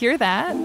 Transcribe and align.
Hear 0.00 0.16
that? 0.16 0.56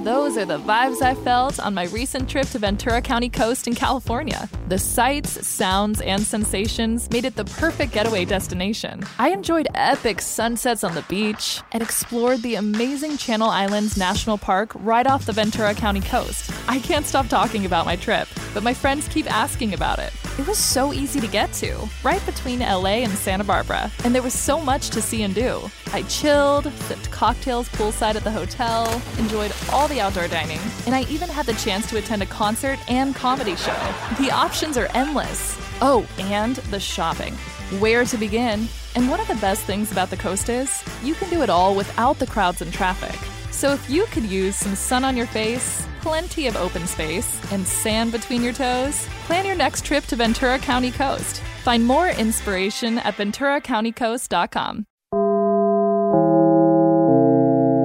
Those 0.00 0.38
are 0.38 0.46
the 0.46 0.58
vibes 0.58 1.02
I 1.02 1.14
felt 1.14 1.60
on 1.60 1.74
my 1.74 1.84
recent 1.84 2.28
trip 2.28 2.48
to 2.48 2.58
Ventura 2.58 3.02
County 3.02 3.28
Coast 3.28 3.68
in 3.68 3.74
California. 3.74 4.48
The 4.66 4.78
sights, 4.78 5.46
sounds, 5.46 6.00
and 6.00 6.22
sensations 6.22 7.10
made 7.10 7.26
it 7.26 7.36
the 7.36 7.44
perfect 7.44 7.92
getaway 7.92 8.24
destination. 8.24 9.04
I 9.18 9.28
enjoyed 9.30 9.68
epic 9.74 10.22
sunsets 10.22 10.82
on 10.82 10.94
the 10.94 11.04
beach 11.10 11.60
and 11.72 11.82
explored 11.82 12.40
the 12.40 12.54
amazing 12.54 13.18
Channel 13.18 13.50
Islands 13.50 13.98
National 13.98 14.38
Park 14.38 14.72
right 14.76 15.06
off 15.06 15.26
the 15.26 15.32
Ventura 15.32 15.74
County 15.74 16.00
coast. 16.00 16.50
I 16.66 16.78
can't 16.78 17.06
stop 17.06 17.28
talking 17.28 17.66
about 17.66 17.84
my 17.84 17.96
trip, 17.96 18.28
but 18.54 18.62
my 18.62 18.72
friends 18.72 19.06
keep 19.08 19.30
asking 19.30 19.74
about 19.74 19.98
it. 19.98 20.12
It 20.38 20.46
was 20.46 20.56
so 20.56 20.94
easy 20.94 21.20
to 21.20 21.26
get 21.26 21.52
to, 21.54 21.76
right 22.02 22.24
between 22.24 22.60
LA 22.60 23.04
and 23.04 23.12
Santa 23.12 23.44
Barbara, 23.44 23.90
and 24.02 24.14
there 24.14 24.22
was 24.22 24.32
so 24.32 24.58
much 24.58 24.88
to 24.90 25.02
see 25.02 25.22
and 25.22 25.34
do. 25.34 25.70
I 25.92 26.02
chilled, 26.04 26.72
sipped 26.72 27.10
cocktails 27.10 27.68
poolside 27.68 28.14
at 28.14 28.24
the 28.24 28.30
hotel, 28.30 29.02
enjoyed 29.18 29.52
all 29.70 29.81
the 29.88 30.00
outdoor 30.00 30.28
dining, 30.28 30.60
and 30.86 30.94
I 30.94 31.02
even 31.04 31.28
had 31.28 31.46
the 31.46 31.54
chance 31.54 31.88
to 31.90 31.98
attend 31.98 32.22
a 32.22 32.26
concert 32.26 32.78
and 32.90 33.14
comedy 33.14 33.56
show. 33.56 33.76
The 34.18 34.30
options 34.30 34.76
are 34.76 34.88
endless. 34.94 35.56
Oh, 35.80 36.06
and 36.18 36.56
the 36.56 36.80
shopping. 36.80 37.34
Where 37.80 38.04
to 38.04 38.16
begin? 38.16 38.68
And 38.94 39.08
one 39.08 39.20
of 39.20 39.28
the 39.28 39.34
best 39.36 39.64
things 39.64 39.90
about 39.90 40.10
the 40.10 40.16
coast 40.16 40.48
is 40.48 40.82
you 41.02 41.14
can 41.14 41.30
do 41.30 41.42
it 41.42 41.50
all 41.50 41.74
without 41.74 42.18
the 42.18 42.26
crowds 42.26 42.62
and 42.62 42.72
traffic. 42.72 43.18
So 43.50 43.72
if 43.72 43.88
you 43.88 44.06
could 44.06 44.24
use 44.24 44.56
some 44.56 44.74
sun 44.74 45.04
on 45.04 45.16
your 45.16 45.26
face, 45.26 45.86
plenty 46.00 46.46
of 46.46 46.56
open 46.56 46.86
space, 46.86 47.40
and 47.52 47.66
sand 47.66 48.12
between 48.12 48.42
your 48.42 48.52
toes, 48.52 49.06
plan 49.26 49.46
your 49.46 49.56
next 49.56 49.84
trip 49.84 50.04
to 50.06 50.16
Ventura 50.16 50.58
County 50.58 50.90
Coast. 50.90 51.40
Find 51.62 51.84
more 51.84 52.08
inspiration 52.08 52.98
at 52.98 53.16
venturacountycoast.com. 53.16 54.86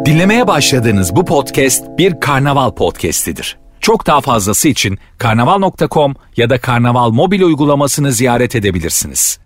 Dinlemeye 0.07 0.47
başladığınız 0.47 1.15
bu 1.15 1.25
podcast 1.25 1.83
bir 1.97 2.19
karnaval 2.19 2.71
podcastidir. 2.71 3.57
Çok 3.79 4.07
daha 4.07 4.21
fazlası 4.21 4.67
için 4.67 4.97
karnaval.com 5.17 6.15
ya 6.37 6.49
da 6.49 6.61
karnaval 6.61 7.09
mobil 7.09 7.41
uygulamasını 7.41 8.11
ziyaret 8.11 8.55
edebilirsiniz. 8.55 9.39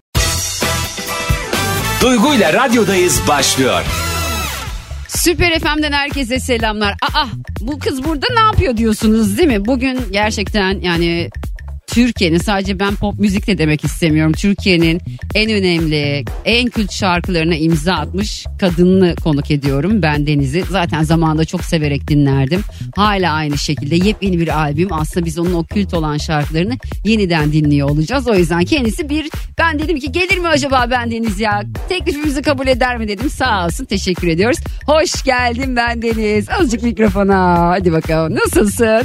Duygu 2.02 2.34
ile 2.34 2.54
radyodayız 2.54 3.22
başlıyor. 3.28 3.84
Süper 5.08 5.60
FM'den 5.60 5.92
herkese 5.92 6.40
selamlar. 6.40 6.94
Aa 7.14 7.26
bu 7.62 7.80
kız 7.80 8.04
burada 8.04 8.28
ne 8.34 8.40
yapıyor 8.40 8.78
diyorsunuz 8.78 9.38
değil 9.38 9.50
mi? 9.50 9.66
Bugün 9.66 10.00
gerçekten 10.12 10.80
yani 10.82 11.30
Türkiye'nin 11.92 12.38
sadece 12.38 12.80
ben 12.80 12.96
pop 12.96 13.20
müzik 13.20 13.48
de 13.48 13.58
demek 13.58 13.84
istemiyorum. 13.84 14.34
Türkiye'nin 14.34 15.02
en 15.36 15.52
önemli, 15.52 16.26
en 16.46 16.70
kült 16.70 16.92
şarkılarına 16.92 17.56
imza 17.56 17.94
atmış 17.94 18.46
kadınını 18.60 19.16
konuk 19.16 19.52
ediyorum. 19.52 20.02
Ben 20.02 20.28
Deniz'i 20.28 20.64
zaten 20.70 21.04
zamanında 21.04 21.46
çok 21.46 21.64
severek 21.64 22.08
dinlerdim. 22.08 22.62
Hala 22.96 23.34
aynı 23.34 23.58
şekilde 23.58 23.96
yepyeni 23.96 24.40
bir 24.40 24.60
albüm. 24.60 24.94
Aslında 24.94 25.26
biz 25.26 25.40
onun 25.40 25.54
o 25.54 25.64
kült 25.64 25.94
olan 25.94 26.18
şarkılarını 26.18 26.78
yeniden 27.06 27.54
dinliyor 27.54 27.90
olacağız. 27.90 28.28
O 28.28 28.36
yüzden 28.36 28.64
kendisi 28.64 29.10
bir 29.10 29.30
ben 29.58 29.80
dedim 29.80 30.00
ki 30.00 30.12
gelir 30.12 30.38
mi 30.38 30.48
acaba 30.48 30.88
ben 30.92 31.12
Deniz 31.12 31.40
ya? 31.40 31.64
Teklifimizi 31.90 32.42
kabul 32.42 32.68
eder 32.68 32.98
mi 32.98 33.08
dedim. 33.08 33.30
Sağ 33.30 33.66
olsun 33.66 33.86
teşekkür 33.86 34.28
ediyoruz. 34.28 34.60
Hoş 34.86 35.24
geldin 35.24 35.76
ben 35.76 36.02
Deniz. 36.02 36.50
Azıcık 36.50 36.84
mikrofona. 36.84 37.70
Hadi 37.70 37.92
bakalım 37.92 38.36
nasılsın? 38.36 39.04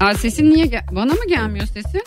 Aa, 0.00 0.14
sesin 0.14 0.50
niye 0.50 0.66
gel 0.66 0.82
bana 0.92 1.12
mı 1.12 1.26
gelmiyor 1.28 1.66
sesin? 1.66 2.02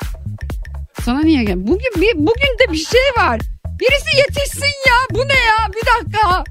Sana 1.01 1.21
niye 1.21 1.43
gel? 1.43 1.67
Bugün 1.67 1.91
bir 2.01 2.13
bugün 2.15 2.57
de 2.67 2.71
bir 2.71 2.77
şey 2.77 3.01
var. 3.17 3.39
Birisi 3.79 4.17
yetişsin 4.17 4.65
ya. 4.87 4.95
Bu 5.11 5.17
ne 5.27 5.33
ya? 5.33 5.67
Bir 5.75 5.81
dakika. 5.87 6.43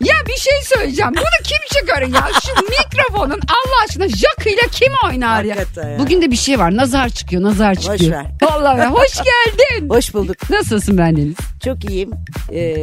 Ya 0.00 0.14
bir 0.26 0.32
şey 0.40 0.52
söyleyeceğim. 0.64 1.10
Bunu 1.14 1.44
kim 1.44 1.78
çıkarır 1.80 2.14
ya? 2.14 2.28
Şu 2.46 2.52
mikrofonun 2.62 3.40
Allah 3.48 3.84
aşkına 3.88 4.08
jakıyla 4.08 4.62
kim 4.72 4.92
oynar 5.06 5.44
ya? 5.44 5.56
Hakikaten 5.56 5.90
ya. 5.90 5.98
Bugün 5.98 6.22
de 6.22 6.30
bir 6.30 6.36
şey 6.36 6.58
var. 6.58 6.76
Nazar 6.76 7.08
çıkıyor, 7.08 7.42
nazar 7.42 7.74
çıkıyor. 7.74 8.12
ver. 8.12 8.26
Vallahi 8.42 8.78
ya. 8.80 8.90
hoş 8.90 9.12
geldin. 9.16 9.88
Hoş 9.88 10.14
bulduk. 10.14 10.50
Nasılsın 10.50 10.98
ben 10.98 11.16
Deniz? 11.16 11.34
Çok 11.64 11.90
iyiyim. 11.90 12.10
Ee, 12.52 12.76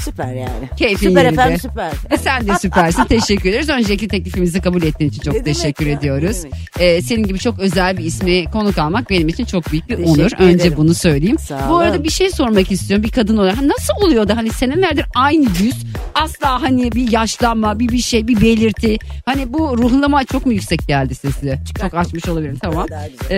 süper 0.00 0.34
yani. 0.34 0.68
Keyfin 0.78 1.08
süper 1.08 1.24
yerinde. 1.24 1.40
efendim 1.42 1.58
süper. 1.62 1.90
E, 2.10 2.18
Sen 2.24 2.46
de 2.48 2.58
süpersin. 2.58 3.04
teşekkür 3.04 3.50
ederiz. 3.50 3.68
Önceki 3.68 4.08
teklifimizi 4.08 4.60
kabul 4.60 4.82
ettiğin 4.82 5.10
için 5.10 5.22
çok 5.22 5.34
Ne 5.34 5.42
teşekkür 5.42 5.86
ediyoruz. 5.86 6.42
Ee, 6.78 7.02
senin 7.02 7.22
gibi 7.24 7.38
çok 7.38 7.58
özel 7.58 7.96
bir 7.98 8.04
ismi 8.04 8.44
konuk 8.50 8.78
almak 8.78 9.10
benim 9.10 9.28
için 9.28 9.44
çok 9.44 9.72
büyük 9.72 9.88
bir 9.88 9.96
Teşekkür 9.96 10.10
onur. 10.20 10.30
Önce 10.38 10.54
ederim. 10.56 10.74
bunu 10.76 10.94
söyleyeyim. 10.94 11.38
Sağ 11.38 11.68
Bu 11.70 11.76
arada 11.76 11.92
olun. 11.94 12.04
bir 12.04 12.10
şey 12.10 12.30
sormak 12.30 12.72
istiyorum 12.72 13.04
bir 13.04 13.10
kadın 13.12 13.36
olarak. 13.36 13.62
Nasıl 13.62 13.94
oluyor 14.06 14.28
da 14.28 14.36
hani 14.36 14.50
senelerdir 14.50 15.04
aynı 15.14 15.44
yüz 15.62 15.76
asla 16.22 16.62
hani 16.62 16.92
bir 16.92 17.12
yaşlanma 17.12 17.78
bir 17.78 17.88
bir 17.88 17.98
şey 17.98 18.28
bir 18.28 18.40
belirti. 18.40 18.96
Hani 19.24 19.52
bu 19.52 19.78
ruhlama 19.78 20.24
çok 20.24 20.46
mu 20.46 20.52
yüksek 20.52 20.86
geldi 20.88 21.14
sesi? 21.14 21.58
Çok 21.80 21.94
açmış 21.94 22.28
olabilirim 22.28 22.58
tamam. 22.62 22.86
Ee, 23.30 23.36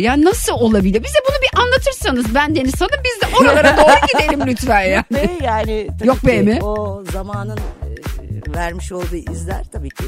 yani 0.00 0.24
nasıl 0.24 0.52
olabilir? 0.52 1.04
Bize 1.04 1.18
bunu 1.28 1.36
bir 1.42 1.60
anlatırsanız 1.62 2.34
ben 2.34 2.56
Deniz 2.56 2.80
Hanım 2.80 3.00
biz 3.04 3.20
de 3.30 3.36
oralara 3.36 3.76
doğru 3.76 3.94
gidelim 4.12 4.40
lütfen 4.46 4.80
ya. 4.82 5.04
Ve 5.12 5.30
yani 5.44 5.88
tabii 5.98 6.08
Yok 6.08 6.26
be 6.26 6.42
mi? 6.42 6.58
o 6.62 7.04
zamanın 7.12 7.56
e, 7.58 8.54
vermiş 8.56 8.92
olduğu 8.92 9.16
izler 9.16 9.64
tabii 9.72 9.88
ki 9.90 10.04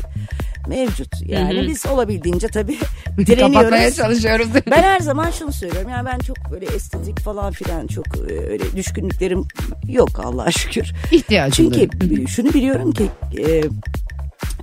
mevcut. 0.68 1.08
Yani 1.26 1.58
Hı 1.58 1.62
hı. 1.62 1.68
biz 1.68 1.86
olabildiğince 1.86 2.48
tabii 2.48 2.78
Kapatmaya 3.06 3.26
direniyoruz. 3.26 3.96
çalışıyoruz. 3.96 4.48
Ben 4.70 4.82
her 4.82 5.00
zaman 5.00 5.30
şunu 5.30 5.52
söylüyorum. 5.52 5.90
Yani 5.90 6.08
ben 6.12 6.18
çok 6.18 6.36
böyle 6.50 6.66
estetik 6.66 7.20
falan 7.20 7.52
filan 7.52 7.86
çok 7.86 8.06
e, 8.30 8.50
öyle 8.50 8.76
düşkünlüklerim 8.76 9.44
yok 9.88 10.20
Allah'a 10.24 10.50
şükür. 10.50 10.92
İhtiyacım 11.12 11.70
Çünkü 11.70 12.28
şunu 12.28 12.54
biliyorum 12.54 12.92
ki 12.92 13.08
e, 13.38 13.62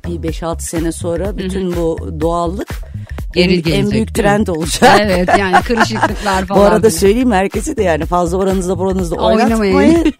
bir 0.08 0.30
5-6 0.30 0.62
sene 0.62 0.92
sonra 0.92 1.38
bütün 1.38 1.76
bu 1.76 2.16
doğallık 2.22 2.70
Geri 3.34 3.54
en, 3.72 3.74
en 3.84 3.92
büyük 3.92 4.16
değil 4.16 4.28
trend 4.28 4.48
olacak. 4.48 5.00
Evet 5.02 5.30
yani 5.40 5.56
kırışıklıklar 5.64 6.46
falan. 6.46 6.62
Bu 6.62 6.66
arada 6.66 6.92
söyleyeyim 6.92 7.32
herkese 7.32 7.78
de 7.78 7.84
yani 7.84 8.06
fazla 8.06 8.38
oranızda 8.38 8.80
buranızda 8.80 9.16
oynatmayın. 9.16 10.04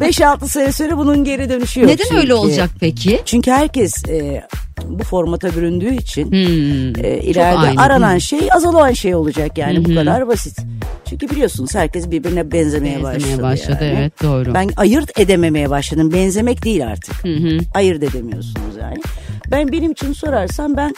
5-6 0.00 0.48
sene 0.48 0.72
sonra 0.72 0.98
bunun 0.98 1.24
geri 1.24 1.48
dönüşü 1.50 1.80
yok. 1.80 1.90
Neden 1.90 2.04
çünkü. 2.04 2.16
öyle 2.20 2.34
olacak 2.34 2.70
peki? 2.80 3.20
Çünkü 3.24 3.50
herkes 3.50 4.08
e, 4.08 4.44
bu 4.84 5.04
formata 5.04 5.56
büründüğü 5.56 5.94
için 5.94 6.30
Hmm. 6.30 7.04
e, 7.04 7.18
ileride 7.22 7.58
aynı. 7.58 7.80
aranan 7.82 8.18
şey 8.18 8.40
azalan 8.52 8.92
şey 8.92 9.14
olacak 9.14 9.58
yani 9.58 9.84
bu 9.84 9.94
kadar 9.94 10.28
basit. 10.28 10.58
Çünkü 11.10 11.30
biliyorsunuz 11.30 11.74
herkes 11.74 12.10
birbirine 12.10 12.52
benzemeye, 12.52 12.94
Benzemeye 12.96 13.12
başladı. 13.18 13.42
başladı, 13.42 13.84
yani. 13.84 13.96
evet, 13.98 14.22
doğru. 14.22 14.54
Ben 14.54 14.70
ayırt 14.76 15.18
edememeye 15.20 15.70
başladım. 15.70 16.12
Benzemek 16.12 16.64
değil 16.64 16.86
artık. 16.86 17.24
Hı 17.24 17.28
hı. 17.36 17.58
Ayırt 17.74 18.02
edemiyorsunuz 18.02 18.76
yani. 18.80 18.96
Ben 19.50 19.72
benim 19.72 19.92
için 19.92 20.12
sorarsan 20.12 20.76
ben 20.76 20.94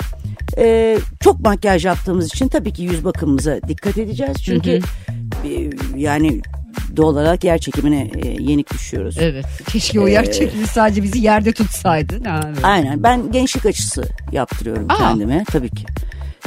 e, 0.59 0.99
çok 1.21 1.41
makyaj 1.41 1.85
yaptığımız 1.85 2.27
için 2.27 2.49
tabii 2.49 2.73
ki 2.73 2.83
yüz 2.83 3.05
bakımımıza 3.05 3.61
dikkat 3.69 3.99
edeceğiz. 3.99 4.37
Çünkü 4.45 4.81
e, 5.45 5.71
yani 5.97 6.43
doğal 6.97 7.09
olarak 7.09 7.45
yer 7.45 7.59
çekimine 7.59 8.11
e, 8.23 8.29
yenik 8.29 8.73
düşüyoruz. 8.73 9.17
Evet. 9.21 9.47
Keşke 9.69 10.01
o 10.01 10.09
yer 10.09 10.33
çekimi 10.33 10.67
sadece 10.67 11.03
bizi 11.03 11.19
yerde 11.19 11.53
tutsaydı. 11.53 12.15
Evet. 12.15 12.59
Aynen 12.63 13.03
ben 13.03 13.33
gençlik 13.33 13.67
açısı 13.67 14.05
yaptırıyorum 14.33 14.87
Aa. 14.89 14.97
kendime 14.97 15.45
tabii 15.53 15.71
ki. 15.71 15.85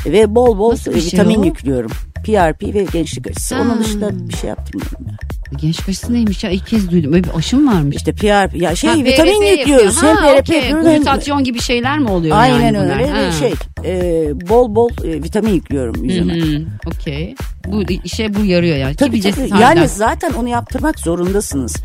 Ve 0.06 0.36
bol 0.36 0.58
bol 0.58 0.72
Nasıl 0.72 0.96
e, 0.96 1.02
şey 1.02 1.20
vitamin 1.20 1.40
o? 1.40 1.46
yüklüyorum. 1.46 1.92
PRP 2.24 2.74
ve 2.74 2.86
gençlik 2.92 3.28
açısı. 3.28 3.56
Ha. 3.56 3.62
Onun 3.62 3.80
dışında 3.80 4.30
bir 4.30 4.38
şey 4.38 4.50
yaptırmıyorum 4.50 5.06
ya. 5.08 5.18
Genç 5.58 5.86
kaşısı 5.86 6.14
neymiş 6.14 6.44
ya? 6.44 6.50
İlk 6.50 6.68
kez 6.68 6.92
duydum. 6.92 7.14
Öyle 7.14 7.24
bir 7.24 7.36
aşım 7.38 7.68
varmış. 7.68 7.96
İşte 7.96 8.12
PRP 8.14 8.56
ya 8.62 8.76
şey 8.76 8.90
Ha, 8.90 8.96
vitamin 9.06 9.40
PRP 9.42 9.60
yüklüyoruz. 9.60 9.96
yapıyor. 9.96 10.16
Hem 10.16 10.24
Ha, 10.24 10.34
PRP 10.36 10.40
okey. 10.50 10.58
yapıyoruz 10.58 10.88
hem- 10.88 11.44
gibi 11.44 11.60
şeyler 11.62 12.00
mi 12.00 12.10
oluyor 12.12 12.38
Aynen 12.38 12.60
yani 12.62 12.78
bunlar? 12.78 12.96
öyle 12.96 13.08
Ha. 13.08 13.32
şey 13.32 13.54
e, 13.86 14.50
bol 14.50 14.76
bol 14.76 14.90
e, 15.06 15.24
vitamin 15.24 15.54
yüklüyorum 15.54 16.04
yüzüme. 16.04 16.38
Okey. 16.86 17.36
Bu 17.72 17.82
işe 18.04 18.36
bu 18.36 18.46
yarıyor 18.46 18.78
yani. 18.78 18.92
Ki 18.92 18.98
Tabii 18.98 19.24
de 19.24 19.32
tabii. 19.32 19.62
Yani 19.62 19.88
zaten 19.88 20.34
onu 20.34 20.50
yaptırmak 20.50 21.00
zorundasınız. 21.00 21.76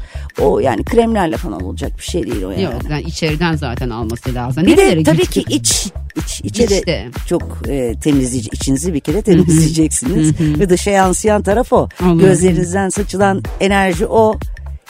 O 0.40 0.60
yani 0.60 0.84
kremlerle 0.84 1.36
falan 1.36 1.60
olacak 1.60 1.92
bir 1.98 2.02
şey 2.04 2.22
değil 2.22 2.42
o 2.42 2.50
yani. 2.50 2.62
Yok 2.62 2.74
yani 2.90 3.02
içeriden 3.02 3.56
zaten 3.56 3.90
alması 3.90 4.34
lazım. 4.34 4.66
Bir 4.66 4.76
Nerelere 4.76 5.00
de 5.00 5.02
tabii 5.02 5.26
ki 5.26 5.44
iç 5.48 5.86
iç 6.16 6.40
içe 6.44 6.68
de 6.68 6.78
İçte. 6.78 7.08
çok 7.28 7.68
e, 7.68 7.94
temizleyici 8.00 8.50
içinizi 8.52 8.94
bir 8.94 9.00
kere 9.00 9.22
temizleyeceksiniz 9.22 10.40
ve 10.40 10.68
dışa 10.68 10.90
yansıyan 10.90 11.42
taraf 11.42 11.72
o. 11.72 11.88
Allah'ım. 12.00 12.18
Gözlerinizden 12.18 12.88
saçılan 12.88 13.42
enerji 13.60 14.06
o. 14.06 14.38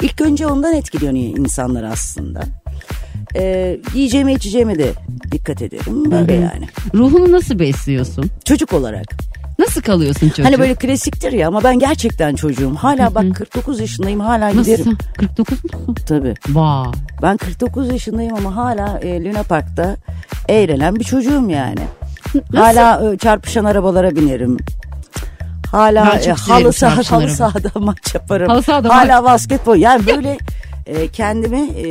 İlk 0.02 0.20
önce 0.20 0.46
ondan 0.46 0.74
etkileniyor 0.74 1.38
insanlar 1.38 1.82
aslında. 1.82 2.42
E, 3.36 3.76
yiyeceğime 3.94 4.32
içeceğime 4.32 4.78
de 4.78 4.92
dikkat 5.32 5.62
ederim 5.62 6.10
böyle 6.10 6.34
yani. 6.34 6.68
Ruhunu 6.94 7.32
nasıl 7.32 7.58
besliyorsun? 7.58 8.30
Çocuk 8.44 8.72
olarak. 8.72 9.33
Nasıl 9.64 9.82
kalıyorsun 9.82 10.28
çocuk? 10.28 10.44
Hani 10.44 10.58
böyle 10.58 10.74
klasiktir 10.74 11.32
ya 11.32 11.48
ama 11.48 11.64
ben 11.64 11.78
gerçekten 11.78 12.34
çocuğum. 12.34 12.74
Hala 12.74 13.14
bak 13.14 13.24
49 13.36 13.80
yaşındayım 13.80 14.20
hala 14.20 14.50
giderim. 14.50 14.78
Nasıl? 14.78 14.96
49 15.18 15.64
musun? 15.64 15.96
Tabii. 16.08 16.34
Vay. 16.48 16.86
Ben 17.22 17.36
49 17.36 17.92
yaşındayım 17.92 18.34
ama 18.34 18.56
hala 18.56 18.98
e, 18.98 19.24
Luna 19.24 19.42
Park'ta 19.42 19.96
eğlenen 20.48 20.96
bir 20.96 21.04
çocuğum 21.04 21.50
yani. 21.50 21.80
Hala 22.54 23.12
e, 23.12 23.18
çarpışan 23.18 23.64
arabalara 23.64 24.16
binerim. 24.16 24.56
Hala 25.70 26.18
e, 26.18 26.30
halı, 26.32 26.72
saha, 26.72 27.02
halı 27.16 27.28
sahada 27.28 27.70
maç 27.80 28.14
yaparım. 28.14 28.48
Halı 28.48 28.62
sahada 28.62 28.96
Hala 28.96 29.24
basketbol 29.24 29.76
yani 29.76 30.06
böyle 30.06 30.38
e, 30.86 31.08
kendimi 31.08 31.60
e, 31.60 31.86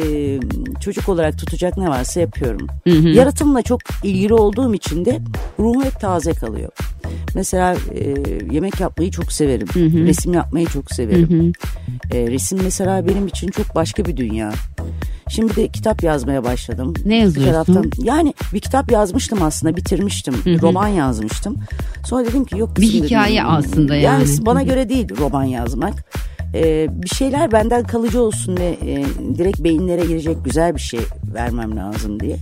çocuk 0.79 1.09
olarak 1.09 1.37
tutacak 1.37 1.77
ne 1.77 1.89
varsa 1.89 2.19
yapıyorum. 2.19 2.67
Yaratımla 3.13 3.61
çok 3.61 3.81
ilgili 4.03 4.33
olduğum 4.33 4.73
için 4.73 5.05
de 5.05 5.19
ruhum 5.59 5.83
hep 5.83 5.99
taze 5.99 6.33
kalıyor. 6.33 6.69
Mesela 7.35 7.75
e, 7.95 8.15
yemek 8.51 8.79
yapmayı 8.79 9.11
çok 9.11 9.31
severim. 9.31 9.67
Resim 10.07 10.33
yapmayı 10.33 10.67
çok 10.67 10.91
severim. 10.91 11.53
E, 12.11 12.27
resim 12.27 12.59
mesela 12.63 13.07
benim 13.07 13.27
için 13.27 13.47
çok 13.47 13.75
başka 13.75 14.05
bir 14.05 14.17
dünya. 14.17 14.51
Şimdi 15.29 15.55
de 15.55 15.67
kitap 15.67 16.03
yazmaya 16.03 16.43
başladım. 16.43 16.93
Ne 17.05 17.15
yazıyorsun? 17.17 17.45
Bir 17.45 17.51
taraftan, 17.51 17.91
yani 18.03 18.33
bir 18.53 18.59
kitap 18.59 18.91
yazmıştım 18.91 19.41
aslında 19.41 19.77
bitirmiştim. 19.77 20.33
Roman 20.61 20.87
yazmıştım. 20.87 21.57
Sonra 22.05 22.25
dedim 22.25 22.45
ki 22.45 22.57
yok. 22.57 22.77
Bir 22.77 22.87
hikaye 22.87 23.35
dedim, 23.39 23.49
aslında 23.49 23.95
yani. 23.95 24.25
bana 24.41 24.63
göre 24.63 24.89
değil 24.89 25.07
roman 25.17 25.43
yazmak. 25.43 25.93
Ee, 26.55 26.87
bir 26.91 27.09
şeyler 27.09 27.51
benden 27.51 27.83
kalıcı 27.83 28.21
olsun 28.21 28.57
ve 28.57 28.77
e, 28.81 29.05
direkt 29.37 29.59
beyinlere 29.59 30.05
girecek 30.05 30.37
güzel 30.45 30.75
bir 30.75 30.81
şey 30.81 30.99
vermem 31.33 31.77
lazım 31.77 32.19
diye. 32.19 32.37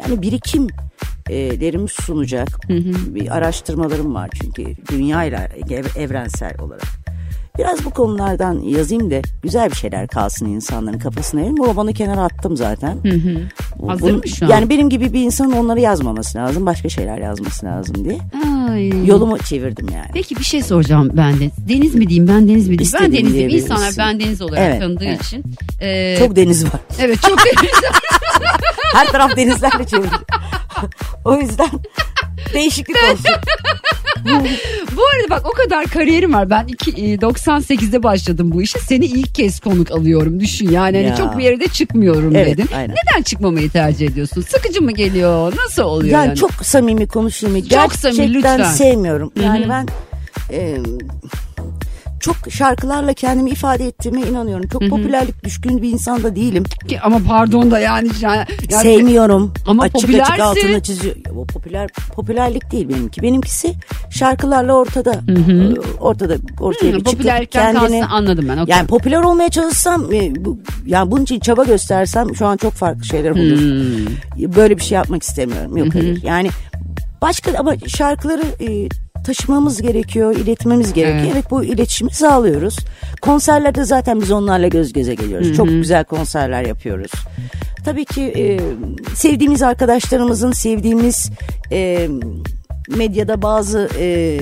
Yani 0.00 0.22
birikim 0.22 0.66
derimi 1.30 1.88
sunacak 1.88 2.48
bir 3.14 3.36
araştırmalarım 3.36 4.14
var 4.14 4.30
çünkü 4.42 4.64
dünyayla 4.92 5.48
ev- 5.70 5.96
evrensel 6.02 6.60
olarak. 6.60 7.05
Biraz 7.58 7.84
bu 7.84 7.90
konulardan 7.90 8.60
yazayım 8.60 9.10
da 9.10 9.20
güzel 9.42 9.70
bir 9.70 9.76
şeyler 9.76 10.08
kalsın 10.08 10.46
insanların 10.46 10.98
kafasına. 10.98 11.40
Benim 11.40 11.56
romanı 11.64 11.92
kenara 11.94 12.20
attım 12.22 12.56
zaten. 12.56 12.98
Bu- 13.76 13.90
Hazır 13.90 14.02
bunun- 14.02 14.16
mı 14.16 14.28
şu 14.28 14.46
an? 14.46 14.50
Yani 14.50 14.68
benim 14.70 14.88
gibi 14.90 15.12
bir 15.12 15.20
insanın 15.22 15.52
onları 15.52 15.80
yazmaması 15.80 16.38
lazım. 16.38 16.66
Başka 16.66 16.88
şeyler 16.88 17.18
yazması 17.18 17.66
lazım 17.66 18.04
diye. 18.04 18.18
Ay. 18.70 19.06
Yolumu 19.06 19.38
çevirdim 19.38 19.86
yani. 19.94 20.08
Peki 20.14 20.36
bir 20.36 20.44
şey 20.44 20.62
soracağım 20.62 21.10
ben 21.12 21.40
de. 21.40 21.50
Deniz 21.68 21.94
mi 21.94 22.08
diyeyim 22.08 22.28
ben 22.28 22.48
deniz 22.48 22.68
mi 22.68 22.78
diyeyim? 22.78 22.78
Ben 22.78 22.84
İstediğin 22.84 23.12
deniz 23.12 23.32
diyeyim. 23.34 23.50
diyebilirsin. 23.50 23.74
İnsanlar 23.74 23.94
ben 23.98 24.20
deniz 24.20 24.42
olarak 24.42 24.58
Evet, 24.62 24.80
tanıdığı 24.80 25.04
evet. 25.04 25.22
için. 25.24 25.44
Ee, 25.80 26.16
Çok 26.18 26.36
deniz 26.36 26.64
var. 26.64 26.80
Evet 27.00 27.22
çok 27.22 27.38
deniz. 27.38 27.72
Her 28.94 29.06
taraf 29.06 29.36
denizlerle 29.36 29.86
çevrili. 29.86 30.10
o 31.24 31.36
yüzden 31.36 31.68
değişiklik 32.54 32.96
olsun. 32.96 33.30
bu 34.96 35.02
arada 35.26 35.44
bak 35.44 35.52
o 35.52 35.52
kadar 35.64 35.86
kariyerim 35.86 36.34
var. 36.34 36.50
Ben 36.50 36.66
iki, 36.68 36.90
e, 36.90 37.14
98'de 37.18 38.02
başladım 38.02 38.50
bu 38.54 38.62
işe. 38.62 38.78
Seni 38.78 39.04
ilk 39.04 39.34
kez 39.34 39.60
konuk 39.60 39.90
alıyorum. 39.90 40.40
Düşün 40.40 40.70
yani 40.70 40.96
hani 40.96 41.06
Ya. 41.06 41.16
çok 41.16 41.38
bir 41.38 41.44
yere 41.44 41.60
de 41.60 41.68
çıkmıyorum 41.68 42.36
Evet, 42.36 42.58
dedin. 42.58 42.68
aynen. 42.76 42.90
Neden 42.96 43.22
çıkmamayı 43.22 43.70
tercih 43.70 44.06
ediyorsun? 44.06 44.42
Sıkıcı 44.42 44.82
mı 44.82 44.92
geliyor? 44.92 45.52
Nasıl 45.64 45.82
oluyor 45.82 46.12
Yani, 46.12 46.26
yani? 46.28 46.36
çok 46.38 46.50
samimi 46.52 47.08
konuşayım. 47.08 47.60
Çok 47.60 47.70
Gerçekten 47.70 48.12
samimi, 48.12 48.34
lütfen. 48.34 48.62
sevmiyorum. 48.64 49.32
Yani 49.42 49.66
ben 49.68 49.86
e, 50.52 50.76
çok 52.20 52.36
şarkılarla 52.50 53.12
kendimi 53.12 53.50
ifade 53.50 53.86
ettiğime 53.86 54.20
inanıyorum. 54.20 54.68
Çok 54.68 54.88
popülerlik 54.90 55.44
düşkün 55.44 55.82
bir 55.82 55.88
insan 55.92 56.22
da 56.22 56.36
değilim. 56.36 56.64
Ki- 56.88 57.00
Ama 57.00 57.18
pardon 57.28 57.70
da 57.70 57.78
yani. 57.78 58.08
yani 58.20 58.44
Sevmiyorum. 58.70 59.52
Ama 59.66 59.82
açık 59.82 60.00
popülersin. 60.00 60.32
açık 60.32 60.44
altına 60.44 60.82
çiziyor. 60.82 61.16
Ya, 61.16 61.32
O 61.32 61.44
popüler 61.46 61.88
popülerlik 62.14 62.72
değil 62.72 62.88
benimki. 62.88 63.22
Benimkisi 63.22 63.74
şarkılarla 64.10 64.72
ortada. 64.72 65.12
Ee, 65.12 66.00
Ortada 66.00 66.36
ortaya 66.60 66.92
Hı, 66.92 66.96
bir 66.96 67.04
çıkıp 67.04 67.52
kendini 67.52 68.04
anladım 68.06 68.46
ben. 68.48 68.56
okey. 68.58 68.76
yani 68.76 68.86
popüler 68.86 69.22
olmaya 69.22 69.48
çalışsam 69.48 70.12
e, 70.12 70.44
bu, 70.44 70.58
yani 70.86 71.10
bunun 71.10 71.22
için 71.22 71.40
çaba 71.40 71.64
göstersem 71.64 72.36
şu 72.36 72.46
an 72.46 72.56
çok 72.56 72.72
farklı 72.72 73.04
şeyler 73.04 73.30
olur. 73.30 73.60
Hmm. 73.60 74.54
Böyle 74.56 74.76
bir 74.76 74.82
şey 74.82 74.96
yapmak 74.96 75.22
istemiyorum. 75.22 75.76
Yok 75.76 75.94
hayır. 75.94 76.22
Yani 76.22 76.48
başka 77.22 77.58
ama 77.58 77.74
şarkıları 77.86 78.42
e, 78.60 78.88
taşımamız 79.26 79.82
gerekiyor, 79.82 80.36
iletmemiz 80.36 80.92
gerekiyor. 80.92 81.24
Evet. 81.24 81.32
Evet. 81.34 81.50
bu 81.50 81.64
iletişimi 81.64 82.10
sağlıyoruz. 82.10 82.76
Konserlerde 83.22 83.84
zaten 83.84 84.20
biz 84.20 84.30
onlarla 84.30 84.68
göz 84.68 84.92
göze 84.92 85.14
geliyoruz. 85.14 85.56
Çok 85.56 85.68
güzel 85.68 86.04
konserler 86.04 86.62
yapıyoruz. 86.62 87.12
Tabii 87.84 88.04
ki 88.04 88.22
e, 88.22 88.60
sevdiğimiz 89.14 89.62
arkadaşlarımızın 89.62 90.52
sevdiğimiz 90.52 91.30
e, 91.72 92.08
medyada 92.88 93.42
bazı 93.42 93.88
e, 93.98 94.38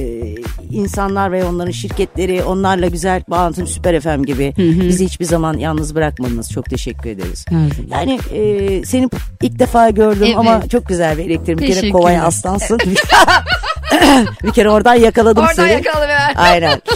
insanlar 0.70 1.32
ve 1.32 1.44
onların 1.44 1.70
şirketleri 1.70 2.42
onlarla 2.42 2.86
güzel 2.86 3.22
bağlantım 3.28 3.66
Süper 3.66 4.00
FM 4.00 4.22
gibi 4.22 4.54
bizi 4.58 5.04
hiçbir 5.04 5.24
zaman 5.24 5.58
yalnız 5.58 5.94
bırakmadınız. 5.94 6.50
Çok 6.50 6.64
teşekkür 6.64 7.10
ederiz. 7.10 7.44
Zaman. 7.50 7.70
Yani 7.90 8.18
e, 8.32 8.84
seni 8.84 9.08
ilk 9.42 9.58
defa 9.58 9.90
gördüm 9.90 10.24
Evet. 10.26 10.36
ama 10.36 10.68
çok 10.68 10.88
güzel 10.88 11.18
bir 11.18 11.24
elektrik. 11.24 11.60
Bir 11.60 11.66
kere 11.66 11.90
kovaya 11.90 12.24
aslansın. 12.24 12.78
bir 14.44 14.50
kere 14.52 14.70
oradan 14.70 14.94
yakaladım 14.94 15.42
Oradan 15.42 15.54
seni. 15.54 15.72
yakaladı 15.72 16.08
be. 16.08 16.18
Aynen. 16.36 16.82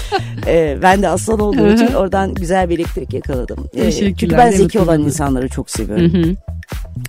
Ee, 0.47 0.79
ben 0.83 1.03
de 1.03 1.09
aslan 1.09 1.41
olduğum 1.41 1.73
için 1.75 1.87
oradan 1.95 2.35
güzel 2.35 2.69
bir 2.71 2.79
elektrik 2.79 3.13
yakaladım. 3.15 3.67
Ee, 3.77 3.93
çünkü 3.93 4.31
ben 4.31 4.51
zeki 4.51 4.79
olan 4.79 5.03
insanları 5.03 5.49
çok 5.49 5.71
seviyorum. 5.71 6.37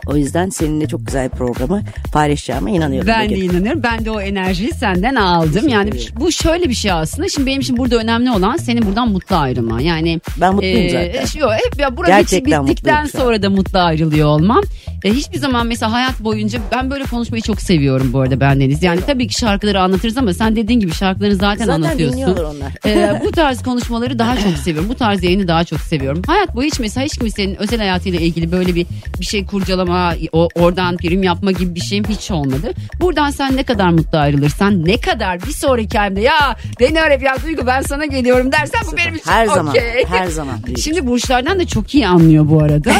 O 0.07 0.15
yüzden 0.15 0.49
seninle 0.49 0.87
çok 0.87 1.05
güzel 1.05 1.31
bir 1.31 1.37
programı 1.37 1.81
paylaşacağıma 2.13 2.69
inanıyorum. 2.69 3.07
Ben 3.07 3.29
de 3.29 3.35
inanıyorum. 3.35 3.83
Ben 3.83 4.05
de 4.05 4.11
o 4.11 4.21
enerjiyi 4.21 4.71
senden 4.71 5.15
aldım. 5.15 5.67
Yani 5.67 5.89
bu 6.19 6.31
şöyle 6.31 6.69
bir 6.69 6.73
şey 6.73 6.91
aslında. 6.91 7.29
Şimdi 7.29 7.47
benim 7.47 7.61
için 7.61 7.77
burada 7.77 7.95
önemli 7.97 8.31
olan 8.31 8.57
senin 8.57 8.85
buradan 8.85 9.09
mutlu 9.11 9.35
ayrılman. 9.35 9.79
Yani 9.79 10.21
Ben 10.41 10.53
mutluyum 10.53 10.77
e, 10.85 10.89
zaten. 10.89 11.25
şu- 11.25 11.51
hep 11.53 11.79
ya 11.79 11.97
burası 11.97 12.11
Gerçekten 12.11 12.67
bittikten 12.67 13.05
sonra 13.05 13.41
da 13.41 13.49
mutlu 13.49 13.79
ayrılıyor 13.79 14.27
olmam. 14.27 14.63
E, 15.03 15.13
hiçbir 15.13 15.37
zaman 15.37 15.67
mesela 15.67 15.91
hayat 15.91 16.19
boyunca 16.19 16.59
ben 16.71 16.91
böyle 16.91 17.03
konuşmayı 17.03 17.41
çok 17.43 17.61
seviyorum 17.61 18.13
bu 18.13 18.19
arada 18.19 18.39
ben 18.39 18.59
Deniz. 18.59 18.83
Yani 18.83 19.01
tabii 19.07 19.27
ki 19.27 19.39
şarkıları 19.39 19.81
anlatırız 19.81 20.17
ama 20.17 20.33
sen 20.33 20.55
dediğin 20.55 20.79
gibi 20.79 20.93
şarkıları 20.93 21.35
zaten, 21.35 21.65
Zaten 21.65 21.81
anlatıyorsun. 21.81 22.17
dinliyorlar 22.17 22.43
onlar. 22.43 22.71
Ee, 22.85 23.21
bu 23.25 23.31
tarz 23.31 23.63
konuşmaları 23.63 24.19
daha 24.19 24.35
çok 24.37 24.57
seviyorum. 24.63 24.89
Bu 24.89 24.95
tarz 24.95 25.23
yayını 25.23 25.47
daha 25.47 25.63
çok 25.63 25.79
seviyorum. 25.79 26.21
Hayat 26.27 26.55
boyu 26.55 26.67
hiç 26.67 26.79
mesela 26.79 27.05
hiç 27.05 27.17
kimsenin 27.17 27.55
özel 27.55 27.79
hayatıyla 27.79 28.19
ilgili 28.19 28.51
böyle 28.51 28.75
bir 28.75 28.85
bir 29.19 29.25
şey 29.25 29.45
kurcalama, 29.45 30.13
o, 30.31 30.47
oradan 30.55 30.97
prim 30.97 31.23
yapma 31.23 31.51
gibi 31.51 31.75
bir 31.75 31.79
şeyim 31.79 32.03
hiç 32.09 32.31
olmadı. 32.31 32.71
Buradan 33.01 33.29
sen 33.29 33.57
ne 33.57 33.63
kadar 33.63 33.89
mutlu 33.89 34.17
ayrılırsan, 34.17 34.85
ne 34.85 34.97
kadar 34.97 35.41
bir 35.43 35.51
sonraki 35.51 35.99
ayımda 35.99 36.19
ya 36.19 36.55
beni 36.79 37.01
ara 37.01 37.13
ya 37.13 37.35
Duygu 37.43 37.67
ben 37.67 37.81
sana 37.81 38.05
geliyorum 38.05 38.51
dersen 38.51 38.81
bu 38.91 38.97
benim 38.97 39.15
için 39.15 39.31
Her 39.31 39.47
zaman, 39.47 39.67
okey. 39.67 40.05
her 40.07 40.27
zaman. 40.27 40.55
Şimdi 40.83 41.07
burçlardan 41.07 41.59
da 41.59 41.67
çok 41.67 41.95
iyi 41.95 42.07
anlıyor 42.07 42.49
bu 42.49 42.61
arada. 42.63 42.91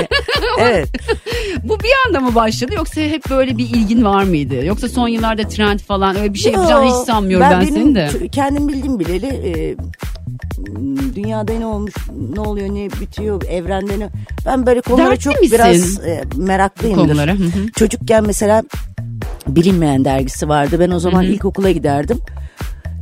evet. 0.60 0.88
bu 1.62 1.80
bir 1.80 1.90
anda 2.06 2.20
mı 2.20 2.34
başladı 2.34 2.72
yoksa 2.74 3.00
hep 3.00 3.30
böyle 3.30 3.58
bir 3.58 3.64
ilgin 3.64 4.04
var 4.04 4.22
mıydı? 4.22 4.64
Yoksa 4.64 4.88
son 4.88 5.08
yıllarda 5.08 5.48
trend 5.48 5.78
falan 5.78 6.16
öyle 6.16 6.34
bir 6.34 6.38
şey 6.38 6.52
yapacağını 6.52 6.86
hiç 6.86 7.06
sanmıyorum 7.06 7.46
ben, 7.50 7.60
benim 7.60 7.74
senin 7.74 7.94
de. 7.94 8.28
Kendim 8.32 8.68
bildim 8.68 8.98
bileli 8.98 9.26
e, 9.26 9.76
dünyada 11.14 11.52
ne 11.52 11.66
olmuş, 11.66 11.94
ne 12.34 12.40
oluyor, 12.40 12.68
ne 12.68 12.90
bitiyor, 13.00 13.42
evrende 13.42 13.98
ne... 13.98 14.08
Ben 14.46 14.66
böyle 14.66 14.80
konulara 14.80 15.10
Dertli 15.10 15.22
çok 15.22 15.40
misin? 15.40 15.58
biraz 15.58 16.04
e, 16.06 16.24
meraklıyımdır. 16.36 17.02
Konulara, 17.02 17.32
hı 17.32 17.44
hı. 17.44 17.72
Çocukken 17.76 18.26
mesela 18.26 18.62
bilinmeyen 19.46 20.04
dergisi 20.04 20.48
vardı. 20.48 20.76
Ben 20.80 20.90
o 20.90 20.98
zaman 20.98 21.24
ilkokula 21.24 21.70
giderdim. 21.70 22.18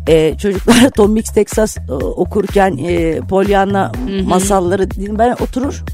Ee, 0.09 0.35
çocuklar 0.39 0.91
Tom 0.97 1.13
Mix 1.13 1.31
Texas 1.31 1.77
e, 1.77 1.93
okurken 1.93 2.79
e, 2.79 3.21
Pollyanna 3.21 3.93
masalları 4.25 4.89
ben 5.19 5.33
oturur 5.33 5.85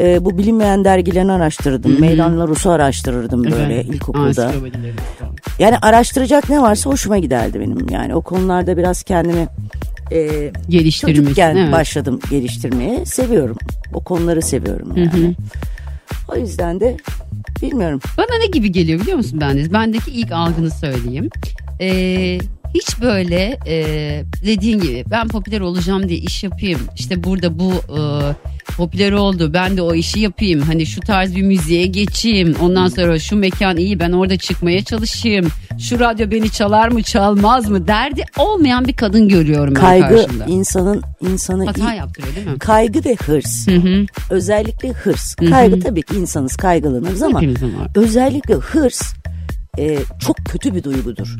e, 0.00 0.24
bu 0.24 0.38
bilinmeyen 0.38 0.84
dergilerini 0.84 1.32
araştırırdım. 1.32 2.00
Meydanla 2.00 2.48
Rus'u 2.48 2.70
araştırırdım 2.70 3.44
böyle 3.44 3.74
Evet. 3.74 3.86
ilkokulda. 3.86 4.52
Yani 5.58 5.78
araştıracak 5.82 6.50
ne 6.50 6.62
varsa 6.62 6.90
hoşuma 6.90 7.18
giderdi 7.18 7.60
benim. 7.60 7.88
Yani 7.90 8.14
o 8.14 8.20
konularda 8.20 8.76
biraz 8.76 9.02
kendimi 9.02 9.48
e, 10.12 10.52
Geliştirmiş. 10.68 11.16
çocukken 11.16 11.56
evet. 11.56 11.72
başladım 11.72 12.20
geliştirmeye. 12.30 13.04
Seviyorum. 13.06 13.56
O 13.94 14.00
konuları 14.00 14.42
seviyorum 14.42 14.96
yani. 14.96 15.34
O 16.28 16.36
yüzden 16.36 16.80
de 16.80 16.96
bilmiyorum. 17.62 18.00
Bana 18.18 18.38
ne 18.40 18.46
gibi 18.46 18.72
geliyor 18.72 19.00
biliyor 19.00 19.16
musun 19.16 19.40
Bendeniz? 19.40 19.72
Bendeki 19.72 20.10
ilk 20.10 20.32
algını 20.32 20.70
söyleyeyim. 20.70 21.30
Ee, 21.80 22.38
hiç 22.74 23.00
böyle 23.02 23.58
e, 23.66 23.76
dediğin 24.46 24.80
gibi 24.80 25.04
ben 25.10 25.28
popüler 25.28 25.60
olacağım 25.60 26.08
diye 26.08 26.18
iş 26.18 26.44
yapayım. 26.44 26.80
İşte 26.96 27.24
burada 27.24 27.58
bu 27.58 27.72
e, 27.72 28.00
popüler 28.76 29.12
oldu 29.12 29.50
ben 29.54 29.76
de 29.76 29.82
o 29.82 29.94
işi 29.94 30.20
yapayım. 30.20 30.60
Hani 30.60 30.86
şu 30.86 31.00
tarz 31.00 31.36
bir 31.36 31.42
müziğe 31.42 31.86
geçeyim. 31.86 32.56
Ondan 32.62 32.88
sonra 32.88 33.18
şu 33.18 33.36
mekan 33.36 33.76
iyi 33.76 34.00
ben 34.00 34.12
orada 34.12 34.36
çıkmaya 34.36 34.84
çalışayım. 34.84 35.48
Şu 35.78 36.00
radyo 36.00 36.30
beni 36.30 36.50
çalar 36.50 36.88
mı 36.88 37.02
çalmaz 37.02 37.68
mı 37.70 37.86
derdi 37.88 38.24
olmayan 38.38 38.84
bir 38.88 38.96
kadın 38.96 39.28
görüyorum 39.28 39.74
ben 39.74 39.80
Kaygı 39.80 40.08
karşımda. 40.16 40.44
insanın 40.44 41.02
insanı 41.30 41.66
Hata 41.66 41.94
iyi- 41.94 41.96
yaptırıyor 41.96 42.36
değil 42.36 42.46
mi? 42.46 42.58
Kaygı 42.58 43.04
ve 43.04 43.14
hırs. 43.14 43.68
Özellikle 44.30 44.88
hırs. 44.92 45.34
Kaygı 45.34 45.80
tabii 45.80 46.02
ki 46.02 46.14
insanız 46.16 46.56
kaygılanırız 46.56 47.22
ama 47.22 47.40
özellikle 47.94 48.54
hırs 48.54 49.02
e, 49.78 49.98
çok 50.18 50.36
kötü 50.36 50.74
bir 50.74 50.82
duygudur. 50.82 51.36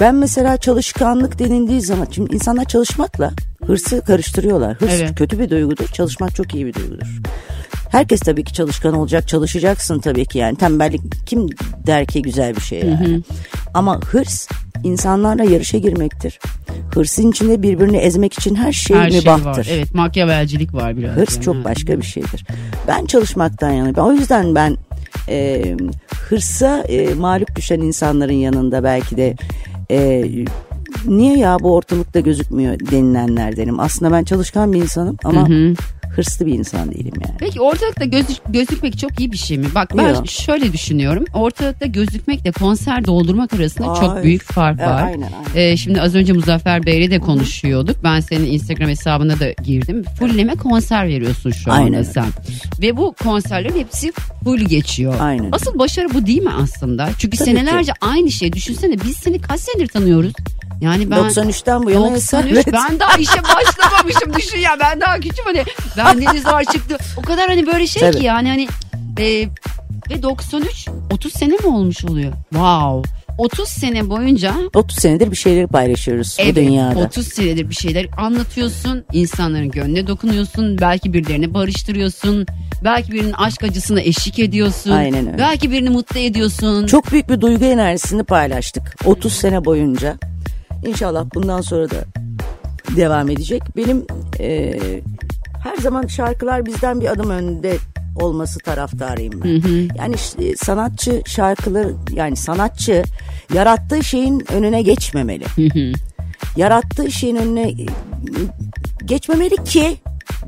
Ben 0.00 0.14
mesela 0.14 0.56
çalışkanlık 0.56 1.38
denildiği 1.38 1.80
zaman 1.80 2.06
şimdi 2.10 2.34
insanlar 2.34 2.64
çalışmakla 2.64 3.30
hırsı 3.66 4.00
karıştırıyorlar. 4.04 4.74
Hırs 4.80 4.90
Evet. 4.92 5.14
kötü 5.18 5.38
bir 5.38 5.50
duygudur. 5.50 5.86
Çalışmak 5.86 6.34
çok 6.34 6.54
iyi 6.54 6.66
bir 6.66 6.74
duygudur. 6.74 7.20
Herkes 7.90 8.20
tabii 8.20 8.44
ki 8.44 8.52
çalışkan 8.52 8.94
olacak, 8.94 9.28
çalışacaksın 9.28 9.98
tabii 9.98 10.24
ki 10.26 10.38
yani. 10.38 10.56
Tembellik 10.56 11.00
kim 11.26 11.46
der 11.86 12.06
ki 12.06 12.22
güzel 12.22 12.56
bir 12.56 12.60
şey 12.60 12.78
yani. 12.78 13.20
Ama 13.74 14.00
hırs 14.00 14.48
insanlarla 14.84 15.44
yarışa 15.44 15.78
girmektir. 15.78 16.38
Hırsın 16.94 17.30
içinde 17.30 17.62
birbirini 17.62 17.96
ezmek 17.96 18.34
için 18.34 18.54
her 18.54 18.72
şey 18.72 18.96
Her 18.96 19.10
şey 19.10 19.20
mübahtır. 19.20 19.46
var. 19.46 19.66
Evet 19.70 19.94
makyavelcilik 19.94 20.74
var 20.74 20.96
biraz. 20.96 21.16
Hırs 21.16 21.34
yani. 21.34 21.44
çok 21.44 21.64
başka 21.64 21.98
bir 22.00 22.06
şeydir. 22.06 22.44
Ben 22.88 23.04
çalışmaktan 23.06 23.70
yana. 23.70 24.02
O 24.06 24.12
yüzden 24.12 24.54
ben 24.54 24.76
e, 25.28 25.76
hırsa 26.28 26.80
e, 26.80 27.14
mağlup 27.14 27.56
düşen 27.56 27.80
insanların 27.80 28.32
yanında 28.32 28.84
belki 28.84 29.16
de 29.16 29.36
e, 29.90 30.24
niye 31.06 31.38
ya 31.38 31.58
bu 31.60 31.74
ortalıkta 31.74 32.20
gözükmüyor 32.20 32.80
denilenlerdenim. 32.90 33.80
Aslında 33.80 34.12
ben 34.12 34.24
çalışkan 34.24 34.72
bir 34.72 34.82
insanım 34.82 35.16
ama 35.24 35.48
hırslı 36.16 36.46
bir 36.46 36.52
insan 36.52 36.92
değilim 36.92 37.12
yani. 37.26 37.34
Peki 37.38 37.60
ortalıkta 37.60 38.04
gözük, 38.04 38.36
gözükmek 38.48 38.98
çok 38.98 39.20
iyi 39.20 39.32
bir 39.32 39.36
şey 39.36 39.58
mi? 39.58 39.66
Bak 39.74 39.96
ben 39.96 40.08
Yok. 40.14 40.28
şöyle 40.28 40.72
düşünüyorum. 40.72 41.24
Ortalıkta 41.34 41.86
gözükmekle 41.86 42.52
konser 42.52 43.04
doldurmak 43.04 43.52
arasında 43.52 43.94
çok 44.00 44.16
Ay. 44.16 44.22
büyük 44.22 44.42
fark 44.42 44.80
E, 44.80 44.86
var. 44.86 45.02
aynen, 45.02 45.22
aynen. 45.54 45.70
Ee, 45.72 45.76
şimdi 45.76 46.00
az 46.00 46.14
önce 46.14 46.32
Muzaffer 46.32 46.86
Bey'le 46.86 47.10
de 47.10 47.18
konuşuyorduk. 47.18 47.96
Ben 48.04 48.20
senin 48.20 48.46
Instagram 48.52 48.88
hesabına 48.88 49.40
da 49.40 49.52
girdim. 49.52 50.04
Fulleme 50.18 50.54
konser 50.54 51.06
veriyorsun 51.08 51.50
şu 51.50 51.72
anda 51.72 51.82
Aynen. 51.84 52.02
sen. 52.02 52.26
Ve 52.82 52.96
bu 52.96 53.14
konserlerin 53.22 53.78
hepsi 53.78 54.12
full 54.44 54.58
geçiyor. 54.60 55.14
Aynen. 55.20 55.48
Asıl 55.52 55.78
başarı 55.78 56.14
bu 56.14 56.26
değil 56.26 56.42
mi 56.42 56.52
aslında? 56.62 57.08
Çünkü 57.18 57.36
Tabii 57.36 57.46
senelerce 57.50 57.92
aynı 58.00 58.30
şey. 58.30 58.52
Düşünsene 58.52 58.94
biz 59.04 59.16
seni 59.16 59.40
kaç 59.40 59.60
senedir 59.60 59.88
tanıyoruz? 59.88 60.32
Yani 60.80 61.10
ben 61.10 61.18
93'ten 61.18 61.82
bu 61.82 61.90
yana 61.90 62.04
93 62.04 62.52
evet. 62.52 62.66
ben 62.72 63.00
daha 63.00 63.16
işe 63.16 63.42
başlamamışım 63.42 64.34
düşün 64.34 64.58
ya 64.58 64.76
ben 64.80 65.00
daha 65.00 65.16
küçüğüm 65.16 65.44
hani 65.44 65.64
ben 65.96 66.22
deniz 66.22 66.46
var 66.46 66.64
çıktı 66.64 66.96
o 67.16 67.22
kadar 67.22 67.48
hani 67.48 67.66
böyle 67.66 67.86
şey 67.86 68.02
Tabii. 68.02 68.18
ki 68.18 68.24
yani 68.24 68.48
hani 68.48 68.68
e, 69.18 69.48
ve 70.10 70.22
93 70.22 70.88
30 71.12 71.32
sene 71.32 71.52
mi 71.52 71.66
olmuş 71.66 72.04
oluyor 72.04 72.32
wow 72.50 73.16
30 73.38 73.68
sene 73.68 74.08
boyunca 74.08 74.54
30 74.74 74.98
senedir 74.98 75.30
bir 75.30 75.36
şeyleri 75.36 75.66
paylaşıyoruz 75.66 76.36
bu 76.38 76.42
evet, 76.42 76.56
dünyada. 76.56 76.98
30 76.98 77.26
senedir 77.26 77.70
bir 77.70 77.74
şeyler 77.74 78.06
anlatıyorsun 78.18 79.04
insanların 79.12 79.70
gönlüne 79.70 80.06
dokunuyorsun 80.06 80.78
belki 80.78 81.12
birilerini 81.12 81.54
barıştırıyorsun 81.54 82.46
belki 82.84 83.12
birinin 83.12 83.32
aşk 83.32 83.64
acısına 83.64 84.00
eşlik 84.00 84.38
ediyorsun 84.38 84.90
Aynen 84.90 85.26
öyle. 85.26 85.38
belki 85.38 85.70
birini 85.70 85.90
mutlu 85.90 86.20
ediyorsun 86.20 86.86
Çok 86.86 87.12
büyük 87.12 87.28
bir 87.28 87.40
duygu 87.40 87.64
enerjisini 87.64 88.24
paylaştık 88.24 88.96
30 89.04 89.32
sene 89.32 89.64
boyunca. 89.64 90.16
İnşallah 90.84 91.26
bundan 91.34 91.60
sonra 91.60 91.90
da 91.90 92.04
devam 92.96 93.30
edecek. 93.30 93.62
Benim 93.76 94.04
e, 94.40 94.74
her 95.62 95.76
zaman 95.76 96.06
şarkılar 96.06 96.66
bizden 96.66 97.00
bir 97.00 97.06
adım 97.12 97.30
önde 97.30 97.76
olması 98.20 98.58
taraftarıyım 98.58 99.32
ben. 99.44 99.48
Yani 99.98 100.18
ş- 100.18 100.56
sanatçı 100.56 101.22
şarkıları 101.26 101.94
yani 102.12 102.36
sanatçı 102.36 103.02
yarattığı 103.54 104.04
şeyin 104.04 104.44
önüne 104.52 104.82
geçmemeli. 104.82 105.44
yarattığı 106.56 107.10
şeyin 107.10 107.36
önüne 107.36 107.68
e, 107.70 107.86
geçmemeli 109.04 109.64
ki 109.64 109.96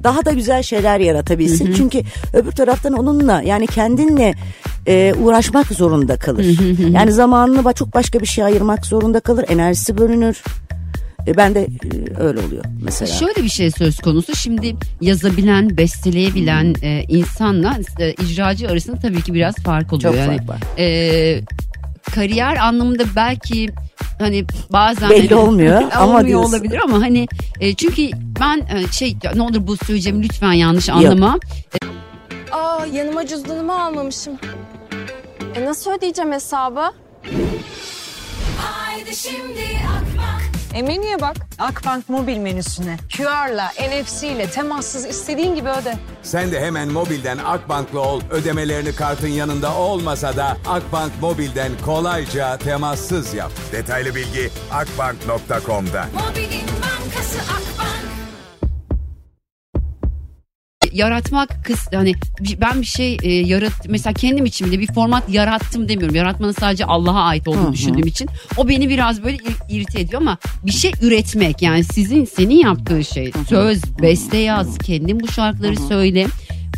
daha 0.04 0.24
da 0.24 0.32
güzel 0.32 0.62
şeyler 0.62 1.00
yaratabilsin. 1.00 1.74
Çünkü 1.76 2.02
öbür 2.34 2.52
taraftan 2.52 2.92
onunla 2.92 3.42
yani 3.42 3.66
kendinle 3.66 4.34
e, 4.88 5.14
uğraşmak 5.14 5.66
zorunda 5.66 6.16
kalır. 6.16 6.46
yani 6.90 7.12
zamanını 7.12 7.74
çok 7.74 7.94
başka 7.94 8.20
bir 8.20 8.26
şey 8.26 8.44
ayırmak 8.44 8.86
zorunda 8.86 9.20
kalır. 9.20 9.44
Enerjisi 9.48 9.98
bölünür. 9.98 10.42
E, 11.26 11.36
ben 11.36 11.54
de 11.54 11.60
e, 11.60 12.20
öyle 12.20 12.40
oluyor 12.40 12.64
mesela. 12.82 13.12
Şöyle 13.12 13.44
bir 13.44 13.48
şey 13.48 13.70
söz 13.70 13.98
konusu. 14.00 14.36
Şimdi 14.36 14.76
yazabilen, 15.00 15.76
besteleyebilen 15.76 16.74
e, 16.82 17.02
insanla 17.08 17.78
e, 17.98 18.12
icracı 18.12 18.68
arasında 18.68 18.96
tabii 18.96 19.22
ki 19.22 19.34
biraz 19.34 19.54
fark 19.54 19.92
oluyor. 19.92 20.12
Çok 20.12 20.20
yani, 20.20 20.36
fark 20.36 20.48
var. 20.48 20.58
e, 20.78 21.40
kariyer 22.14 22.56
anlamında 22.56 23.04
belki 23.16 23.68
hani 24.18 24.44
bazen 24.72 25.10
Belli 25.10 25.28
hani- 25.28 25.34
olmuyor 25.34 25.82
ama 25.96 26.18
olmuyor 26.18 26.44
olabilir 26.44 26.80
ama 26.84 27.00
hani 27.00 27.28
e, 27.60 27.74
çünkü 27.74 28.10
ben 28.40 28.58
e, 28.76 28.92
şey 28.92 29.16
ne 29.34 29.42
olur 29.42 29.66
bu 29.66 29.76
söyleyeceğimi 29.76 30.24
lütfen 30.24 30.52
yanlış 30.52 30.88
anlama. 30.88 31.38
Aa 32.52 32.86
yanıma 32.92 33.26
cüzdanımı 33.26 33.82
almamışım. 33.82 34.32
E 35.54 35.64
nasıl 35.64 35.90
ödeyeceğim 35.90 36.32
hesabı? 36.32 36.92
Emeğine 40.74 41.20
bak. 41.20 41.36
Akbank 41.58 42.08
mobil 42.08 42.36
menüsüne. 42.36 42.96
QR'la, 43.16 43.72
NFC 43.88 44.28
ile 44.28 44.50
temassız 44.50 45.06
istediğin 45.06 45.54
gibi 45.54 45.68
öde. 45.68 45.94
Sen 46.22 46.52
de 46.52 46.60
hemen 46.60 46.88
mobilden 46.88 47.38
Akbank'la 47.38 48.00
ol. 48.00 48.20
Ödemelerini 48.30 48.94
kartın 48.94 49.28
yanında 49.28 49.74
olmasa 49.76 50.36
da 50.36 50.56
Akbank 50.66 51.12
mobilden 51.20 51.72
kolayca 51.84 52.58
temassız 52.58 53.34
yap. 53.34 53.50
Detaylı 53.72 54.14
bilgi 54.14 54.50
akbank.com'da. 54.72 56.06
Mobilin 56.14 56.66
bankası 56.82 57.38
Akbank. 57.38 57.67
Yaratmak 60.98 61.64
kız 61.64 61.78
hani 61.94 62.14
ben 62.60 62.80
bir 62.80 62.86
şey 62.86 63.16
e, 63.22 63.32
yarat 63.32 63.72
mesela 63.88 64.14
kendim 64.14 64.44
için 64.46 64.66
bile 64.66 64.80
bir 64.80 64.86
format 64.92 65.28
yarattım 65.30 65.88
demiyorum. 65.88 66.14
Yaratmanın 66.16 66.52
sadece 66.52 66.84
Allah'a 66.84 67.22
ait 67.22 67.48
olduğunu 67.48 67.72
düşündüğüm 67.72 68.06
için. 68.06 68.28
O 68.56 68.68
beni 68.68 68.88
biraz 68.88 69.24
böyle 69.24 69.36
ir- 69.36 69.70
irite 69.76 70.00
ediyor 70.00 70.20
ama 70.22 70.38
bir 70.66 70.72
şey 70.72 70.92
üretmek 71.02 71.62
yani 71.62 71.84
sizin 71.84 72.24
senin 72.24 72.54
yaptığın 72.56 73.02
şey. 73.02 73.32
Söz, 73.48 73.82
beste 74.02 74.36
yaz, 74.36 74.78
kendin 74.78 75.20
bu 75.20 75.28
şarkıları 75.28 75.76
söyle. 75.76 76.26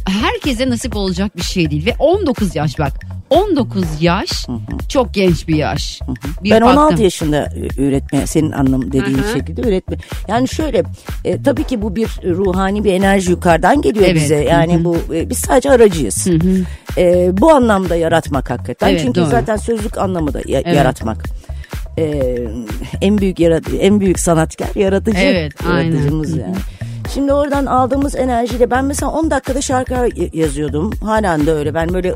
Herkese 0.09 0.71
nasip 0.71 0.97
olacak 0.97 1.37
bir 1.37 1.43
şey 1.43 1.71
değil 1.71 1.87
ve 1.87 1.95
19 1.99 2.57
yaş 2.57 2.79
bak 2.79 2.93
19 3.31 3.85
yaş 4.01 4.47
çok 4.89 5.15
genç 5.15 5.49
bir 5.49 5.55
yaş. 5.57 6.01
Bir 6.45 6.51
ben 6.51 6.61
16 6.61 6.77
baktım. 6.77 7.05
yaşında 7.05 7.37
e, 7.77 7.83
üretme 7.83 8.27
senin 8.27 8.51
anlam 8.53 8.93
dediğin 8.93 9.19
Hı 9.19 9.23
hı. 9.29 9.33
şekilde 9.33 9.61
üretme. 9.69 9.97
Yani 10.29 10.49
şöyle 10.49 10.83
e, 11.25 11.43
tabii 11.43 11.65
ki 11.65 11.83
bu 11.83 11.97
bir 11.97 12.07
ruhani 12.25 12.85
bir 12.85 12.93
enerji 12.93 13.31
yukarıdan 13.31 13.83
geliyor 13.83 14.05
Evet. 14.05 14.15
bize. 14.17 14.35
Yani 14.45 14.75
Hı 14.75 14.79
hı. 14.79 14.85
bu 14.85 14.97
e, 15.15 15.31
biz 15.31 15.39
sadece 15.39 15.71
aracıyız. 15.71 16.27
E, 16.99 17.31
bu 17.41 17.51
anlamda 17.51 17.97
yaratmak 17.97 18.51
hakikaten. 18.51 18.89
Evet, 18.89 19.01
Çünkü 19.05 19.21
doğru. 19.21 19.31
zaten 19.31 19.57
sözlük 19.57 19.99
anlamı 19.99 20.35
da 20.35 20.39
ya- 20.47 20.61
Evet. 20.65 20.77
yaratmak. 20.77 21.25
E, 21.99 22.35
en 23.01 23.19
büyük 23.19 23.41
yarat 23.41 23.63
en 23.81 24.01
büyük 24.01 24.19
sanatkar 24.19 24.69
yaratıcı 24.75 25.19
Evet, 25.19 25.53
aynen. 25.71 25.91
yaratıcımız 25.91 26.37
yani. 26.37 26.55
Şimdi 27.15 27.33
oradan 27.33 27.67
aldığımız 27.67 28.17
enerjiyle 28.17 28.71
ben 28.71 28.85
mesela 28.85 29.13
10 29.13 29.31
dakikada 29.31 29.61
şarkı 29.61 30.09
yazıyordum. 30.33 30.91
Halen 31.05 31.47
de 31.47 31.53
öyle. 31.53 31.75
Ben 31.75 31.89
böyle 31.95 32.15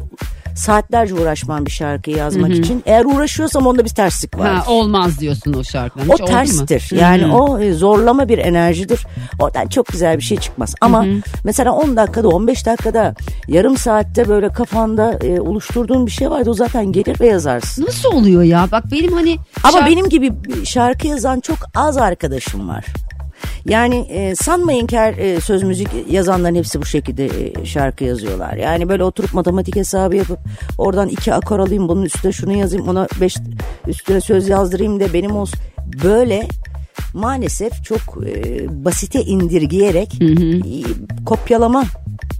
saatlerce 0.54 1.14
uğraşmam 1.14 1.66
bir 1.66 1.70
şarkıyı 1.70 2.16
yazmak 2.16 2.50
için. 2.50 2.82
Eğer 2.86 3.04
uğraşıyorsam 3.04 3.66
onda 3.66 3.84
bir 3.84 3.88
terslik 3.90 4.38
var. 4.38 4.54
Ha, 4.54 4.64
olmaz 4.72 5.20
diyorsun 5.20 5.52
o 5.52 5.64
şarkıdan. 5.64 6.08
O 6.08 6.12
Hiç 6.12 6.20
mu? 6.20 6.26
terstir. 6.26 6.86
Hı 6.90 6.94
Yani 6.96 7.22
hı. 7.24 7.32
o 7.32 7.60
e, 7.60 7.72
zorlama 7.72 8.28
bir 8.28 8.38
enerjidir. 8.38 9.06
Oradan 9.40 9.66
çok 9.66 9.86
güzel 9.86 10.16
bir 10.16 10.22
şey 10.22 10.38
çıkmaz. 10.38 10.74
Ama 10.80 11.04
mesela 11.44 11.72
10 11.72 11.96
dakikada 11.96 12.28
15 12.28 12.66
dakikada 12.66 13.14
yarım 13.48 13.76
saatte 13.76 14.28
böyle 14.28 14.48
kafanda 14.48 15.12
e, 15.22 15.40
oluşturduğun 15.40 16.06
bir 16.06 16.10
şey 16.10 16.30
vardı. 16.30 16.50
O 16.50 16.54
zaten 16.54 16.92
gelir 16.92 17.20
ve 17.20 17.26
yazarsın. 17.26 17.84
Nasıl 17.86 18.08
oluyor 18.12 18.42
ya? 18.42 18.68
Bak 18.72 18.84
benim 18.92 19.12
hani 19.12 19.36
Ama 19.62 19.72
şarkı- 19.78 19.86
benim 19.90 20.08
gibi 20.08 20.32
şarkı 20.64 21.06
yazan 21.06 21.40
çok 21.40 21.58
az 21.74 21.96
arkadaşım 21.96 22.68
var. 22.68 22.84
Yani 23.68 23.96
e, 23.96 24.34
sanmayın 24.34 24.86
ki 24.86 24.98
her 24.98 25.18
e, 25.18 25.40
söz 25.40 25.62
müzik 25.62 25.88
yazanların 26.10 26.54
hepsi 26.54 26.80
bu 26.80 26.86
şekilde 26.86 27.26
e, 27.26 27.64
şarkı 27.64 28.04
yazıyorlar. 28.04 28.54
Yani 28.56 28.88
böyle 28.88 29.04
oturup 29.04 29.34
matematik 29.34 29.76
hesabı 29.76 30.16
yapıp 30.16 30.38
oradan 30.78 31.08
iki 31.08 31.34
akor 31.34 31.58
alayım 31.58 31.88
bunun 31.88 32.02
üstüne 32.02 32.32
şunu 32.32 32.52
yazayım 32.52 32.88
ona 32.88 33.08
beş 33.20 33.36
üstüne 33.86 34.20
söz 34.20 34.48
yazdırayım 34.48 35.00
da 35.00 35.12
benim 35.12 35.36
olsun. 35.36 35.58
Böyle 36.04 36.48
maalesef 37.14 37.84
çok 37.84 38.00
e, 38.26 38.66
basite 38.84 39.22
indirgeyerek 39.22 40.22
e, 40.22 40.26
kopyalama 41.26 41.84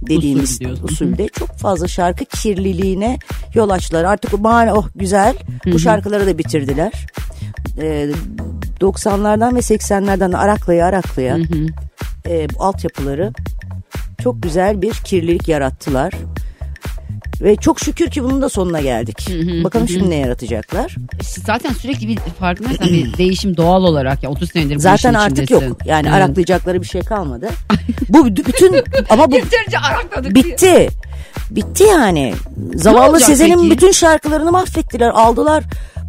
dediğimiz 0.01 0.51
Usul 0.51 0.59
diyorsun. 0.59 0.83
usulde 0.83 1.27
çok 1.27 1.51
fazla 1.57 1.87
şarkı 1.87 2.25
kirliliğine 2.25 3.19
yol 3.53 3.69
açtılar. 3.69 4.03
Artık 4.03 4.43
bahane 4.43 4.73
oh 4.73 4.87
güzel 4.95 5.35
bu 5.65 5.79
şarkıları 5.79 6.27
da 6.27 6.37
bitirdiler. 6.37 6.91
Ee, 7.81 8.09
90'lardan 8.85 9.55
ve 9.55 9.59
80'lerden 9.59 10.35
araklaya 10.37 10.85
araklaya 10.85 11.37
e, 12.29 12.47
bu 12.49 12.63
altyapıları 12.63 13.31
çok 14.23 14.43
güzel 14.43 14.81
bir 14.81 14.91
kirlilik 14.93 15.47
yarattılar. 15.47 16.13
Ve 17.41 17.55
çok 17.55 17.79
şükür 17.79 18.09
ki 18.09 18.23
bunun 18.23 18.41
da 18.41 18.49
sonuna 18.49 18.81
geldik. 18.81 19.29
Bakalım 19.63 19.89
şimdi 19.89 20.09
ne 20.09 20.15
yaratacaklar. 20.15 20.95
zaten 21.45 21.73
sürekli 21.73 22.07
bir 22.07 22.17
farkındaysan 22.17 22.87
bir 22.87 23.13
değişim 23.17 23.57
doğal 23.57 23.83
olarak 23.83 24.23
ya 24.23 24.29
30 24.29 24.51
senedir 24.51 24.75
bu 24.75 24.79
Zaten 24.79 25.13
artık 25.13 25.43
içindesin. 25.43 25.67
yok. 25.69 25.85
Yani 25.85 26.07
Evet. 26.07 26.17
araklayacakları 26.17 26.81
bir 26.81 26.87
şey 26.87 27.01
kalmadı. 27.01 27.49
bu 28.09 28.25
bütün 28.25 28.83
ama 29.09 29.31
bu 29.31 29.35
Yeterince 29.35 29.79
arakladık. 29.79 30.35
bitti. 30.35 30.87
Bitti 31.51 31.83
yani. 31.83 32.33
Zavallı 32.75 33.19
Sezen'in 33.19 33.71
bütün 33.71 33.91
şarkılarını 33.91 34.51
mahvettiler. 34.51 35.09
Aldılar. 35.09 35.63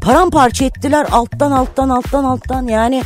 Paramparça 0.06 0.64
ettiler 0.64 1.06
alttan 1.10 1.50
alttan 1.50 1.88
alttan 1.88 2.25
alttan. 2.25 2.66
Yani 2.66 3.02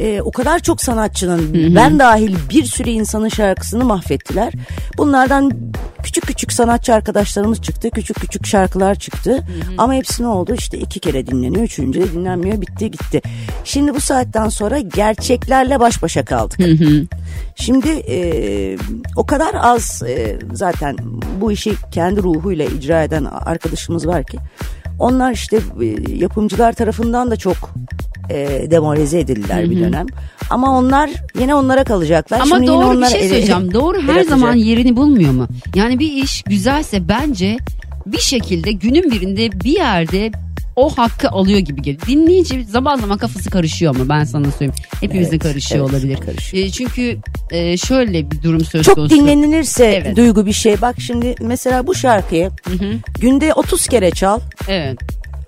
e, 0.00 0.20
o 0.22 0.30
kadar 0.30 0.58
çok 0.58 0.80
sanatçının 0.82 1.74
ben 1.74 1.98
dahil 1.98 2.36
bir 2.50 2.64
sürü 2.64 2.90
insanın 2.90 3.28
şarkısını 3.28 3.84
mahvettiler. 3.84 4.52
Bunlardan 4.98 5.52
küçük 6.02 6.26
küçük 6.26 6.52
sanatçı 6.52 6.94
arkadaşlarımız 6.94 7.62
çıktı. 7.62 7.90
Küçük 7.90 8.16
küçük 8.16 8.46
şarkılar 8.46 8.94
çıktı. 8.94 9.44
Ama 9.78 9.94
hepsi 9.94 10.22
ne 10.22 10.26
oldu? 10.26 10.54
İşte 10.54 10.78
iki 10.78 11.00
kere 11.00 11.26
dinleniyor. 11.26 11.64
Üçüncü 11.64 12.12
dinlenmiyor. 12.12 12.60
Bitti 12.60 12.90
gitti. 12.90 13.22
Şimdi 13.64 13.94
bu 13.94 14.00
saatten 14.00 14.48
sonra 14.48 14.78
gerçeklerle 14.78 15.80
baş 15.80 16.02
başa 16.02 16.24
kaldık. 16.24 16.58
Şimdi 17.56 17.88
e, 17.88 18.76
o 19.16 19.26
kadar 19.26 19.54
az 19.54 20.02
e, 20.02 20.38
zaten 20.52 20.96
bu 21.40 21.52
işi 21.52 21.72
kendi 21.92 22.22
ruhuyla 22.22 22.64
icra 22.64 23.02
eden 23.02 23.24
arkadaşımız 23.24 24.06
var 24.06 24.24
ki 24.24 24.38
onlar 25.00 25.32
işte 25.32 25.56
e, 25.56 26.12
yapımcılar 26.14 26.72
tarafından 26.72 27.30
da 27.30 27.36
çok 27.36 27.56
e, 28.30 28.66
demoralize 28.70 29.20
edildiler 29.20 29.70
bir 29.70 29.80
dönem. 29.80 30.06
Ama 30.50 30.78
onlar 30.78 31.10
yine 31.40 31.54
onlara 31.54 31.84
kalacaklar. 31.84 32.40
Ama 32.40 32.46
Şimdi 32.56 32.70
yine 32.70 32.74
doğru 32.74 32.90
bir 32.90 32.96
onlar 32.96 33.08
şey 33.10 33.20
ele- 33.20 33.28
söyleyeceğim. 33.28 33.74
Doğru 33.74 33.98
el 33.98 34.08
her 34.08 34.24
zaman 34.24 34.54
yerini 34.54 34.96
bulmuyor 34.96 35.32
mu? 35.32 35.46
Yani 35.74 35.98
bir 35.98 36.12
iş 36.12 36.42
güzelse 36.42 37.08
bence 37.08 37.56
bir 38.06 38.18
şekilde 38.20 38.72
günün 38.72 39.10
birinde 39.10 39.52
bir 39.64 39.72
yerde 39.72 40.30
o 40.76 40.90
hakkı 40.98 41.28
alıyor 41.28 41.58
gibi 41.58 41.82
geliyor. 41.82 42.06
Dinleyici 42.06 42.64
zaman 42.64 42.96
zaman 42.96 43.18
kafası 43.18 43.50
karışıyor 43.50 43.94
ama 43.96 44.08
ben 44.08 44.24
sana 44.24 44.50
söyleyeyim. 44.50 44.74
Hepimizin 45.00 45.30
Evet, 45.32 45.42
karışıyor 45.42 45.84
evet, 45.84 45.94
olabilir. 45.94 46.16
karışıyor. 46.26 46.64
E, 46.66 46.70
çünkü 46.70 47.18
e, 47.50 47.76
şöyle 47.76 48.30
bir 48.30 48.42
durum 48.42 48.64
söz 48.64 48.82
çok 48.86 48.94
konusu. 48.94 49.14
dinlenilirse 49.16 49.84
Evet. 49.86 50.16
duygu 50.16 50.46
bir 50.46 50.52
şey. 50.52 50.80
Bak 50.80 50.96
şimdi 51.00 51.34
mesela 51.40 51.86
bu 51.86 51.94
şarkıyı 51.94 52.50
günde 53.20 53.54
30 53.54 53.86
kere 53.86 54.10
çal. 54.10 54.40
Evet. 54.68 54.98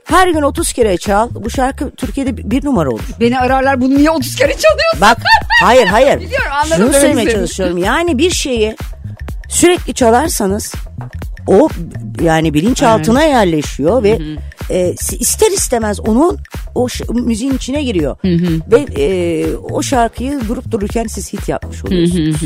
Her 0.05 0.29
gün 0.29 0.43
30 0.43 0.73
kere 0.73 0.97
çal. 0.97 1.29
Bu 1.35 1.50
şarkı 1.50 1.91
Türkiye'de 1.91 2.37
bir- 2.50 2.64
numara 2.64 2.91
olur. 2.91 3.00
Beni 3.21 3.38
ararlar 3.38 3.81
bunu 3.81 3.95
niye 3.95 4.11
30 4.11 4.37
kere 4.37 4.52
çalıyorsun? 4.52 5.00
Bak 5.00 5.19
hayır 5.62 5.87
hayır. 5.87 6.17
Biliyorum, 6.21 6.52
anladım 6.52 6.76
Şunu 6.76 6.93
söylemeye 6.93 7.12
istediğini. 7.12 7.33
çalışıyorum. 7.35 7.79
Yani 7.79 8.19
bir 8.19 8.31
şeyi 8.31 8.76
sürekli 9.49 9.95
çalarsanız 9.95 10.73
o 11.46 11.68
yani 12.22 12.54
bilinçaltına 12.54 13.22
yerleşiyor 13.22 14.02
ve 14.02 14.18
e, 14.70 14.94
ister 15.18 15.50
istemez 15.50 16.00
onun 16.00 16.38
o 16.75 16.88
müziğin 17.14 17.52
içine 17.52 17.82
giriyor. 17.82 18.16
Ve 18.70 18.87
e, 19.02 19.46
o 19.56 19.82
şarkıyı 19.82 20.40
durup 20.49 20.70
dururken 20.70 21.06
siz 21.06 21.32
hit 21.32 21.49
yapmış 21.49 21.84
oluyorsunuz. 21.84 22.37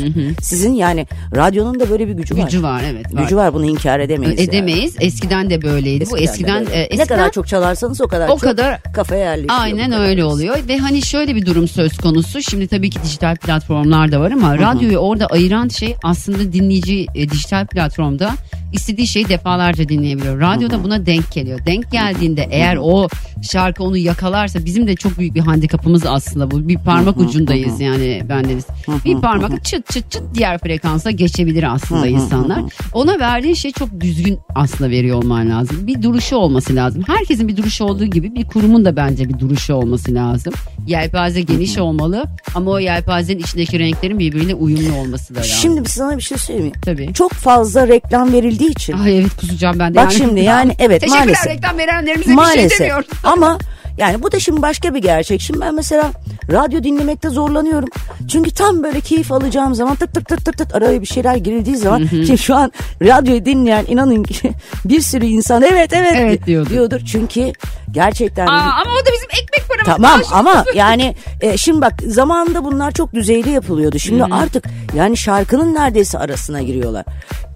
Sizin 0.41 0.73
yani 0.73 1.07
radyonun 1.35 1.79
da 1.79 1.89
böyle 1.89 2.07
bir 2.07 2.13
gücü 2.13 2.37
var. 2.37 2.43
Gücü 2.43 2.63
var 2.63 2.83
evet. 2.91 3.13
Var. 3.13 3.21
Gücü 3.21 3.35
var 3.35 3.53
bunu 3.53 3.65
inkar 3.65 3.99
edemeyiz. 3.99 4.39
yani. 4.39 4.49
Edemeyiz. 4.49 4.95
Eskiden 4.99 5.49
de 5.49 5.61
böyleydi. 5.61 6.05
Bu 6.11 6.17
eskiden, 6.17 6.65
de 6.65 6.69
e, 6.69 6.73
böyle. 6.73 6.83
eskiden 6.83 6.99
ne 6.99 7.05
kadar 7.05 7.31
çok 7.31 7.47
çalarsanız 7.47 8.01
o 8.01 8.07
kadar 8.07 8.27
o 8.27 8.31
çok 8.31 8.41
kadar 8.41 8.81
kafaya 8.93 9.23
yerleşiyor. 9.23 9.59
Aynen 9.59 9.91
öyle 9.91 10.23
oluyor 10.23 10.57
ve 10.67 10.77
hani 10.77 11.01
şöyle 11.01 11.35
bir 11.35 11.45
durum 11.45 11.67
söz 11.67 11.97
konusu. 11.97 12.41
Şimdi 12.41 12.67
tabii 12.67 12.89
ki 12.89 12.99
dijital 13.03 13.35
platformlar 13.35 14.11
da 14.11 14.19
var 14.19 14.31
ama 14.31 14.57
radyoyu 14.57 14.97
orada 14.97 15.27
ayıran 15.27 15.67
şey 15.67 15.95
aslında 16.03 16.53
dinleyici 16.53 17.07
e, 17.15 17.29
dijital 17.29 17.67
platformda 17.67 18.31
istediği 18.73 19.07
şeyi 19.07 19.29
defalarca 19.29 19.89
dinleyebiliyor. 19.89 20.41
Radyoda 20.41 20.83
buna 20.83 21.05
denk 21.05 21.31
geliyor. 21.31 21.59
Denk 21.65 21.91
geldiğinde 21.91 22.47
eğer 22.51 22.77
o 22.81 23.07
şarkı 23.41 23.83
onu 23.83 23.97
yakalarsa 23.97 24.65
bizim 24.65 24.87
de 24.87 24.95
çok 24.95 25.19
büyük 25.19 25.35
bir 25.35 25.39
handikapımız 25.39 26.05
aslında 26.05 26.51
bu. 26.51 26.67
Bir 26.67 26.77
parmak 26.77 27.17
ucundayız 27.17 27.79
yani 27.79 28.21
bendeniz. 28.29 28.65
Bir 29.05 29.21
parmak 29.21 29.65
çıt 29.65 29.91
çıt 29.91 30.11
çıt 30.11 30.23
diğer 30.33 30.57
frekansa 30.57 31.11
geçebilir 31.11 31.73
aslında 31.73 32.07
insanlar. 32.07 32.61
Ona 32.93 33.19
verdiğin 33.19 33.53
şey 33.53 33.71
çok 33.71 34.01
düzgün 34.01 34.39
aslında 34.55 34.89
veriyor 34.89 35.17
olman 35.17 35.49
lazım. 35.49 35.87
Bir 35.87 36.01
duruşu 36.01 36.35
olması 36.35 36.75
lazım. 36.75 37.03
Herkesin 37.07 37.47
bir 37.47 37.57
duruşu 37.57 37.85
olduğu 37.85 38.05
gibi 38.05 38.35
bir 38.35 38.45
kurumun 38.45 38.85
da 38.85 38.95
bence 38.95 39.29
bir 39.29 39.39
duruşu 39.39 39.73
olması 39.73 40.13
lazım. 40.13 40.53
Yelpaze 40.87 41.41
geniş 41.41 41.77
olmalı 41.77 42.25
ama 42.55 42.71
o 42.71 42.79
yelpazenin 42.79 43.39
içindeki 43.39 43.79
renklerin 43.79 44.19
birbirine 44.19 44.53
uyumlu 44.53 44.95
olması 44.95 45.35
da 45.35 45.39
lazım. 45.39 45.55
Şimdi 45.61 45.89
sana 45.89 46.17
bir 46.17 46.21
şey 46.21 46.37
söyleyeyim. 46.37 46.67
mi? 46.75 46.81
Tabii. 46.85 47.13
Çok 47.13 47.31
fazla 47.31 47.87
reklam 47.87 48.33
verildiği 48.57 48.71
için. 48.71 48.93
Ay 48.93 49.17
evet 49.17 49.35
kusacağım 49.39 49.79
ben 49.79 49.93
de. 49.93 49.97
Bak 49.97 50.11
şimdi 50.11 50.39
yani 50.39 50.75
evet 50.79 51.01
Teşekkürler 51.01 51.25
maalesef. 51.25 51.47
reklam 51.47 51.77
verenlerimize 51.77 52.19
bir 52.19 52.25
şey 52.25 52.35
Maalesef. 52.35 52.79
demiyorum. 52.79 53.05
Ama 53.23 53.57
yani 53.97 54.23
bu 54.23 54.31
da 54.31 54.39
şimdi 54.39 54.61
başka 54.61 54.95
bir 54.95 55.01
gerçek. 55.01 55.41
Şimdi 55.41 55.61
ben 55.61 55.75
mesela 55.75 56.11
radyo 56.51 56.83
dinlemekte 56.83 57.29
zorlanıyorum. 57.29 57.89
Çünkü 58.31 58.51
tam 58.51 58.83
böyle 58.83 59.01
keyif 59.01 59.31
alacağım 59.31 59.75
zaman 59.75 59.95
tık 59.95 60.13
tık 60.13 60.27
tık 60.27 60.45
tık 60.45 60.57
tık 60.57 60.75
araya 60.75 61.01
bir 61.01 61.05
şeyler 61.07 61.35
girildiği 61.35 61.75
zaman 61.75 62.07
ki 62.07 62.37
şu 62.37 62.55
an 62.55 62.71
radyoyu 63.01 63.45
dinleyen 63.45 63.85
inanın 63.87 64.23
ki 64.23 64.51
bir 64.85 65.01
sürü 65.01 65.25
insan 65.25 65.63
evet 65.63 65.93
evet, 65.93 66.13
Evet 66.15 66.45
diyordur. 66.45 67.01
Çünkü 67.05 67.51
gerçekten 67.97 68.47
Aa, 68.47 68.51
ama 68.51 68.91
o 69.01 69.05
da 69.05 69.09
bizim 69.13 69.29
ekmek 69.43 69.69
paramız. 69.69 69.85
Tamam 69.85 70.21
ama 70.31 70.65
yani 70.75 71.15
e, 71.41 71.57
şimdi 71.57 71.81
bak 71.81 71.93
zamanında 72.07 72.63
bunlar 72.63 72.91
çok 72.91 73.13
düzeyli 73.13 73.49
yapılıyordu. 73.49 73.99
Şimdi 73.99 74.23
artık 74.23 74.65
yani 74.95 75.17
şarkının 75.17 75.75
neredeyse 75.75 76.17
arasına 76.17 76.61
giriyorlar. 76.61 77.05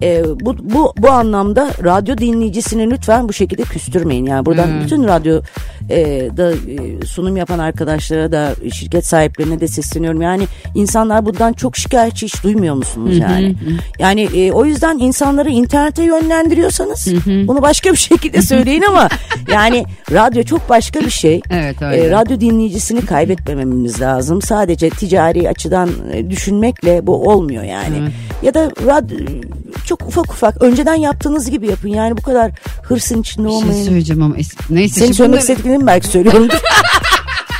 E, 0.02 0.24
bu, 0.40 0.56
bu, 0.60 0.94
bu 0.98 1.10
anlamda 1.10 1.70
radyo 1.84 2.18
dinleyicisini 2.18 2.90
lütfen 2.90 3.28
bu 3.28 3.32
şekilde 3.32 3.62
küstürmeyin. 3.62 4.26
Yani 4.26 4.46
buradan 4.46 4.80
bütün 4.84 5.04
radyo 5.04 5.40
e, 5.90 6.30
da 6.36 6.52
e, 6.52 7.06
sunum 7.06 7.36
yapan 7.36 7.58
arkadaşlara 7.58 8.32
da 8.32 8.54
şirket 8.72 9.06
sahiplerine 9.06 9.60
de 9.60 9.68
sesleniyorum. 9.68 10.22
Yani 10.22 10.46
insanlar 10.74 11.26
bundan 11.26 11.52
çok 11.52 11.76
şikayetçi 11.76 12.26
hiç 12.26 12.42
duymuyor 12.44 12.74
musunuz 12.74 13.18
yani? 13.18 13.54
Yani 13.98 14.22
e, 14.22 14.52
o 14.52 14.64
yüzden 14.64 14.98
insanları 14.98 15.50
internete 15.50 16.02
yönlendiriyorsanız 16.02 17.08
bunu 17.26 17.62
başka 17.62 17.92
bir 17.92 17.96
şekilde 17.96 18.42
söyleyin 18.42 18.82
ama 18.82 19.08
yani 19.52 19.84
radyo 20.12 20.31
çok 20.42 20.68
başka 20.68 21.00
bir 21.00 21.10
şey. 21.10 21.40
Evet, 21.50 21.82
E, 21.82 21.84
öyle. 21.84 22.10
radyo 22.10 22.40
dinleyicisini 22.40 23.06
kaybetmememiz 23.06 24.00
lazım. 24.00 24.42
Sadece 24.42 24.90
ticari 24.90 25.48
açıdan 25.48 25.90
e, 26.12 26.30
düşünmekle 26.30 27.06
bu 27.06 27.28
olmuyor 27.28 27.62
yani. 27.64 27.96
Ya 28.42 28.54
da 28.54 28.70
radyo 28.86 29.18
çok 29.86 30.02
ufak 30.02 30.32
ufak 30.32 30.62
önceden 30.62 30.94
yaptığınız 30.94 31.50
gibi 31.50 31.66
yapın. 31.66 31.88
Yani 31.88 32.16
bu 32.16 32.22
kadar 32.22 32.50
hırsın 32.82 33.20
içinde 33.20 33.46
Bir 33.46 33.50
şey 33.52 33.58
olmayın. 33.58 33.84
söyleyeceğim 33.84 34.22
ama 34.22 34.36
es- 34.36 34.54
neyse. 34.70 35.00
Şimdi 35.00 35.14
söylemek 35.14 35.28
bunları- 35.40 35.52
istediklerini 35.52 35.86
belki 35.86 36.06
söylüyorum. 36.08 36.48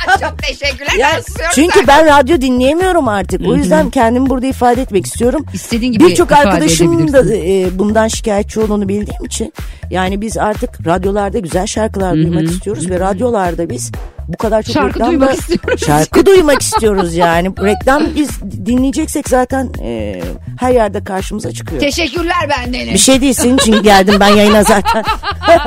Çok 0.21 0.37
teşekkürler. 0.37 0.93
Ya, 0.99 1.09
çünkü 1.53 1.87
ben 1.87 2.05
radyo 2.05 2.41
dinleyemiyorum 2.41 3.07
artık. 3.07 3.47
O 3.47 3.55
yüzden 3.55 3.89
kendimi 3.89 4.29
burada 4.29 4.45
ifade 4.45 4.81
etmek 4.81 5.05
istiyorum. 5.05 5.45
İstediğin 5.53 5.91
gibi 5.91 6.07
Birçok 6.07 6.31
arkadaşım 6.31 7.13
da 7.13 7.35
e, 7.35 7.79
bundan 7.79 8.07
şikayetçi 8.07 8.59
olduğunu 8.59 8.87
bildiğim 8.89 9.25
için 9.25 9.53
yani 9.91 10.21
biz 10.21 10.37
artık 10.37 10.87
radyolarda 10.87 11.39
güzel 11.39 11.67
şarkılar 11.67 12.13
duymak 12.13 12.43
istiyoruz 12.43 12.89
ve 12.89 12.99
radyolarda 12.99 13.69
biz 13.69 13.91
bu 14.27 14.37
kadar 14.37 14.63
çok 14.63 14.73
Şarkı 14.73 14.99
reklamda- 14.99 15.07
duymak 15.07 15.33
istiyoruz. 15.39 15.85
Şarkı 15.85 16.25
duymak 16.25 16.61
istiyoruz 16.61 17.15
yani. 17.15 17.51
Reklam 17.63 18.03
biz 18.15 18.41
dinleyeceksek 18.65 19.29
zaten 19.29 19.69
e, 19.83 20.21
her 20.59 20.71
yerde 20.71 21.03
karşımıza 21.03 21.51
çıkıyor. 21.51 21.81
Teşekkürler 21.81 22.49
benden. 22.49 22.93
bir 22.93 22.97
şey 22.97 23.21
değil 23.21 23.33
senin 23.33 23.57
için 23.57 23.83
geldim 23.83 24.15
ben 24.19 24.27
yayına 24.27 24.63
zaten. 24.63 25.03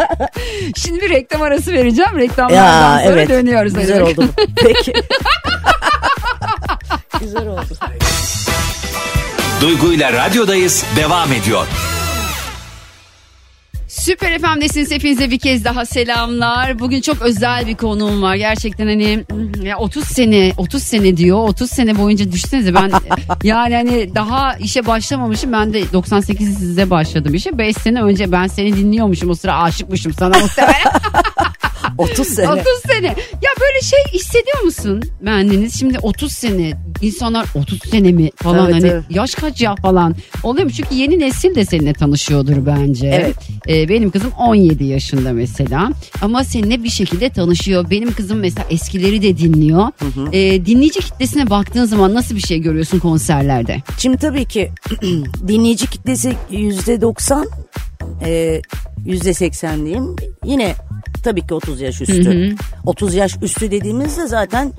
Şimdi 0.77 1.01
bir 1.01 1.11
reklam 1.11 1.42
arası 1.42 1.73
vereceğim. 1.73 2.19
Reklamlardan 2.19 2.99
ya 2.99 3.05
sonra 3.05 3.21
evet. 3.21 3.29
dönüyoruz. 3.29 3.75
Güzel 3.75 4.01
bakalım. 4.01 4.19
oldu. 4.19 4.29
Peki. 4.57 4.92
Güzel 7.21 7.49
oldu. 7.49 7.62
Duygu 9.61 9.92
ile 9.92 10.12
radyodayız 10.12 10.85
devam 10.97 11.33
ediyor. 11.33 11.66
Süper 14.07 14.38
FM'desiniz 14.38 14.90
hepinize 14.90 15.31
bir 15.31 15.38
kez 15.38 15.64
daha 15.64 15.87
selamlar. 15.87 16.79
Bugün 16.79 17.01
çok 17.01 17.23
özel 17.23 17.66
bir 17.66 17.75
konuğum 17.75 18.23
var. 18.23 18.35
Gerçekten 18.35 18.87
hani 18.87 19.25
ya 19.62 19.79
30 19.79 20.05
sene 20.05 20.53
30 20.57 20.83
sene 20.83 21.16
diyor. 21.16 21.49
30 21.49 21.71
sene 21.71 21.99
boyunca 21.99 22.33
düşünsenize 22.33 22.75
ben 22.75 22.90
yani 23.42 23.75
hani 23.75 24.14
daha 24.14 24.55
işe 24.55 24.87
başlamamışım. 24.87 25.53
Ben 25.53 25.73
de 25.73 25.83
98'de 25.83 26.90
başladım 26.90 27.35
işe. 27.35 27.59
5 27.59 27.77
sene 27.77 28.03
önce 28.03 28.33
ben 28.33 28.47
seni 28.47 28.77
dinliyormuşum. 28.77 29.31
O 29.31 29.35
sıra 29.35 29.62
aşıkmışım 29.62 30.12
sana 30.12 30.38
muhtemelen. 30.38 30.92
30 31.98 32.28
sene. 32.28 32.48
30 32.48 32.64
sene. 32.87 33.06
Ya 33.32 33.50
böyle 33.61 33.80
şey 33.82 33.98
hissediyor 34.12 34.62
musun 34.64 35.02
bendeniz? 35.22 35.78
Şimdi 35.78 35.98
30 35.98 36.32
sene 36.32 36.72
insanlar 37.02 37.46
30 37.54 37.80
sene 37.90 38.12
mi 38.12 38.30
falan 38.37 38.64
Evet, 38.64 38.74
hani 38.74 38.87
evet. 38.87 39.04
yaş 39.11 39.35
kaç 39.35 39.61
ya 39.62 39.74
falan 39.76 40.14
oluyor 40.42 40.64
mu? 40.64 40.70
Çünkü 40.70 40.94
yeni 40.94 41.18
nesil 41.18 41.54
de 41.54 41.64
seninle 41.64 41.92
tanışıyordur 41.92 42.66
bence. 42.66 43.06
Evet. 43.09 43.37
Ee, 43.68 43.88
benim 43.88 44.11
kızım 44.11 44.30
17 44.38 44.85
yaşında 44.85 45.32
mesela 45.32 45.90
ama 46.22 46.44
seninle 46.44 46.85
bir 46.85 46.88
şekilde 46.88 47.30
tanışıyor. 47.30 47.90
Benim 47.90 48.12
kızım 48.12 48.38
mesela 48.38 48.66
eskileri 48.70 49.22
de 49.22 49.38
dinliyor. 49.38 49.87
Ee, 50.32 50.66
dinleyici 50.66 51.00
kitlesine 51.00 51.50
baktığın 51.50 51.85
zaman 51.85 52.14
nasıl 52.14 52.37
bir 52.37 52.40
şey 52.40 52.59
görüyorsun 52.61 52.98
konserlerde? 52.98 53.82
Şimdi 53.98 54.16
tabii 54.16 54.44
ki 54.44 54.70
dinleyici 55.48 55.87
kitlesi 55.90 56.32
yüzde 56.50 57.00
90 57.00 57.46
e, 58.24 58.61
yüzde 59.06 59.35
80 59.35 59.85
diyeyim. 59.87 60.16
Yine 60.44 60.74
tabii 61.27 61.47
ki 61.47 61.55
30 61.55 61.81
yaş 61.81 62.01
üstü. 62.01 62.55
30 62.87 63.15
yaş 63.15 63.37
üstü 63.43 63.71
dediğimizde 63.71 64.27
zaten 64.27 64.73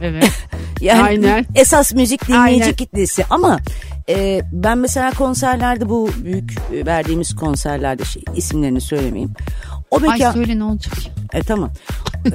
Evet. 0.00 0.30
yani 0.80 1.02
Aynen. 1.02 1.46
esas 1.54 1.94
müzik 1.94 2.28
dinleyici 2.28 2.64
Aynen. 2.64 2.76
kitlesi 2.76 3.24
ama 3.30 3.58
e, 4.08 4.40
ben 4.52 4.78
mesela 4.78 5.10
konserlerde 5.10 5.88
bu 5.88 6.10
büyük 6.24 6.52
e, 6.74 6.86
verdiğimiz 6.86 7.34
konserlerde 7.36 8.04
şey, 8.04 8.22
isimlerini 8.36 8.80
söylemeyeyim. 8.80 9.32
O 9.90 9.96
Ay 9.96 10.02
mekan 10.08 10.32
söyle 10.32 10.58
ne 10.58 10.64
olacak? 10.64 10.94
e, 11.32 11.40
tamam. 11.40 11.70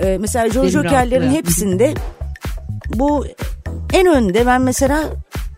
E, 0.02 0.18
mesela 0.18 0.46
Benim 0.56 0.70
Joker'lerin 0.70 1.32
hepsinde 1.32 1.94
bu 2.96 3.26
en 3.94 4.08
önde 4.08 4.46
ben 4.46 4.62
mesela 4.62 5.04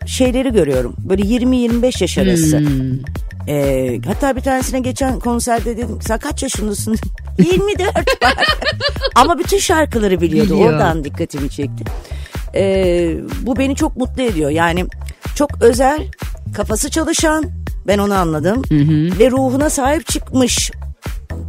şeyleri 0.06 0.54
görüyorum. 0.54 0.96
Böyle 1.00 1.22
20-25 1.22 2.04
yaş 2.04 2.18
arası. 2.18 2.60
Hmm. 2.60 3.00
Ee, 3.48 4.00
hatta 4.06 4.36
bir 4.36 4.42
tanesine 4.42 4.80
geçen 4.80 5.20
konserde 5.20 5.78
dedim 5.78 6.00
sen 6.02 6.20
kaç 6.20 6.44
yaşındasın? 6.44 6.96
24 7.42 7.98
var. 8.24 8.36
Ama 9.16 9.40
bütün 9.40 9.58
şarkıları 9.58 10.22
biliyordu. 10.22 10.54
Biliyor. 10.54 10.74
Oradan 10.74 11.04
dikkatimi 11.04 11.50
çekti. 11.50 11.84
Ee, 12.56 13.16
bu 13.42 13.58
beni 13.58 13.76
çok 13.76 13.98
mutlu 13.98 14.22
ediyor. 14.22 14.50
Yani 14.50 14.86
çok 15.36 15.62
özel, 15.62 16.12
kafası 16.54 16.90
çalışan 16.90 17.46
ben 17.88 17.98
onu 17.98 18.14
anladım. 18.14 18.62
Ve 19.20 19.32
ruhuna 19.32 19.70
sahip 19.70 20.08
çıkmış 20.08 20.72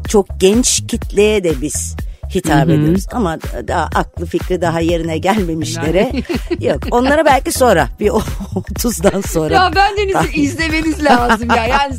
çok 0.09 0.27
genç 0.41 0.87
kitleye 0.89 1.45
de 1.45 1.61
biz 1.61 1.97
hitap 2.35 2.69
ediyoruz. 2.71 3.07
Ama 3.13 3.39
daha 3.69 3.89
aklı 3.95 4.27
fikri 4.27 4.61
daha 4.61 4.81
yerine 4.81 5.19
gelmemişlere 5.19 6.13
yok. 6.61 6.83
Onlara 6.91 7.25
belki 7.25 7.53
sonra 7.53 7.89
bir 8.01 8.09
30'dan 8.09 9.21
sonra. 9.21 9.55
Ya 9.55 9.73
bendeniz'i 9.77 10.41
izlemeniz 10.41 11.05
lazım 11.05 11.49
ya. 11.57 11.67
Yani 11.73 11.95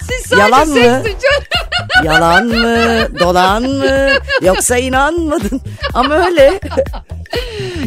siz 0.00 0.26
sadece 0.26 0.40
Yalan 0.42 0.68
mı? 0.68 1.02
Yalan 2.04 2.46
mı? 2.46 3.06
Dolan 3.20 3.62
mı? 3.62 4.08
Yoksa 4.42 4.76
inanmadın. 4.76 5.60
Ama 5.94 6.14
öyle. 6.26 6.60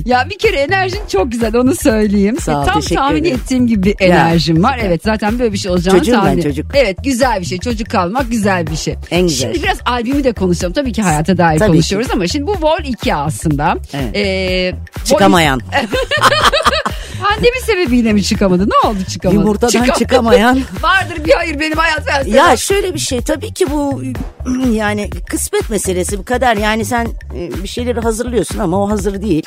Ya 0.06 0.28
bir 0.30 0.38
kere 0.38 0.58
enerjin 0.60 1.00
çok 1.12 1.32
güzel 1.32 1.56
onu 1.56 1.76
söyleyeyim. 1.76 2.38
Sağ 2.40 2.62
ol, 2.62 2.66
Tam 2.66 2.76
teşekkür 2.76 2.96
tahmin 2.96 3.22
ederim. 3.24 3.36
ettiğim 3.44 3.68
gibi 3.68 3.84
bir 3.84 4.06
Ya, 4.08 4.08
enerjim 4.08 4.64
var. 4.64 4.74
süper. 4.74 4.88
Evet 4.88 5.02
zaten 5.04 5.40
böyle 5.40 5.54
bir 5.54 5.58
şey 5.58 5.72
olacağını 5.72 5.98
Çocuğum 6.00 6.12
ben, 6.14 6.20
tahmin 6.20 6.42
çocuk. 6.42 6.66
Evet 6.76 6.98
güzel 7.04 7.40
bir 7.40 7.46
şey. 7.46 7.58
Çocuk 7.58 7.90
kalmak 7.90 8.32
güzel 8.32 8.68
bir 8.68 8.76
şey. 8.76 8.96
En 9.12 9.22
güzel. 9.22 9.54
Şimdi 9.54 9.64
biraz 9.64 9.78
albümü 9.86 10.24
de 10.24 10.34
konuşalım. 10.34 10.74
Tabii 10.74 10.92
ki 10.94 11.02
hayata 11.02 11.38
dair 11.38 11.60
Tabii 11.60 11.72
konuşuyoruz 11.72 12.08
ama 12.14 12.28
şimdi 12.28 12.48
bu 12.48 12.52
Vol 12.62 12.80
2 12.84 13.16
aslında. 13.16 13.76
Evet. 13.94 14.16
Ee, 14.16 14.74
Çıkamayan. 15.06 15.62
Pandemi 17.22 17.62
sebebiyle 17.62 18.14
mi 18.14 18.24
çıkamadı? 18.24 18.70
Ne 18.70 18.90
oldu 18.90 19.00
çıkamadı? 19.10 19.40
Yumurtadan 19.40 19.68
Çıkamadı. 19.68 20.00
çıkamayan. 20.00 20.60
Vardır 20.82 21.26
bir 21.26 21.32
hayır 21.32 21.60
benim 21.60 21.78
hayat 21.78 22.06
felsefem. 22.06 22.34
Ya 22.36 22.58
şöyle 22.58 22.94
bir 22.94 23.00
şey 23.00 23.22
tabii 23.22 23.54
ki 23.54 23.72
bu 23.72 24.04
yani 24.72 25.10
kısmet 25.10 25.70
meselesi 25.70 26.18
bu 26.18 26.26
kadar. 26.26 26.58
Yani 26.58 26.86
sen 26.86 27.08
e, 27.36 27.64
bir 27.64 27.68
şeyleri 27.68 28.00
hazırlıyorsun 28.00 28.60
ama 28.60 28.84
o 28.84 28.90
hazır 28.90 29.22
değil. 29.22 29.44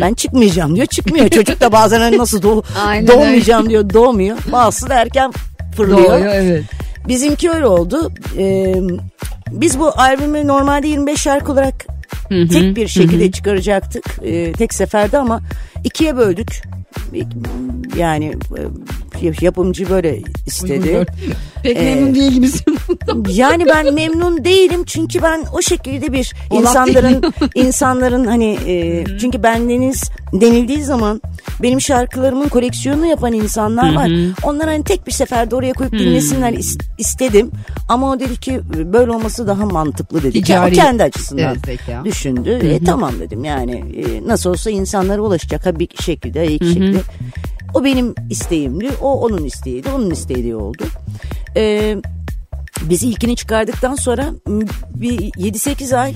Ben 0.00 0.14
çıkmayacağım 0.14 0.76
diyor 0.76 0.86
çıkmıyor. 0.86 1.28
Çocuk 1.28 1.60
da 1.60 1.72
bazen 1.72 2.00
hani 2.00 2.18
nasıl 2.18 2.42
doğ 2.42 2.62
Aynen 2.86 3.06
doğmayacağım 3.06 3.70
diyor 3.70 3.90
doğmuyor. 3.90 4.38
Bazısı 4.52 4.88
da 4.88 4.94
erken 4.94 5.32
fırlıyor. 5.76 5.98
Doğuyor 5.98 6.34
evet. 6.34 6.64
Bizimki 7.08 7.50
öyle 7.50 7.66
oldu. 7.66 8.12
Ee, 8.38 8.74
biz 9.50 9.78
bu 9.78 9.92
albümü 10.00 10.46
normalde 10.46 10.88
25 10.88 11.20
şarkı 11.20 11.52
olarak 11.52 11.86
tek 12.28 12.76
bir 12.76 12.88
şekilde 12.88 13.30
çıkaracaktık. 13.30 14.04
Ee, 14.22 14.52
tek 14.52 14.74
seferde 14.74 15.18
ama 15.18 15.40
ikiye 15.84 16.16
böldük. 16.16 16.62
Yani 17.96 18.26
e, 18.26 18.60
yapımcı 19.42 19.90
böyle 19.90 20.22
istedi. 20.46 21.06
Pek 21.62 21.76
Ee, 21.76 21.82
memnun 21.94 22.14
değil 22.14 22.32
gibisin. 22.32 22.78
Yani 23.28 23.66
ben 23.66 23.94
memnun 23.94 24.44
değilim 24.44 24.84
çünkü 24.86 25.22
ben 25.22 25.44
o 25.52 25.62
şekilde 25.62 26.12
bir 26.12 26.32
Olaf 26.50 26.60
insanların 26.62 27.22
insanların 27.54 28.24
hani 28.26 28.58
e, 28.66 29.04
çünkü 29.20 29.42
bendeniz 29.42 30.02
denildiği 30.32 30.82
zaman 30.82 31.22
benim 31.62 31.80
şarkılarımın 31.80 32.48
koleksiyonunu 32.48 33.06
yapan 33.06 33.32
insanlar 33.32 33.94
var. 33.94 34.10
Onlar 34.42 34.68
hani 34.68 34.84
tek 34.84 35.06
bir 35.06 35.12
seferde 35.12 35.56
oraya 35.56 35.72
koyup 35.72 35.92
dinlesinler 35.92 36.52
is- 36.52 36.80
istedim. 36.98 37.50
Ama 37.88 38.10
o 38.10 38.20
dedi 38.20 38.36
ki 38.40 38.60
böyle 38.92 39.10
olması 39.10 39.46
daha 39.46 39.66
mantıklı 39.66 40.22
dedi. 40.22 40.38
Ticari- 40.38 40.70
O 40.72 40.74
kendi 40.74 41.02
açısından 41.02 41.42
Evet, 41.44 41.78
düşündü. 42.04 42.50
E, 42.62 42.84
tamam 42.84 43.12
dedim 43.20 43.44
yani 43.44 43.72
e, 43.96 44.28
nasıl 44.28 44.50
olsa 44.50 44.70
insanlara 44.70 45.20
ulaşacak 45.20 45.66
ha 45.66 45.78
bir 45.78 45.88
şekilde 46.02 46.52
iki 46.52 46.66
şekilde. 46.66 46.98
O 47.74 47.84
benim 47.84 48.14
isteğimdi. 48.30 48.90
O 49.02 49.20
onun 49.20 49.44
isteğiydi. 49.44 49.88
Onun 49.96 50.10
isteği 50.10 50.54
oldu. 50.54 50.84
Ee, 51.56 51.96
biz 52.82 53.02
ilkini 53.02 53.36
çıkardıktan 53.36 53.94
sonra 53.94 54.30
bir 54.94 55.18
7-8 55.18 55.96
ay 55.96 56.12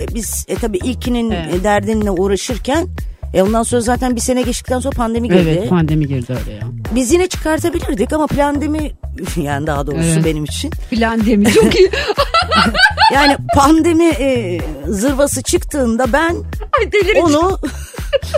e, 0.00 0.14
biz 0.14 0.44
e, 0.48 0.54
tabii 0.54 0.78
ilkinin 0.78 1.30
Evet. 1.30 1.54
e, 1.54 1.64
derdinle 1.64 2.10
uğraşırken 2.10 2.88
e, 3.34 3.42
ondan 3.42 3.62
sonra 3.62 3.80
zaten 3.80 4.16
bir 4.16 4.20
sene 4.20 4.42
geçtikten 4.42 4.78
sonra 4.80 4.96
pandemi 4.96 5.28
girdi. 5.28 5.56
Evet 5.58 5.68
pandemi 5.70 6.08
girdi 6.08 6.36
öyle 6.40 6.56
ya. 6.56 6.62
Biz 6.94 7.12
yine 7.12 7.26
çıkartabilirdik 7.26 8.12
ama 8.12 8.26
pandemi 8.26 8.90
yani 9.36 9.66
daha 9.66 9.86
doğrusu 9.86 10.08
Evet. 10.14 10.24
benim 10.24 10.44
için. 10.44 10.70
Plan 10.90 11.26
demi 11.26 11.52
çok 11.52 11.74
iyi. 11.74 11.90
Yani 13.12 13.36
pandemi 13.54 14.04
e, 14.04 14.60
zırvası 14.88 15.42
çıktığında 15.42 16.12
ben 16.12 16.36
Ay 16.78 16.90
onu 17.22 17.58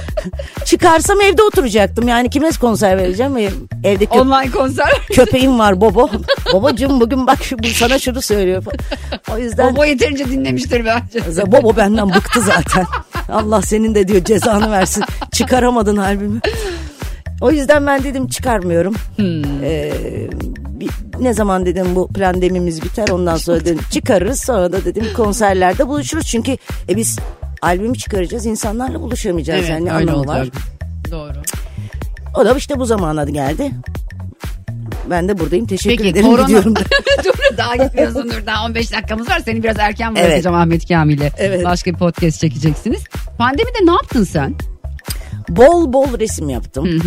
çıkarsam 0.65 1.21
evde 1.21 1.43
oturacaktım. 1.43 2.09
Yani 2.09 2.31
kime 2.31 2.51
konser 2.61 2.99
vereceğim? 2.99 3.37
Evde 3.85 4.05
kö- 4.05 4.21
Online 4.21 4.51
konser. 4.51 4.89
köpeğim 5.13 5.59
var 5.59 5.81
Bobo. 5.81 6.11
Babacığım 6.53 7.01
bugün 7.01 7.27
bak 7.27 7.45
şu, 7.45 7.59
bu 7.59 7.67
sana 7.67 7.99
şunu 7.99 8.23
söylüyor. 8.23 8.63
O 9.35 9.39
yüzden 9.39 9.73
Bobo 9.73 9.85
yeterince 9.85 10.25
dinlemiştir 10.25 10.85
bence. 10.85 11.53
Bobo 11.53 11.77
benden 11.77 12.09
bıktı 12.15 12.41
zaten. 12.41 12.87
Allah 13.33 13.63
senin 13.63 13.95
de 13.95 14.09
diyor 14.09 14.25
cezanı 14.25 14.71
versin. 14.71 15.05
Çıkaramadın 15.33 15.97
albümü. 15.97 16.41
O 17.41 17.51
yüzden 17.51 17.87
ben 17.87 18.05
dedim 18.05 18.29
çıkarmıyorum. 18.29 18.95
Ee, 19.63 19.93
bir- 20.81 20.91
ne 21.21 21.35
zaman 21.35 21.67
dedim 21.67 21.87
bu 21.95 22.09
pandemimiz 22.09 22.83
biter 22.83 23.09
ondan 23.09 23.37
sonra 23.37 23.61
dedim 23.61 23.81
çıkarırız. 23.93 24.41
Sonra 24.45 24.73
da 24.73 24.85
dedim 24.85 25.07
konserlerde 25.17 25.89
buluşuruz. 25.89 26.27
Çünkü 26.27 26.53
e, 26.89 26.97
biz 26.97 27.19
albümü 27.63 27.99
çıkaracağız 27.99 28.47
insanlarla 28.47 29.01
buluşamayacağız. 29.01 29.69
yani 29.69 29.85
ne 29.85 29.93
anlamı 29.93 30.27
var. 30.27 30.49
Doğru. 31.11 31.33
O 32.37 32.45
da 32.45 32.55
işte 32.55 32.79
bu 32.79 32.85
zamana 32.87 33.25
geldi. 33.25 33.71
Ben 35.11 35.29
de 35.29 35.39
buradayım. 35.39 35.67
Teşekkür 35.67 35.97
Peki 35.97 36.09
ederim. 36.11 36.27
korona. 36.27 36.43
Gidiyorum. 36.47 36.75
dur 37.25 37.57
daha 37.57 37.77
gitmiyorsun 37.77 38.31
dur 38.31 38.43
daha 38.47 38.67
15 38.67 38.93
dakikamız 38.93 39.29
var. 39.29 39.41
Seni 39.45 39.63
biraz 39.63 39.79
erken 39.79 40.15
Evet. 40.17 40.29
bırakacağım 40.29 40.57
Ahmet 40.57 40.89
Kamil'e. 40.89 41.33
Evet. 41.39 41.65
Başka 41.65 41.93
bir 41.93 41.97
podcast 41.99 42.41
çekeceksiniz. 42.41 43.05
Pandemide 43.39 43.79
ne 43.87 43.91
yaptın 43.93 44.25
sen? 44.25 44.55
Bol 45.49 45.93
bol 45.93 46.19
resim 46.19 46.49
yaptım. 46.49 47.03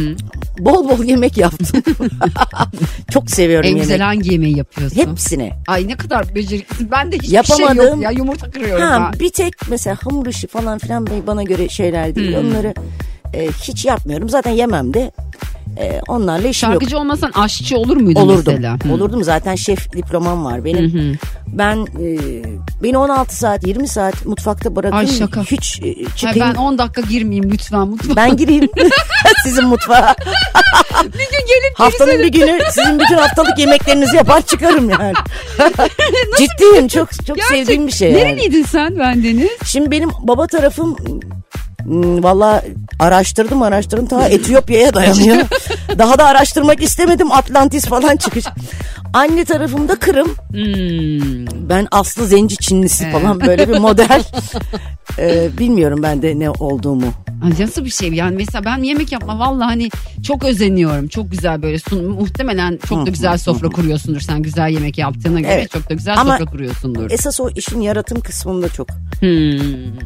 Bol 0.59 0.89
bol 0.89 1.03
yemek 1.03 1.37
yaptım. 1.37 1.83
Çok 3.11 3.31
seviyorum 3.31 3.65
En 3.65 3.69
yemek. 3.69 3.83
güzel 3.83 3.99
hangi 4.01 4.31
yemeği 4.33 4.57
yapıyorsun? 4.57 4.97
Hepsini. 4.97 5.51
Ay 5.67 5.87
ne 5.87 5.95
kadar 5.97 6.35
beceriklisin. 6.35 6.91
Ben 6.91 7.11
de 7.11 7.15
hiçbir 7.15 7.27
şey 7.27 7.35
Yapamadım. 7.35 7.85
yok 7.85 8.01
ya. 8.03 8.11
Yumurta 8.11 8.51
kırıyorum 8.51 8.83
Ha, 8.85 9.09
ben. 9.13 9.19
bir 9.19 9.29
tek 9.29 9.53
mesela 9.69 9.97
hamur 10.03 10.25
işi 10.25 10.47
falan 10.47 10.77
filan 10.77 11.07
bana 11.27 11.43
göre 11.43 11.69
şeyler 11.69 12.15
değil. 12.15 12.37
Hmm. 12.37 12.47
Onları 12.49 12.73
e, 13.33 13.47
hiç 13.47 13.85
yapmıyorum. 13.85 14.29
Zaten 14.29 14.51
yemem 14.51 14.93
de. 14.93 15.11
E, 15.77 16.01
onlarla 16.07 16.47
işim 16.47 16.71
yok. 16.71 16.81
Şarkıcı 16.81 16.97
olmasan 16.99 17.31
aşçı 17.35 17.77
olur 17.77 17.97
muydun 17.97 18.21
Olurdum. 18.21 18.53
mesela? 18.53 18.77
Hı. 18.83 18.93
Olurdum 18.93 19.23
zaten 19.23 19.55
şef 19.55 19.93
diplomam 19.93 20.45
var 20.45 20.65
benim. 20.65 21.17
Ben 21.47 21.77
e, 21.77 22.17
beni 22.83 22.97
16 22.97 23.35
saat 23.35 23.67
20 23.67 23.87
saat 23.87 24.25
mutfakta 24.25 24.75
bırakın. 24.75 24.97
Ay 24.97 25.07
şaka. 25.07 25.41
Hiç 25.43 25.79
e, 25.83 25.85
Ay 25.85 26.05
çıkayım. 26.15 26.39
ben 26.39 26.55
10 26.55 26.77
dakika 26.77 27.01
girmeyeyim 27.01 27.51
lütfen 27.51 27.87
mutfağa. 27.87 28.15
Ben 28.15 28.37
gireyim 28.37 28.69
sizin 29.43 29.65
mutfağa. 29.65 30.15
bir 31.03 31.09
gün 31.11 31.47
gelip 31.47 31.73
Haftanın 31.79 32.19
bir 32.19 32.31
günü 32.31 32.59
sizin 32.71 32.99
bütün 32.99 33.15
haftalık 33.17 33.59
yemeklerinizi 33.59 34.15
yapar 34.15 34.41
çıkarım 34.41 34.89
yani. 34.89 35.13
Ciddiyim 36.37 36.87
çok 36.87 37.25
çok 37.27 37.37
Gerçek- 37.37 37.57
sevdiğim 37.57 37.87
bir 37.87 37.91
şey 37.91 38.11
yani. 38.11 38.23
Nereliydin 38.23 38.63
sen 38.63 38.99
bendeniz? 38.99 39.49
Şimdi 39.65 39.91
benim 39.91 40.09
baba 40.21 40.47
tarafım 40.47 40.95
hmm, 41.83 42.23
valla 42.23 42.63
araştırdım 42.99 43.61
araştırdım 43.61 44.07
ta 44.07 44.27
Etiyopya'ya 44.27 44.93
dayanıyor. 44.93 45.37
Daha 45.97 46.19
da 46.19 46.25
araştırmak 46.25 46.83
istemedim 46.83 47.31
Atlantis 47.31 47.85
falan 47.85 48.17
çıkış. 48.17 48.45
Anne 49.13 49.45
tarafımda 49.45 49.95
Kırım. 49.95 50.27
Hmm. 50.51 51.69
Ben 51.69 51.87
Aslı 51.91 52.25
Zenci 52.27 52.57
Çinlisi 52.57 53.11
falan 53.11 53.41
böyle 53.41 53.69
bir 53.69 53.77
model. 53.77 54.23
Ee, 55.19 55.49
bilmiyorum 55.57 55.99
ben 56.03 56.21
de 56.21 56.39
ne 56.39 56.49
olduğumu. 56.49 57.05
Nasıl 57.59 57.85
bir 57.85 57.89
şey 57.89 58.09
yani 58.13 58.35
mesela 58.35 58.65
ben 58.65 58.83
yemek 58.83 59.11
yapma 59.11 59.39
vallahi 59.39 59.65
hani 59.67 59.89
çok 60.23 60.43
özeniyorum. 60.45 61.07
Çok 61.07 61.31
güzel 61.31 61.61
böyle 61.61 61.79
sun 61.79 62.05
muhtemelen 62.05 62.79
çok 62.89 63.05
da 63.05 63.09
güzel 63.09 63.37
sofra 63.37 63.69
kuruyorsundur 63.69 64.19
sen 64.19 64.41
güzel 64.41 64.69
yemek 64.69 64.97
yaptığına 64.97 65.39
göre 65.39 65.51
Evet. 65.51 65.71
çok 65.71 65.89
da 65.89 65.93
güzel 65.93 66.17
Ama 66.19 66.37
sofra 66.37 66.51
kuruyorsundur. 66.51 67.11
Esas 67.11 67.39
o 67.39 67.49
işin 67.55 67.81
yaratım 67.81 68.19
kısmında 68.19 68.69
çok 68.69 68.89
Hmm. 69.19 69.59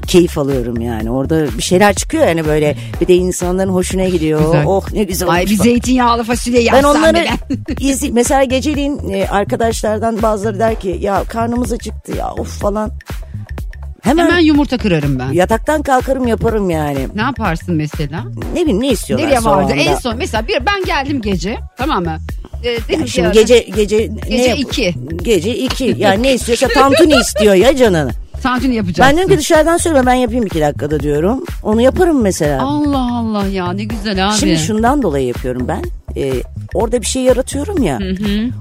keyif 0.07 0.37
alıyorum 0.37 0.81
yani. 0.81 1.09
Orada 1.11 1.45
bir 1.57 1.63
şeyler 1.63 1.93
çıkıyor 1.95 2.27
yani 2.27 2.45
böyle 2.45 2.75
bir 3.01 3.07
de 3.07 3.15
insanların 3.15 3.69
hoşuna 3.71 4.05
gidiyor. 4.09 4.45
Güzel. 4.45 4.63
Oh 4.67 4.91
ne 4.93 5.03
güzel 5.03 5.29
Ay 5.29 5.45
bir 5.45 5.57
zeytinyağlı 5.57 6.23
fasulye 6.23 6.59
Ben 6.59 6.63
yapsam 6.65 6.91
onları 6.95 7.17
bile. 7.17 7.29
izli 7.89 8.11
mesela 8.11 8.43
geceliğin 8.43 8.92
e, 9.11 9.27
arkadaşlardan 9.27 10.21
bazıları 10.21 10.59
der 10.59 10.79
ki 10.79 10.97
ya 11.01 11.23
karnımız 11.23 11.73
acıktı 11.73 12.17
ya 12.17 12.31
of 12.33 12.59
falan. 12.61 12.91
Hemen, 14.01 14.25
Hemen 14.25 14.39
yumurta 14.39 14.77
kırarım 14.77 15.19
ben. 15.19 15.31
yataktan 15.31 15.81
kalkarım 15.83 16.27
yaparım 16.27 16.69
yani. 16.69 17.07
Ne 17.15 17.21
yaparsın 17.21 17.75
mesela? 17.75 18.23
Ne 18.53 18.61
bileyim 18.61 18.81
ne 18.81 18.87
istiyorlar 18.87 19.27
Nereye 19.27 19.43
vardı? 19.43 19.63
anda. 19.73 19.73
En 19.75 19.95
son 19.95 20.17
mesela 20.17 20.47
bir 20.47 20.65
ben 20.65 20.85
geldim 20.85 21.21
gece 21.21 21.57
tamam 21.77 22.03
mı? 22.03 22.17
Ee, 22.63 22.77
dedim 22.87 22.99
Ya 22.99 23.05
ki 23.05 23.11
şimdi 23.11 23.25
ya- 23.27 23.33
gece 23.33 23.59
gece 23.75 23.97
ne 23.97 24.29
Gece 24.29 24.49
yap- 24.49 24.59
iki. 24.59 24.95
Gece 25.23 25.55
iki. 25.57 25.95
Yani 25.97 26.23
ne 26.23 26.33
istiyorsa 26.33 26.67
tantuni 26.67 27.13
istiyor 27.15 27.53
ya 27.53 27.75
canını. 27.75 28.11
Tantuni 28.43 28.75
yapacaksın. 28.75 29.05
Ben 29.05 29.15
diyorum 29.15 29.31
ki 29.31 29.37
dışarıdan 29.39 29.77
söyleme 29.77 30.05
ben 30.05 30.13
yapayım 30.13 30.45
iki 30.45 30.61
dakikada 30.61 30.99
diyorum. 30.99 31.43
Onu 31.63 31.81
yaparım 31.81 32.21
mesela. 32.21 32.63
Allah 32.63 33.17
Allah 33.17 33.47
ya 33.47 33.71
ne 33.73 33.83
güzel 33.83 34.27
abi. 34.29 34.37
Şimdi 34.37 34.57
şundan 34.57 35.01
dolayı 35.01 35.27
yapıyorum 35.27 35.67
ben. 35.67 35.81
Ee, 36.17 36.33
orada 36.73 37.01
bir 37.01 37.05
şey 37.05 37.23
yaratıyorum 37.23 37.83
ya. 37.83 37.99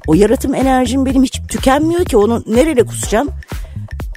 O 0.06 0.14
yaratım 0.14 0.54
enerjim 0.54 1.06
benim 1.06 1.22
hiç 1.22 1.40
tükenmiyor 1.48 2.04
ki. 2.04 2.16
Onu 2.16 2.44
nereye 2.46 2.84
kusacağım? 2.84 3.28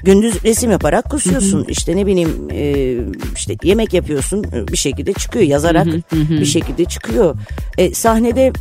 Gündüz 0.04 0.44
resim 0.44 0.70
yaparak 0.70 1.10
kusuyorsun. 1.10 1.64
İşte 1.68 1.96
ne 1.96 2.06
bileyim 2.06 2.48
e, 2.52 2.96
işte 3.36 3.56
yemek 3.62 3.94
yapıyorsun 3.94 4.44
e, 4.52 4.68
bir 4.68 4.76
şekilde 4.76 5.12
çıkıyor. 5.12 5.44
Yazarak 5.44 5.86
bir 6.12 6.44
şekilde 6.44 6.84
çıkıyor. 6.84 7.36
E, 7.78 7.94
sahnede 7.94 8.52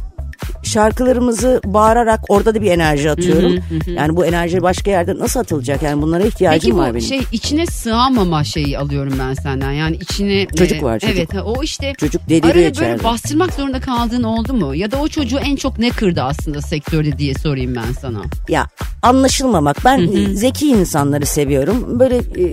şarkılarımızı 0.63 1.61
bağırarak 1.65 2.19
orada 2.29 2.55
da 2.55 2.61
bir 2.61 2.71
enerji 2.71 3.11
atıyorum. 3.11 3.55
Yani 3.95 4.15
bu 4.15 4.25
enerji 4.25 4.61
başka 4.61 4.91
yerde 4.91 5.19
nasıl 5.19 5.39
atılacak? 5.39 5.83
Yani 5.83 6.01
bunlara 6.01 6.23
ihtiyacım 6.23 6.59
Peki 6.61 6.73
bu 6.73 6.77
var 6.77 6.89
benim. 6.89 7.01
şey 7.01 7.21
içine 7.31 7.65
sığamama 7.65 8.43
şeyi 8.43 8.79
alıyorum 8.79 9.13
ben 9.19 9.33
senden. 9.33 9.71
Yani 9.71 9.95
içine 9.95 10.45
Çocuk 10.47 10.83
var, 10.83 10.99
çocuk. 10.99 11.15
Evet 11.17 11.29
o 11.45 11.63
işte 11.63 11.93
Çocuk 11.97 12.29
deliriyor 12.29 12.45
arada 12.45 12.57
böyle 12.57 12.69
içeride. 12.69 13.03
bastırmak 13.03 13.53
zorunda 13.53 13.79
kaldığın 13.79 14.23
oldu 14.23 14.53
mu? 14.53 14.75
Ya 14.75 14.91
da 14.91 14.97
o 14.97 15.07
çocuğu 15.07 15.37
en 15.37 15.55
çok 15.55 15.79
ne 15.79 15.89
kırdı 15.89 16.21
aslında 16.21 16.61
sektörde 16.61 17.17
diye 17.17 17.33
sorayım 17.33 17.75
ben 17.75 17.93
sana. 18.01 18.21
ya 18.49 18.67
anlaşılmamak. 19.01 19.77
Ben 19.85 20.09
zeki 20.33 20.67
insanları 20.67 21.25
seviyorum. 21.25 21.99
Böyle 21.99 22.15
e, 22.17 22.45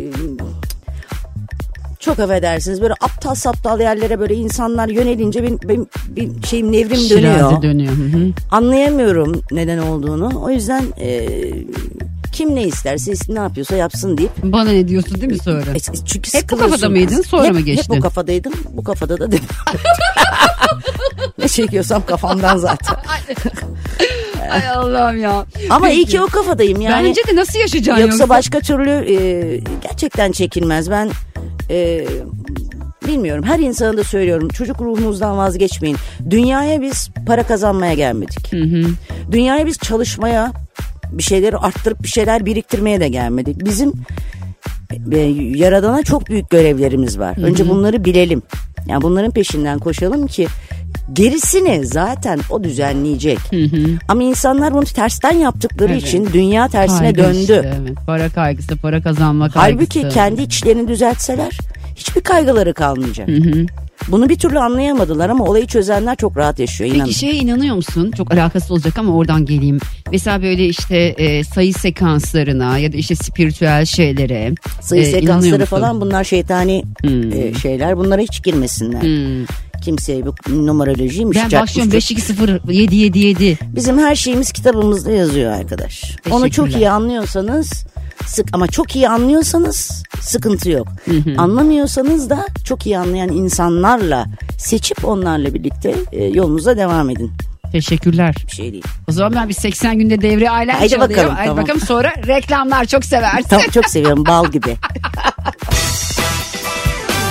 çok 2.02 2.18
affedersiniz 2.18 2.82
böyle 2.82 2.94
aptal 3.00 3.34
saptal 3.34 3.80
yerlere 3.80 4.18
böyle 4.20 4.34
insanlar 4.34 4.88
yönelince 4.88 5.42
benim, 5.42 5.58
benim, 5.68 5.86
benim 6.08 6.44
şeyim 6.44 6.72
nevrim 6.72 7.10
dönüyor. 7.10 7.34
Şiraze 7.34 7.62
dönüyor. 7.62 7.92
Hı 7.92 8.18
hı. 8.18 8.32
Anlayamıyorum 8.50 9.42
neden 9.50 9.78
olduğunu. 9.78 10.42
O 10.44 10.50
yüzden 10.50 10.84
e, 11.00 11.28
kim 12.32 12.54
ne 12.54 12.62
isterse 12.62 13.12
ne 13.28 13.38
yapıyorsa 13.38 13.76
yapsın 13.76 14.18
deyip. 14.18 14.30
Bana 14.42 14.70
ne 14.70 14.88
diyorsun 14.88 15.20
değil 15.20 15.32
mi 15.32 15.38
sonra? 15.38 15.64
E, 15.74 15.80
çünkü 16.06 16.34
Hep 16.34 16.52
bu 16.52 16.56
kafada 16.56 16.88
mıydın, 16.88 17.22
sonra 17.22 17.44
hep, 17.44 17.52
mı 17.52 17.60
geçtin? 17.60 17.94
Hep 17.94 18.00
bu 18.00 18.02
kafadaydım. 18.02 18.52
Bu 18.72 18.84
kafada 18.84 19.20
da 19.20 19.32
dedim. 19.32 19.48
ne 21.38 21.48
çekiyorsam 21.48 22.06
kafamdan 22.06 22.56
zaten. 22.56 22.96
Ay 24.50 24.68
Allah'ım 24.68 25.20
ya. 25.20 25.46
Ama 25.70 25.90
iyi 25.90 26.04
ki 26.04 26.20
o 26.20 26.26
kafadayım 26.26 26.80
yani. 26.80 27.08
Bence 27.08 27.20
de 27.26 27.36
nasıl 27.36 27.58
yaşayacaksın 27.58 28.02
Yoksa 28.02 28.16
yoksa? 28.16 28.28
başka 28.28 28.60
türlü 28.60 28.90
e, 28.90 29.60
gerçekten 29.82 30.32
çekilmez. 30.32 30.90
Ben 30.90 31.10
e, 31.70 32.06
bilmiyorum 33.06 33.44
her 33.44 33.58
insana 33.58 33.96
da 33.96 34.04
söylüyorum 34.04 34.48
çocuk 34.48 34.80
ruhunuzdan 34.80 35.36
vazgeçmeyin. 35.36 35.96
Dünyaya 36.30 36.82
biz 36.82 37.10
para 37.26 37.42
kazanmaya 37.42 37.94
gelmedik. 37.94 38.52
Dünyaya 39.32 39.66
biz 39.66 39.78
çalışmaya 39.78 40.52
bir 41.12 41.22
şeyleri 41.22 41.56
arttırıp 41.56 42.02
bir 42.02 42.08
şeyler 42.08 42.46
biriktirmeye 42.46 43.00
de 43.00 43.08
gelmedik. 43.08 43.64
Bizim 43.64 43.92
e, 45.12 45.18
yaradana 45.58 46.02
çok 46.02 46.28
büyük 46.28 46.50
görevlerimiz 46.50 47.18
var. 47.18 47.36
Önce 47.42 47.68
bunları 47.68 48.04
bilelim. 48.04 48.42
Yani 48.88 49.02
bunların 49.02 49.30
peşinden 49.30 49.78
koşalım 49.78 50.26
ki 50.26 50.46
gerisini 51.12 51.86
zaten 51.86 52.40
o 52.50 52.64
düzenleyecek. 52.64 53.38
Ama 54.08 54.22
insanlar 54.22 54.74
bunu 54.74 54.84
tersten 54.84 55.32
yaptıkları 55.36 55.92
Evet. 55.92 56.02
için 56.02 56.28
dünya 56.32 56.68
tersine 56.68 56.98
Kaygı 56.98 57.22
döndü. 57.22 57.38
işte, 57.40 57.74
evet. 57.82 57.96
Para 58.06 58.28
kaygısı, 58.28 58.76
para 58.76 59.02
kazanma 59.02 59.50
kaygısı. 59.50 59.60
Halbuki 59.98 60.14
kendi 60.14 60.42
içlerini 60.42 60.88
düzeltseler 60.88 61.58
hiçbir 61.96 62.20
kaygıları 62.20 62.74
kalmayacak. 62.74 63.28
Bunu 64.08 64.28
bir 64.28 64.38
türlü 64.38 64.58
anlayamadılar 64.58 65.30
ama 65.30 65.44
olayı 65.44 65.66
çözenler 65.66 66.16
çok 66.16 66.36
rahat 66.36 66.58
yaşıyor 66.58 66.90
inanın. 66.90 67.04
Peki 67.04 67.18
şeye 67.18 67.34
inanıyor 67.34 67.76
musun? 67.76 68.10
Çok 68.16 68.34
alakası 68.34 68.74
olacak 68.74 68.98
ama 68.98 69.16
oradan 69.16 69.46
geleyim. 69.46 69.78
Mesela 70.12 70.42
böyle 70.42 70.66
işte 70.66 70.96
e, 70.98 71.44
sayı 71.44 71.74
sekanslarına 71.74 72.78
ya 72.78 72.92
da 72.92 72.96
işte 72.96 73.14
spiritüel 73.14 73.84
şeylere. 73.84 74.52
Sayı 74.80 75.02
e, 75.02 75.04
sekansları 75.04 75.66
falan 75.66 76.00
bunlar 76.00 76.24
şeytani 76.24 76.82
Hmm. 77.00 77.32
e, 77.32 77.54
şeyler. 77.54 77.96
Bunlara 77.96 78.20
hiç 78.20 78.42
girmesinler. 78.42 79.02
Hmm. 79.02 79.44
Kimseye 79.82 80.26
bu 80.26 80.34
numarolojiymiş. 80.66 81.38
Ben 81.38 81.60
başlıyorum 81.60 81.92
5-2-0 81.92 82.60
7-7-7. 82.60 83.56
Bizim 83.62 83.98
her 83.98 84.14
şeyimiz 84.14 84.52
kitabımızda 84.52 85.10
yazıyor 85.10 85.52
arkadaş. 85.52 86.16
Onu 86.30 86.50
çok 86.50 86.74
iyi 86.76 86.90
anlıyorsanız 86.90 87.84
sık 88.26 88.46
ama 88.52 88.66
çok 88.66 88.96
iyi 88.96 89.08
anlıyorsanız 89.08 90.02
sıkıntı 90.20 90.70
yok. 90.70 90.86
Anlamıyorsanız 91.38 92.30
da 92.30 92.46
çok 92.64 92.86
iyi 92.86 92.98
anlayan 92.98 93.28
insanlarla 93.28 94.26
seçip 94.58 95.04
onlarla 95.04 95.54
birlikte 95.54 95.94
e, 96.12 96.24
yolunuza 96.24 96.76
devam 96.76 97.10
edin. 97.10 97.32
Teşekkürler. 97.72 98.34
Bir 98.46 98.52
şey 98.52 98.72
değil. 98.72 98.84
O 99.08 99.12
zaman 99.12 99.34
ben 99.34 99.48
bir 99.48 99.54
80 99.54 99.98
günde 99.98 100.22
devre 100.22 100.50
ailen 100.50 100.74
Haydi 100.74 100.90
çalayım. 100.90 101.10
bakalım, 101.12 101.34
Haydi 101.34 101.48
tamam. 101.48 101.64
bakalım 101.64 101.80
sonra 101.80 102.12
reklamlar 102.26 102.84
çok 102.84 103.04
seversin. 103.04 103.48
Tamam 103.48 103.66
çok 103.74 103.86
seviyorum 103.86 104.26
bal 104.26 104.46
gibi. 104.52 104.76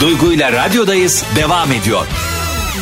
Duygu 0.01 0.33
ile 0.33 0.51
radyodayız 0.51 1.23
devam 1.35 1.71
ediyor. 1.71 2.05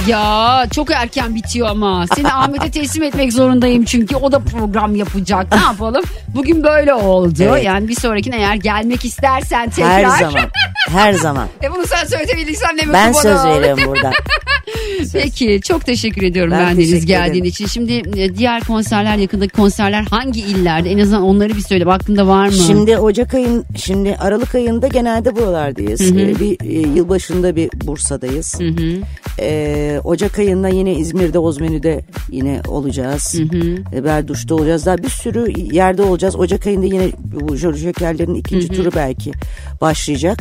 Ya 0.08 0.66
çok 0.76 0.92
erken 0.92 1.36
bitiyor 1.36 1.70
ama. 1.70 2.06
Seni 2.16 2.28
Ahmet'e 2.34 2.72
teslim 2.72 3.04
etmek 3.04 3.34
zorundayım 3.34 3.86
çünkü 3.86 4.16
o 4.16 4.32
da 4.32 4.40
program 4.40 4.96
yapacak. 4.96 5.52
Ne 5.52 5.62
yapalım? 5.62 6.04
Bugün 6.36 6.64
böyle 6.64 6.94
oldu. 6.94 7.34
Evet. 7.40 7.64
Yani 7.64 7.88
bir 7.88 7.96
sonrakine 7.96 8.36
eğer 8.36 8.56
gelmek 8.56 9.06
istersen 9.06 9.70
tekrar. 9.70 9.92
Her 10.04 10.20
zaman. 10.20 10.42
Her 10.90 11.14
zaman. 11.26 11.48
E 11.64 11.72
bunu 11.72 11.88
sen 11.88 12.06
söyleyebilirsen 12.06 12.78
ne 12.78 12.82
mutlu 12.82 12.94
Ben 12.94 13.12
söz 13.12 13.46
veriyorum 13.46 13.94
buradan. 15.14 15.30
Peki 15.30 15.62
çok 15.62 15.86
teşekkür 15.86 16.22
ediyorum 16.22 16.52
Ben 16.52 16.60
ben, 16.60 16.78
Deniz 16.78 17.06
geldiğin 17.06 17.44
için. 17.44 17.66
Şimdi 17.68 17.94
e, 17.94 18.36
diğer 18.36 18.64
konserler 18.64 19.18
yakındaki 19.18 19.54
konserler 19.54 20.04
hangi 20.10 20.42
illerde? 20.42 20.92
En 20.92 21.00
azından 21.00 21.24
onları 21.24 21.56
bir 21.56 21.62
söyle. 21.62 21.86
Aklında 21.86 22.28
var 22.28 22.46
mı? 22.46 22.54
Şimdi 22.54 22.98
Ocak 22.98 23.34
ayın, 23.34 23.66
şimdi 23.76 24.16
Aralık 24.16 24.56
ayında 24.56 24.88
genelde 24.88 25.36
buralardayız. 25.36 26.02
Ee, 26.02 26.40
bir 26.40 26.58
e, 26.66 26.88
yılbaşında 26.96 27.56
bir 27.56 27.70
Bursa'dayız. 27.86 28.60
Ee, 29.40 30.00
Ocak 30.04 30.40
ayında 30.40 30.70
yine 30.70 30.94
İzmir'de 30.94 31.40
Ozmenü'de 31.40 32.02
yine 32.32 32.62
olacağız. 32.68 33.36
Ee, 33.94 34.04
Berduş'ta 34.04 34.56
olacağız. 34.56 34.86
Daha 34.86 34.98
bir 34.98 35.10
sürü 35.10 35.74
yerde 35.76 36.02
olacağız. 36.02 36.36
Ocak 36.36 36.68
ayında 36.68 36.86
yine 36.86 37.08
bu 37.24 37.56
Joker'lerin 37.56 38.36
ikinci 38.36 38.68
turu 38.68 38.92
belki 38.96 39.32
başlayacak. 39.82 40.40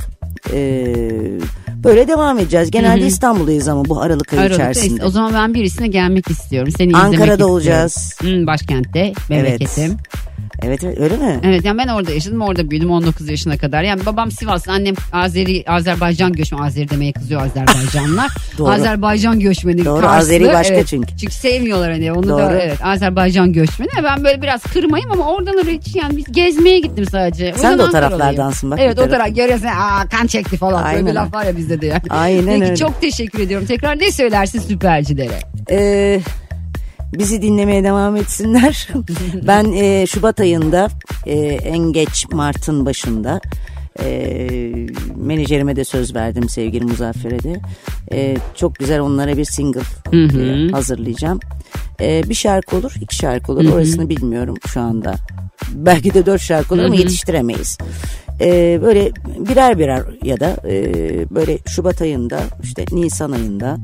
Ee, 0.52 0.94
böyle 1.84 2.08
devam 2.08 2.38
edeceğiz. 2.38 2.70
Genelde 2.70 3.06
İstanbul'dayız 3.06 3.68
ama 3.68 3.84
bu 3.84 4.00
Aralık 4.00 4.32
ayı 4.32 4.42
Aralık'ta 4.42 4.70
içerisinde. 4.70 5.04
o 5.04 5.08
zaman 5.08 5.34
ben 5.34 5.54
birisine 5.54 5.88
gelmek 5.88 6.30
istiyorum. 6.30 6.72
Seni 6.76 6.88
izlemek 6.88 7.04
Ankara'da 7.06 7.32
istiyorum. 7.32 7.54
olacağız. 7.54 8.14
Hmm, 8.20 8.46
başkentte 8.46 9.12
memleketim. 9.28 9.84
Evet 9.84 9.96
evet 10.62 10.84
öyle 10.84 11.16
mi? 11.16 11.40
Evet 11.44 11.64
yani 11.64 11.78
ben 11.78 11.88
orada 11.88 12.12
yaşadım 12.12 12.40
orada 12.40 12.70
büyüdüm 12.70 12.90
19 12.90 13.28
yaşına 13.28 13.56
kadar. 13.58 13.82
Yani 13.82 14.06
babam 14.06 14.30
Sivaslı 14.30 14.72
annem 14.72 14.94
Azeri 15.12 15.64
Azerbaycan 15.66 16.32
göçmeni 16.32 16.62
Azeri 16.62 16.90
demeye 16.90 17.12
kızıyor 17.12 17.42
Azerbaycanlılar. 17.42 18.30
Doğru. 18.58 18.70
Azerbaycan 18.70 19.40
göçmeni 19.40 19.84
Doğru, 19.84 20.00
Karslı. 20.00 20.16
Azeri 20.16 20.48
başka 20.52 20.74
evet. 20.74 20.86
çünkü. 20.86 21.16
Çünkü 21.16 21.34
sevmiyorlar 21.34 21.92
hani 21.92 22.12
onu 22.12 22.28
Doğru. 22.28 22.42
da 22.42 22.60
evet 22.62 22.84
Azerbaycan 22.84 23.52
göçmeni. 23.52 23.90
Ben 24.04 24.24
böyle 24.24 24.42
biraz 24.42 24.62
kırmayım 24.62 25.10
ama 25.12 25.28
oradan 25.34 25.54
oraya 25.54 25.70
hiç 25.72 25.96
yani 25.96 26.16
biz 26.16 26.32
gezmeye 26.32 26.78
gittim 26.78 27.04
sadece. 27.10 27.54
O 27.56 27.60
Sen 27.60 27.78
de 27.78 27.82
o 27.82 27.90
taraflardansın 27.90 28.70
bak, 28.70 28.78
Evet 28.82 28.98
o 28.98 29.08
taraf. 29.08 29.28
görüyorsun 29.36 29.66
aa 29.66 30.08
kan 30.08 30.26
çekti 30.26 30.56
falan 30.56 30.84
böyle 30.84 31.02
bir 31.02 31.06
Aynen. 31.06 31.14
laf 31.14 31.34
var 31.34 31.44
ya 31.44 31.56
bizde 31.56 31.80
de 31.80 31.86
yani. 31.86 32.02
Aynen 32.10 32.46
Peki 32.46 32.64
öyle. 32.64 32.76
çok 32.76 33.00
teşekkür 33.00 33.42
ediyorum. 33.42 33.66
Tekrar 33.66 33.98
ne 33.98 34.12
söylersin 34.12 34.60
süpercilere? 34.60 35.38
Ee, 35.70 36.20
bizi 37.12 37.42
dinlemeye 37.42 37.84
devam 37.84 38.16
etsinler. 38.16 38.88
ben 39.46 39.72
e, 39.72 40.06
Şubat 40.06 40.40
ayında 40.40 40.88
e, 41.26 41.36
en 41.46 41.78
geç 41.92 42.26
Mart'ın 42.32 42.86
başında 42.86 43.40
e, 44.02 44.48
menajerime 45.16 45.76
de 45.76 45.84
söz 45.84 46.14
verdim 46.14 46.48
sevgili 46.48 46.84
Muzaffer'e 46.84 47.42
de. 47.42 47.60
E, 48.12 48.36
çok 48.54 48.74
güzel 48.74 49.00
onlara 49.00 49.36
bir 49.36 49.44
single 49.44 49.80
e, 50.12 50.70
hazırlayacağım. 50.70 51.40
E, 52.00 52.22
bir 52.28 52.34
şarkı 52.34 52.76
olur, 52.76 52.94
iki 53.00 53.16
şarkı 53.16 53.52
olur. 53.52 53.72
Orasını 53.72 54.08
bilmiyorum 54.08 54.56
şu 54.66 54.80
anda. 54.80 55.14
Belki 55.74 56.14
de 56.14 56.26
dört 56.26 56.40
şarkı 56.40 56.74
olur 56.74 56.82
ama 56.82 56.94
yetiştiremeyiz. 56.94 57.78
E, 58.40 58.78
böyle 58.82 59.12
birer 59.38 59.78
birer 59.78 60.02
ya 60.22 60.40
da 60.40 60.56
e, 60.68 60.74
böyle 61.30 61.58
Şubat 61.66 62.02
ayında 62.02 62.40
işte 62.62 62.84
Nisan 62.92 63.30
ayında 63.32 63.78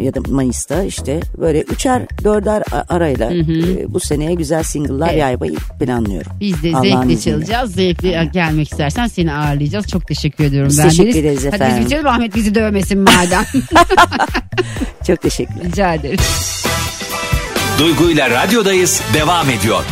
ya 0.00 0.14
da 0.14 0.20
Mayıs'ta 0.28 0.82
işte 0.82 1.20
böyle 1.38 1.60
üçer 1.62 2.02
dörder 2.24 2.62
arayla 2.88 3.32
e, 3.32 3.44
bu 3.88 4.00
seneye 4.00 4.34
güzel 4.34 4.62
single'lar 4.62 5.08
Evet. 5.08 5.20
yaymayı 5.20 5.54
planlıyorum. 5.80 6.32
Biz 6.40 6.62
de 6.62 6.68
Allah'ın 6.76 6.82
zevkle 6.82 7.12
izniyle. 7.12 7.20
çalacağız. 7.46 7.74
Zevkli 7.74 8.30
gelmek 8.32 8.70
istersen 8.72 9.06
seni 9.06 9.32
ağırlayacağız. 9.32 9.86
Çok 9.86 10.06
teşekkür 10.08 10.44
ediyorum. 10.44 10.68
Biz 10.68 10.78
ben 10.78 10.88
teşekkür 10.88 11.18
ederiz 11.18 11.38
Hadi 11.46 11.54
efendim. 11.54 11.76
biz 11.78 11.84
bitirelim 11.86 12.06
Ahmet 12.06 12.34
bizi 12.34 12.54
dövmesin 12.54 12.98
madem. 12.98 13.44
Çok 15.06 15.20
teşekkürler. 15.22 15.64
Rica 15.64 15.94
ederim. 15.94 16.18
Duygu 17.78 18.10
ile 18.10 18.30
radyodayız 18.30 19.02
devam 19.14 19.50
ediyor. 19.50 19.84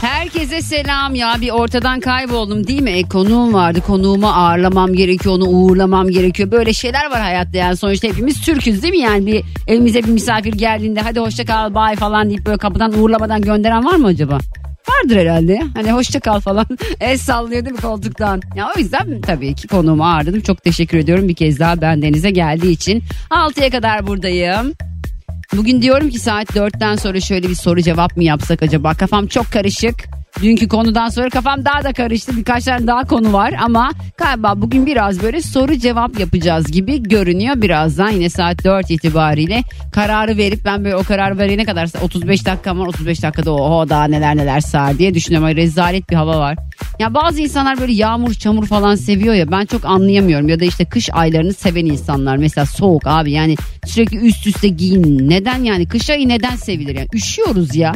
Herkese 0.00 0.62
selam 0.62 1.14
ya 1.14 1.34
bir 1.40 1.50
ortadan 1.50 2.00
kayboldum 2.00 2.66
değil 2.66 2.82
mi? 2.82 2.90
E, 2.90 3.02
konuğum 3.02 3.54
vardı 3.54 3.80
konuğumu 3.86 4.28
ağırlamam 4.28 4.92
gerekiyor 4.92 5.34
onu 5.34 5.44
uğurlamam 5.44 6.08
gerekiyor. 6.08 6.50
Böyle 6.50 6.72
şeyler 6.72 7.10
var 7.10 7.20
hayatta 7.20 7.58
yani 7.58 7.76
sonuçta 7.76 8.08
hepimiz 8.08 8.40
Türk'üz 8.40 8.82
değil 8.82 8.94
mi? 8.94 9.00
Yani 9.00 9.26
bir 9.26 9.44
evimize 9.66 10.02
bir 10.02 10.08
misafir 10.08 10.52
geldiğinde 10.52 11.00
hadi 11.00 11.20
hoşça 11.20 11.44
kal 11.44 11.74
bye 11.74 11.96
falan 11.96 12.28
deyip 12.28 12.46
böyle 12.46 12.58
kapıdan 12.58 12.92
uğurlamadan 12.92 13.42
gönderen 13.42 13.84
var 13.84 13.96
mı 13.96 14.06
acaba? 14.06 14.38
vardır 14.88 15.16
herhalde. 15.16 15.62
Hani 15.74 15.92
hoşça 15.92 16.20
kal 16.20 16.40
falan. 16.40 16.66
El 17.00 17.18
sallıyor 17.18 17.64
değil 17.64 17.74
mi 17.74 17.80
koltuktan? 17.80 18.40
Ya 18.56 18.68
o 18.76 18.78
yüzden 18.78 19.20
tabii 19.20 19.54
ki 19.54 19.68
konuğumu 19.68 20.04
ağırladım. 20.04 20.40
Çok 20.40 20.62
teşekkür 20.62 20.98
ediyorum 20.98 21.28
bir 21.28 21.34
kez 21.34 21.60
daha 21.60 21.80
ben 21.80 22.02
denize 22.02 22.30
geldiği 22.30 22.72
için. 22.72 23.02
6'ya 23.30 23.70
kadar 23.70 24.06
buradayım. 24.06 24.74
Bugün 25.56 25.82
diyorum 25.82 26.10
ki 26.10 26.18
saat 26.18 26.50
4'ten 26.50 26.96
sonra 26.96 27.20
şöyle 27.20 27.48
bir 27.48 27.54
soru 27.54 27.82
cevap 27.82 28.16
mı 28.16 28.24
yapsak 28.24 28.62
acaba? 28.62 28.94
Kafam 28.94 29.26
çok 29.26 29.52
karışık. 29.52 30.19
Dünkü 30.42 30.68
konudan 30.68 31.08
sonra 31.08 31.30
kafam 31.30 31.64
daha 31.64 31.84
da 31.84 31.92
karıştı. 31.92 32.36
Birkaç 32.36 32.64
tane 32.64 32.86
daha 32.86 33.04
konu 33.04 33.32
var 33.32 33.54
ama 33.62 33.90
galiba 34.16 34.52
bugün 34.56 34.86
biraz 34.86 35.22
böyle 35.22 35.42
soru 35.42 35.76
cevap 35.78 36.20
yapacağız 36.20 36.66
gibi 36.66 37.02
görünüyor. 37.02 37.62
Birazdan 37.62 38.10
yine 38.10 38.30
saat 38.30 38.64
4 38.64 38.90
itibariyle 38.90 39.62
kararı 39.92 40.36
verip 40.36 40.64
ben 40.64 40.84
böyle 40.84 40.96
o 40.96 41.02
kararı 41.02 41.38
verene 41.38 41.64
kadar 41.64 41.88
35 42.02 42.46
dakika 42.46 42.78
var 42.78 42.86
35 42.86 43.22
dakikada 43.22 43.52
oho 43.52 43.88
daha 43.88 44.04
neler 44.04 44.36
neler 44.36 44.60
sar 44.60 44.98
diye 44.98 45.14
düşünüyorum. 45.14 45.46
Ay, 45.46 45.56
rezalet 45.56 46.10
bir 46.10 46.16
hava 46.16 46.38
var. 46.38 46.56
Ya 46.98 47.14
bazı 47.14 47.40
insanlar 47.40 47.80
böyle 47.80 47.92
yağmur 47.92 48.34
çamur 48.34 48.66
falan 48.66 48.94
seviyor 48.94 49.34
ya 49.34 49.50
ben 49.50 49.66
çok 49.66 49.84
anlayamıyorum. 49.84 50.48
Ya 50.48 50.60
da 50.60 50.64
işte 50.64 50.84
kış 50.84 51.08
aylarını 51.12 51.52
seven 51.52 51.86
insanlar 51.86 52.36
mesela 52.36 52.66
soğuk 52.66 53.02
abi 53.06 53.32
yani 53.32 53.56
sürekli 53.86 54.16
üst 54.16 54.46
üste 54.46 54.68
giyin. 54.68 55.30
Neden 55.30 55.64
yani 55.64 55.88
kış 55.88 56.10
ayı 56.10 56.28
neden 56.28 56.56
sevilir 56.56 56.96
yani 56.96 57.08
üşüyoruz 57.14 57.76
ya. 57.76 57.92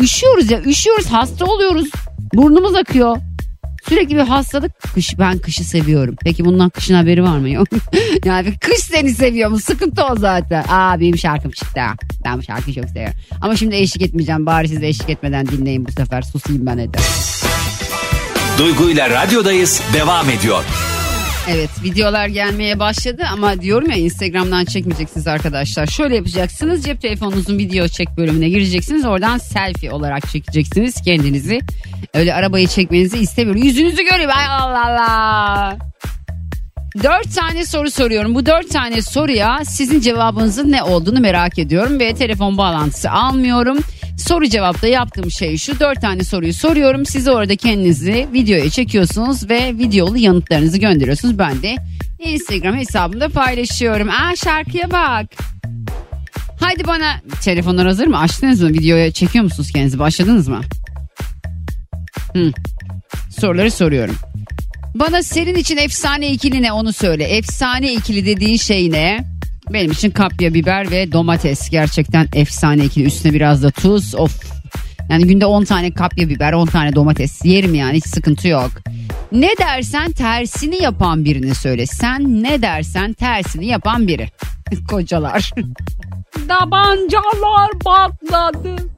Üşüyoruz 0.00 0.50
ya 0.50 0.60
üşüyoruz 0.62 1.06
hasta 1.06 1.44
oluyoruz. 1.44 1.88
Burnumuz 2.34 2.74
akıyor. 2.74 3.16
Sürekli 3.88 4.16
bir 4.16 4.20
hastalık. 4.20 4.72
Kış, 4.94 5.18
ben 5.18 5.38
kışı 5.38 5.64
seviyorum. 5.64 6.16
Peki 6.24 6.44
bundan 6.44 6.70
kışın 6.70 6.94
haberi 6.94 7.22
var 7.22 7.38
mı? 7.38 7.50
Yok. 7.50 7.68
yani 8.24 8.58
kış 8.58 8.78
seni 8.78 9.14
seviyor 9.14 9.50
mu? 9.50 9.58
Sıkıntı 9.58 10.04
o 10.04 10.16
zaten. 10.16 10.64
Aa 10.68 11.00
benim 11.00 11.18
şarkım 11.18 11.50
çıktı. 11.50 11.80
Ben 12.24 12.38
bu 12.38 12.42
şarkıyı 12.42 12.76
çok 12.76 12.84
seviyorum. 12.84 13.16
Ama 13.40 13.56
şimdi 13.56 13.76
eşlik 13.76 14.02
etmeyeceğim. 14.02 14.46
Bari 14.46 14.68
siz 14.68 14.82
eşlik 14.82 15.10
etmeden 15.10 15.46
dinleyin 15.46 15.86
bu 15.86 15.92
sefer. 15.92 16.22
Susayım 16.22 16.66
ben 16.66 16.78
hadi. 16.78 16.98
Duygu 18.58 18.90
ile 18.90 19.10
radyodayız 19.10 19.82
devam 19.94 20.30
ediyor. 20.30 20.64
Evet 21.50 21.70
videolar 21.84 22.28
gelmeye 22.28 22.78
başladı 22.78 23.22
ama 23.32 23.60
diyorum 23.62 23.90
ya 23.90 23.96
Instagram'dan 23.96 24.64
çekmeyeceksiniz 24.64 25.26
arkadaşlar. 25.26 25.86
Şöyle 25.86 26.16
yapacaksınız 26.16 26.84
cep 26.84 27.00
telefonunuzun 27.00 27.58
video 27.58 27.88
çek 27.88 28.08
bölümüne 28.16 28.48
gireceksiniz. 28.48 29.04
Oradan 29.04 29.38
selfie 29.38 29.90
olarak 29.90 30.28
çekeceksiniz 30.28 31.02
kendinizi. 31.02 31.60
Öyle 32.14 32.34
arabayı 32.34 32.66
çekmenizi 32.66 33.18
istemiyorum. 33.18 33.62
Yüzünüzü 33.62 34.02
göreyim 34.02 34.30
ay 34.30 34.46
Allah 34.46 34.86
Allah. 34.86 35.87
Dört 37.02 37.34
tane 37.34 37.66
soru 37.66 37.90
soruyorum. 37.90 38.34
Bu 38.34 38.46
dört 38.46 38.70
tane 38.70 39.02
soruya 39.02 39.64
sizin 39.64 40.00
cevabınızın 40.00 40.72
ne 40.72 40.82
olduğunu 40.82 41.20
merak 41.20 41.58
ediyorum 41.58 42.00
ve 42.00 42.14
telefon 42.14 42.58
bağlantısı 42.58 43.10
almıyorum. 43.10 43.78
Soru 44.18 44.48
cevapta 44.48 44.86
yaptığım 44.86 45.30
şey 45.30 45.56
şu. 45.56 45.80
Dört 45.80 46.00
tane 46.00 46.24
soruyu 46.24 46.52
soruyorum. 46.52 47.06
Siz 47.06 47.28
orada 47.28 47.56
kendinizi 47.56 48.28
videoya 48.32 48.70
çekiyorsunuz 48.70 49.50
ve 49.50 49.78
videolu 49.78 50.18
yanıtlarınızı 50.18 50.78
gönderiyorsunuz. 50.78 51.38
Ben 51.38 51.62
de 51.62 51.76
Instagram 52.18 52.76
hesabımda 52.76 53.28
paylaşıyorum. 53.28 54.08
Aa 54.10 54.36
şarkıya 54.36 54.90
bak. 54.90 55.26
Haydi 56.60 56.86
bana 56.86 57.20
telefonlar 57.44 57.86
hazır 57.86 58.06
mı? 58.06 58.18
Açtınız 58.18 58.62
mı? 58.62 58.68
Videoya 58.68 59.12
çekiyor 59.12 59.44
musunuz 59.44 59.70
kendinizi? 59.72 59.98
Başladınız 59.98 60.48
mı? 60.48 60.60
Hı. 62.32 62.52
Soruları 63.40 63.70
soruyorum. 63.70 64.14
Bana 64.98 65.22
senin 65.22 65.54
için 65.54 65.76
efsane 65.76 66.30
ikili 66.32 66.62
ne 66.62 66.72
onu 66.72 66.92
söyle. 66.92 67.24
Efsane 67.24 67.92
ikili 67.92 68.26
dediğin 68.26 68.56
şey 68.56 68.90
ne? 68.90 69.24
Benim 69.72 69.90
için 69.90 70.10
kapya 70.10 70.54
biber 70.54 70.90
ve 70.90 71.12
domates 71.12 71.70
gerçekten 71.70 72.28
efsane 72.34 72.84
ikili. 72.84 73.04
Üstüne 73.04 73.32
biraz 73.32 73.62
da 73.62 73.70
tuz. 73.70 74.14
Of. 74.14 74.42
Yani 75.10 75.26
günde 75.26 75.46
10 75.46 75.64
tane 75.64 75.90
kapya 75.90 76.28
biber 76.28 76.52
10 76.52 76.66
tane 76.66 76.94
domates 76.94 77.44
yerim 77.44 77.74
yani 77.74 77.96
hiç 77.96 78.06
sıkıntı 78.06 78.48
yok. 78.48 78.70
Ne 79.32 79.50
dersen 79.58 80.12
tersini 80.12 80.82
yapan 80.82 81.24
birini 81.24 81.54
söyle. 81.54 81.86
Sen 81.86 82.42
ne 82.42 82.62
dersen 82.62 83.12
tersini 83.12 83.66
yapan 83.66 84.06
biri. 84.06 84.28
Kocalar. 84.90 85.50
Tabancalar 86.48 87.70
patladı. 87.84 88.97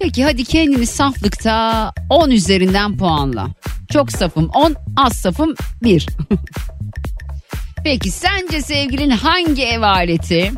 Peki 0.00 0.24
hadi 0.24 0.44
kendini 0.44 0.86
saflıkta 0.86 1.92
10 2.10 2.30
üzerinden 2.30 2.96
puanla. 2.96 3.48
Çok 3.92 4.12
safım 4.12 4.48
10, 4.48 4.76
az 4.96 5.12
safım 5.12 5.54
1. 5.82 6.06
Peki 7.84 8.10
sence 8.10 8.62
sevgilin 8.62 9.10
hangi 9.10 9.64
ev 9.64 9.82
aleti? 9.82 10.52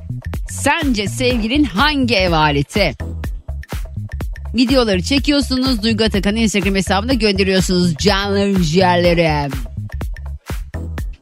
Sence 0.48 1.06
sevgilin 1.08 1.64
hangi 1.64 2.14
ev 2.14 2.32
aleti? 2.32 2.94
Videoları 4.54 5.02
çekiyorsunuz. 5.02 5.82
Duygu 5.82 6.04
Atakan'ın 6.04 6.36
Instagram 6.36 6.74
hesabına 6.74 7.14
gönderiyorsunuz. 7.14 7.96
Canlarım 7.96 8.62
ciğerlerim. 8.62 9.52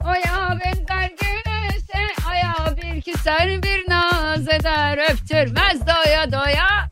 Oya 0.05 0.59
benzer 0.65 1.11
güneşe 1.21 2.29
ayağı 2.31 2.77
bir 2.77 3.01
keser 3.03 3.63
bir 3.63 3.91
naz 3.91 4.49
eder 4.49 4.99
öptürmez 5.13 5.81
doya 5.87 6.33
doya. 6.33 6.84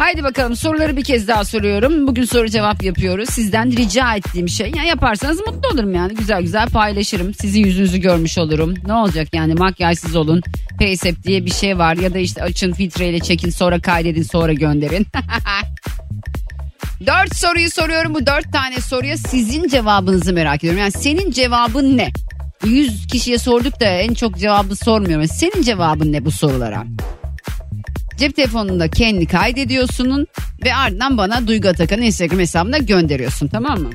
Haydi 0.00 0.24
bakalım 0.24 0.56
soruları 0.56 0.96
bir 0.96 1.04
kez 1.04 1.28
daha 1.28 1.44
soruyorum. 1.44 2.06
Bugün 2.06 2.24
soru 2.24 2.48
cevap 2.48 2.82
yapıyoruz. 2.82 3.28
Sizden 3.30 3.76
rica 3.76 4.14
ettiğim 4.14 4.48
şey. 4.48 4.72
Yani 4.76 4.88
yaparsanız 4.88 5.40
mutlu 5.46 5.68
olurum 5.68 5.94
yani. 5.94 6.14
Güzel 6.14 6.42
güzel 6.42 6.68
paylaşırım. 6.68 7.34
Sizin 7.34 7.64
yüzünüzü 7.64 7.98
görmüş 7.98 8.38
olurum. 8.38 8.74
Ne 8.86 8.94
olacak 8.94 9.28
yani 9.34 9.54
makyajsız 9.54 10.16
olun. 10.16 10.42
Paysap 10.78 11.22
diye 11.22 11.46
bir 11.46 11.50
şey 11.50 11.78
var. 11.78 11.96
Ya 11.96 12.14
da 12.14 12.18
işte 12.18 12.42
açın 12.42 12.72
filtreyle 12.72 13.20
çekin 13.20 13.50
sonra 13.50 13.80
kaydedin 13.80 14.22
sonra 14.22 14.52
gönderin. 14.52 15.06
Dört 17.06 17.36
soruyu 17.36 17.70
soruyorum. 17.70 18.14
Bu 18.14 18.26
dört 18.26 18.52
tane 18.52 18.80
soruya 18.80 19.16
sizin 19.16 19.68
cevabınızı 19.68 20.32
merak 20.32 20.58
ediyorum. 20.58 20.80
Yani 20.80 20.92
senin 20.92 21.30
cevabın 21.30 21.96
ne? 21.96 22.08
Yüz 22.64 23.06
kişiye 23.06 23.38
sorduk 23.38 23.80
da 23.80 23.84
en 23.84 24.14
çok 24.14 24.38
cevabı 24.38 24.76
sormuyorum. 24.76 25.26
Senin 25.26 25.62
cevabın 25.62 26.12
ne 26.12 26.24
bu 26.24 26.30
sorulara? 26.30 26.84
Cep 28.20 28.36
telefonunda 28.36 28.88
kendi 28.88 29.26
kaydediyorsunun 29.26 30.26
ve 30.64 30.74
ardından 30.74 31.18
bana 31.18 31.46
Duygu 31.46 31.68
Atakan'ın 31.68 32.02
Instagram 32.02 32.38
hesabına 32.38 32.78
gönderiyorsun 32.78 33.48
tamam 33.48 33.80
mı? 33.80 33.90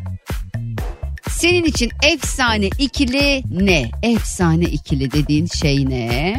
Senin 1.29 1.63
için 1.63 1.91
efsane 2.03 2.67
ikili 2.79 3.43
ne? 3.65 3.91
Efsane 4.03 4.63
ikili 4.63 5.11
dediğin 5.11 5.47
şey 5.47 5.89
ne? 5.89 6.35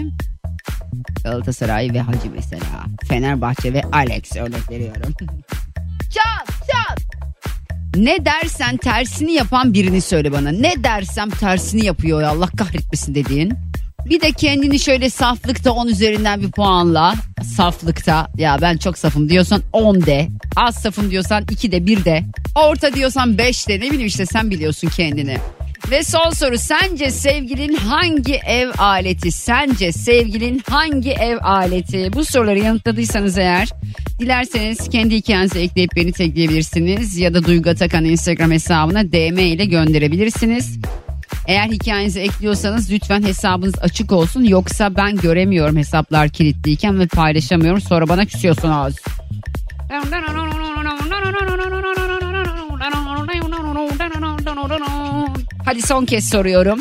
Galatasaray 1.25 1.90
ve 1.92 2.01
Hacı 2.01 2.31
mesela. 2.35 2.85
Fenerbahçe 3.09 3.72
ve 3.72 3.83
Alex 3.92 4.37
örnek 4.37 4.70
veriyorum. 4.70 5.14
çat 6.01 6.46
çat. 6.46 6.99
Ne 7.96 8.25
dersen 8.25 8.77
tersini 8.77 9.33
yapan 9.33 9.75
birini 9.75 10.01
söyle 10.01 10.33
bana. 10.33 10.53
Ne 10.53 10.85
dersem 10.85 11.31
tersini 11.31 11.87
yapıyor 11.87 12.22
ya 12.22 12.29
Allah 12.29 12.46
kahretmesin 12.46 13.14
dediğin. 13.14 13.53
Bir 14.07 14.20
de 14.20 14.33
kendini 14.33 14.81
şöyle 14.81 15.11
saflıkta 15.11 15.72
10 15.72 15.87
üzerinden 15.87 16.42
bir 16.42 16.51
puanla. 16.51 17.14
Saflıkta 17.57 18.29
ya 18.39 18.59
ben 18.63 18.77
çok 18.77 18.99
safım 18.99 19.29
diyorsan 19.29 19.63
10 19.73 20.07
de. 20.07 20.29
Az 20.57 20.75
safım 20.75 21.11
diyorsan 21.11 21.45
2 21.51 21.73
de 21.73 21.87
1 21.87 22.05
de. 22.05 22.25
Orta 22.55 22.95
diyorsan 22.95 23.39
5 23.39 23.69
de 23.69 23.77
ne 23.77 23.91
bileyim 23.91 24.07
işte 24.07 24.27
sen 24.27 24.51
biliyorsun 24.51 24.89
kendini. 24.89 25.37
Ve 25.91 26.05
son 26.05 26.31
soru 26.31 26.59
sence 26.59 27.11
sevgilin 27.11 27.75
hangi 27.75 28.35
ev 28.35 28.69
aleti? 28.79 29.33
Sence 29.33 29.93
sevgilin 29.93 30.63
hangi 30.69 31.11
ev 31.11 31.39
aleti? 31.43 32.13
Bu 32.13 32.25
soruları 32.25 32.59
yanıtladıysanız 32.59 33.39
eğer 33.39 33.69
dilerseniz 34.19 34.89
kendi 34.89 35.15
hikayenizi 35.15 35.59
ekleyip 35.59 35.91
beni 35.97 36.13
tekleyebilirsiniz. 36.13 37.19
Ya 37.19 37.35
da 37.35 37.45
Duygu 37.45 37.71
Atakan 37.71 38.05
Instagram 38.05 38.51
hesabına 38.51 39.13
DM 39.13 39.39
ile 39.39 39.65
gönderebilirsiniz. 39.65 40.79
Eğer 41.47 41.69
hikayenizi 41.69 42.21
ekliyorsanız 42.21 42.93
lütfen 42.93 43.23
hesabınız 43.23 43.75
açık 43.81 44.12
olsun. 44.12 44.45
Yoksa 44.45 44.97
ben 44.97 45.17
göremiyorum 45.17 45.77
hesaplar 45.77 46.29
kilitliyken 46.29 46.99
ve 46.99 47.07
paylaşamıyorum. 47.07 47.81
Sonra 47.81 48.09
bana 48.09 48.25
küsüyorsunuz. 48.25 48.97
Hadi 55.65 55.83
son 55.83 56.05
kez 56.05 56.29
soruyorum. 56.29 56.79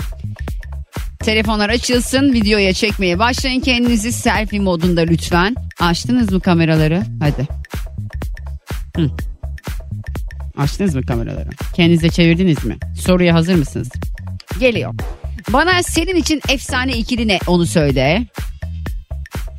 Telefonlar 1.20 1.70
açılsın. 1.70 2.34
Videoya 2.34 2.74
çekmeye 2.74 3.20
başlayın 3.20 3.60
kendinizi 3.60 4.12
selfie 4.12 4.60
modunda 4.60 5.02
lütfen. 5.02 5.56
Açtınız 5.80 6.32
mı 6.32 6.40
kameraları? 6.40 7.04
Hadi. 7.20 7.48
Hı. 8.96 9.12
Açtınız 10.58 10.96
mı 10.96 11.02
kameraları? 11.02 11.50
Kendinize 11.76 12.10
çevirdiniz 12.10 12.66
mi? 12.66 12.78
Soruya 13.00 13.34
hazır 13.34 13.56
mısınız? 13.56 13.90
Geliyor. 14.60 14.94
Bana 15.50 15.84
senin 15.84 16.16
için 16.16 16.42
efsane 16.50 16.92
ikili 16.98 17.28
ne 17.28 17.40
onu 17.48 17.66
söyle. 17.66 18.26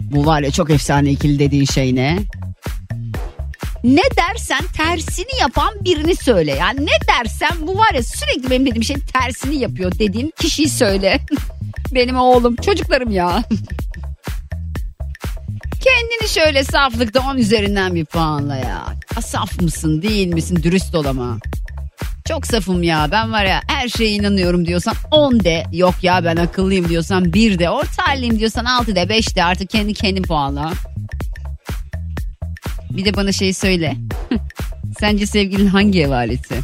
Bu 0.00 0.26
var 0.26 0.42
ya 0.42 0.50
çok 0.50 0.70
efsane 0.70 1.10
ikili 1.10 1.38
dediğin 1.38 1.64
şey 1.64 1.94
ne? 1.94 2.18
Ne 3.84 4.02
dersen 4.16 4.64
tersini 4.76 5.40
yapan 5.40 5.74
birini 5.84 6.16
söyle. 6.16 6.52
Yani 6.54 6.86
ne 6.86 7.06
dersen 7.08 7.66
bu 7.66 7.78
var 7.78 7.94
ya 7.94 8.02
sürekli 8.02 8.50
benim 8.50 8.66
dediğim 8.66 8.84
şey 8.84 8.96
tersini 8.96 9.56
yapıyor 9.56 9.92
dediğin 9.98 10.32
kişiyi 10.40 10.68
söyle. 10.68 11.20
benim 11.94 12.16
oğlum 12.16 12.56
çocuklarım 12.56 13.10
ya. 13.10 13.42
Kendini 15.80 16.28
şöyle 16.28 16.64
saflıkta 16.64 17.20
10 17.20 17.36
üzerinden 17.36 17.94
bir 17.94 18.04
puanla 18.04 18.56
ya. 18.56 18.84
Saf 19.20 19.60
mısın 19.60 20.02
değil 20.02 20.28
misin 20.28 20.62
dürüst 20.62 20.94
ol 20.94 21.04
ama. 21.04 21.38
Çok 22.28 22.46
safım 22.46 22.82
ya 22.82 23.08
ben 23.10 23.32
var 23.32 23.44
ya 23.44 23.60
her 23.68 23.88
şeye 23.88 24.10
inanıyorum 24.10 24.66
diyorsan 24.66 24.94
10 25.10 25.40
de. 25.40 25.64
Yok 25.72 25.94
ya 26.02 26.24
ben 26.24 26.36
akıllıyım 26.36 26.88
diyorsan 26.88 27.32
1 27.32 27.58
de. 27.58 27.70
Orta 27.70 28.02
diyorsan 28.38 28.64
6 28.64 28.96
de 28.96 29.08
5 29.08 29.36
de 29.36 29.44
artık 29.44 29.70
kendi 29.70 29.94
kendin 29.94 30.22
puanla. 30.22 30.72
Bir 32.90 33.04
de 33.04 33.16
bana 33.16 33.32
şey 33.32 33.52
söyle. 33.52 33.94
Sence 35.00 35.26
sevgilin 35.26 35.66
hangi 35.66 36.02
ev 36.02 36.10
aleti? 36.10 36.54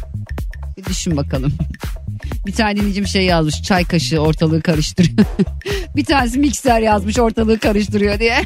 Bir 0.77 0.85
düşün 0.85 1.17
bakalım. 1.17 1.53
Bir 2.45 2.53
tane 2.53 2.75
dinleyicim 2.75 3.07
şey 3.07 3.25
yazmış 3.25 3.63
çay 3.63 3.85
kaşığı 3.85 4.19
ortalığı 4.19 4.61
karıştırıyor. 4.61 5.17
bir 5.95 6.05
tanesi 6.05 6.39
mikser 6.39 6.79
yazmış 6.79 7.19
ortalığı 7.19 7.59
karıştırıyor 7.59 8.19
diye. 8.19 8.41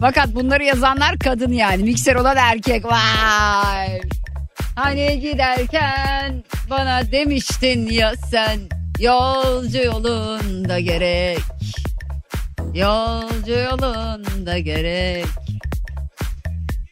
Fakat 0.00 0.34
bunları 0.34 0.64
yazanlar 0.64 1.18
kadın 1.18 1.52
yani 1.52 1.82
mikser 1.82 2.14
olan 2.14 2.36
erkek. 2.36 2.84
Vay. 2.84 4.00
Hani 4.74 5.20
giderken 5.20 6.44
bana 6.70 7.12
demiştin 7.12 7.86
ya 7.86 8.12
sen 8.30 8.60
yolcu 8.98 9.78
yolunda 9.78 10.80
gerek. 10.80 11.38
Yolcu 12.74 13.52
yolunda 13.52 14.58
gerek. 14.58 15.24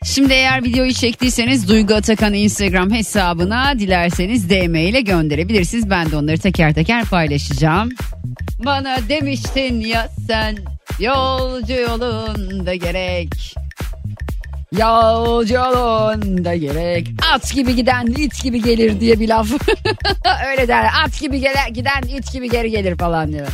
Şimdi 0.05 0.33
eğer 0.33 0.65
videoyu 0.65 0.93
çektiyseniz 0.93 1.69
Duygu 1.69 1.95
Atakan 1.95 2.35
Instagram 2.35 2.91
hesabına 2.91 3.79
dilerseniz 3.79 4.51
DM 4.51 4.75
ile 4.75 5.01
gönderebilirsiniz. 5.01 5.91
Ben 5.91 6.11
de 6.11 6.17
onları 6.17 6.39
teker 6.39 6.75
teker 6.75 7.05
paylaşacağım. 7.05 7.89
Bana 8.65 8.97
demiştin 9.09 9.81
ya 9.81 10.09
sen 10.27 10.57
yolcu 10.99 11.73
yolunda 11.73 12.75
gerek. 12.75 13.55
Yolcu 14.79 15.55
yolunda 15.55 16.57
gerek. 16.57 17.09
At 17.35 17.55
gibi 17.55 17.77
giden 17.77 18.07
it 18.07 18.43
gibi 18.43 18.63
gelir 18.63 19.01
diye 19.01 19.21
bir 19.21 19.29
laf. 19.29 19.51
Öyle 20.51 20.69
der. 20.69 20.91
At 21.05 21.21
gibi 21.21 21.41
gele, 21.41 21.71
giden 21.73 22.03
it 22.03 22.33
gibi 22.33 22.51
geri 22.51 22.71
gelir 22.71 22.97
falan 22.97 23.33
diyor. 23.33 23.49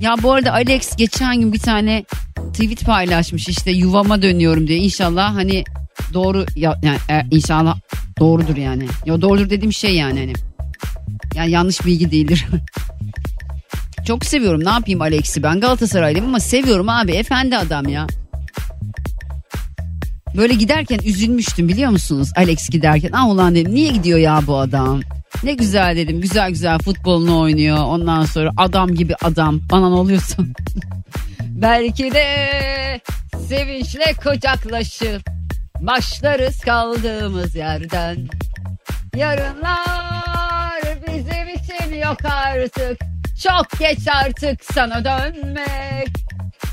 Ya 0.00 0.16
bu 0.22 0.32
arada 0.32 0.52
Alex 0.52 0.96
geçen 0.96 1.40
gün 1.40 1.52
bir 1.52 1.58
tane 1.58 2.04
tweet 2.52 2.84
paylaşmış 2.84 3.48
işte 3.48 3.70
yuvama 3.70 4.22
dönüyorum 4.22 4.66
diye. 4.66 4.78
İnşallah 4.78 5.34
hani 5.34 5.64
doğru 6.14 6.46
ya, 6.56 6.80
yani 6.82 6.98
e, 7.10 7.26
inşallah 7.30 7.78
doğrudur 8.18 8.56
yani. 8.56 8.86
Ya 9.06 9.22
doğrudur 9.22 9.50
dediğim 9.50 9.72
şey 9.72 9.94
yani 9.94 10.20
hani. 10.20 10.32
Yani 11.34 11.50
yanlış 11.50 11.86
bilgi 11.86 12.10
değildir. 12.10 12.46
Çok 14.06 14.24
seviyorum 14.24 14.64
ne 14.64 14.70
yapayım 14.70 15.00
Alex'i 15.00 15.42
ben 15.42 15.60
Galatasaraylıyım 15.60 16.26
ama 16.26 16.40
seviyorum 16.40 16.88
abi 16.88 17.12
efendi 17.12 17.56
adam 17.56 17.88
ya. 17.88 18.06
Böyle 20.36 20.54
giderken 20.54 20.98
üzülmüştüm 21.04 21.68
biliyor 21.68 21.90
musunuz 21.90 22.30
Alex 22.36 22.70
giderken. 22.70 23.10
Ah 23.12 23.28
ulan 23.28 23.54
dedim 23.54 23.74
niye 23.74 23.92
gidiyor 23.92 24.18
ya 24.18 24.40
bu 24.46 24.58
adam? 24.58 25.00
Ne 25.42 25.52
güzel 25.52 25.96
dedim 25.96 26.20
güzel 26.20 26.50
güzel 26.50 26.78
futbolunu 26.78 27.40
oynuyor. 27.40 27.78
Ondan 27.78 28.24
sonra 28.24 28.50
adam 28.56 28.94
gibi 28.94 29.14
adam 29.22 29.60
bana 29.70 29.88
ne 29.88 29.94
oluyorsa. 29.94 30.42
Belki 31.40 32.12
de 32.14 33.00
sevinçle 33.48 34.14
kucaklaşıp 34.24 35.22
başlarız 35.80 36.60
kaldığımız 36.60 37.54
yerden. 37.54 38.28
Yarınlar 39.16 40.82
bizim 41.06 41.48
için 41.48 42.00
yok 42.06 42.18
artık. 42.24 42.98
Çok 43.42 43.78
geç 43.78 44.08
artık 44.24 44.64
sana 44.64 45.04
dönmek. 45.04 46.08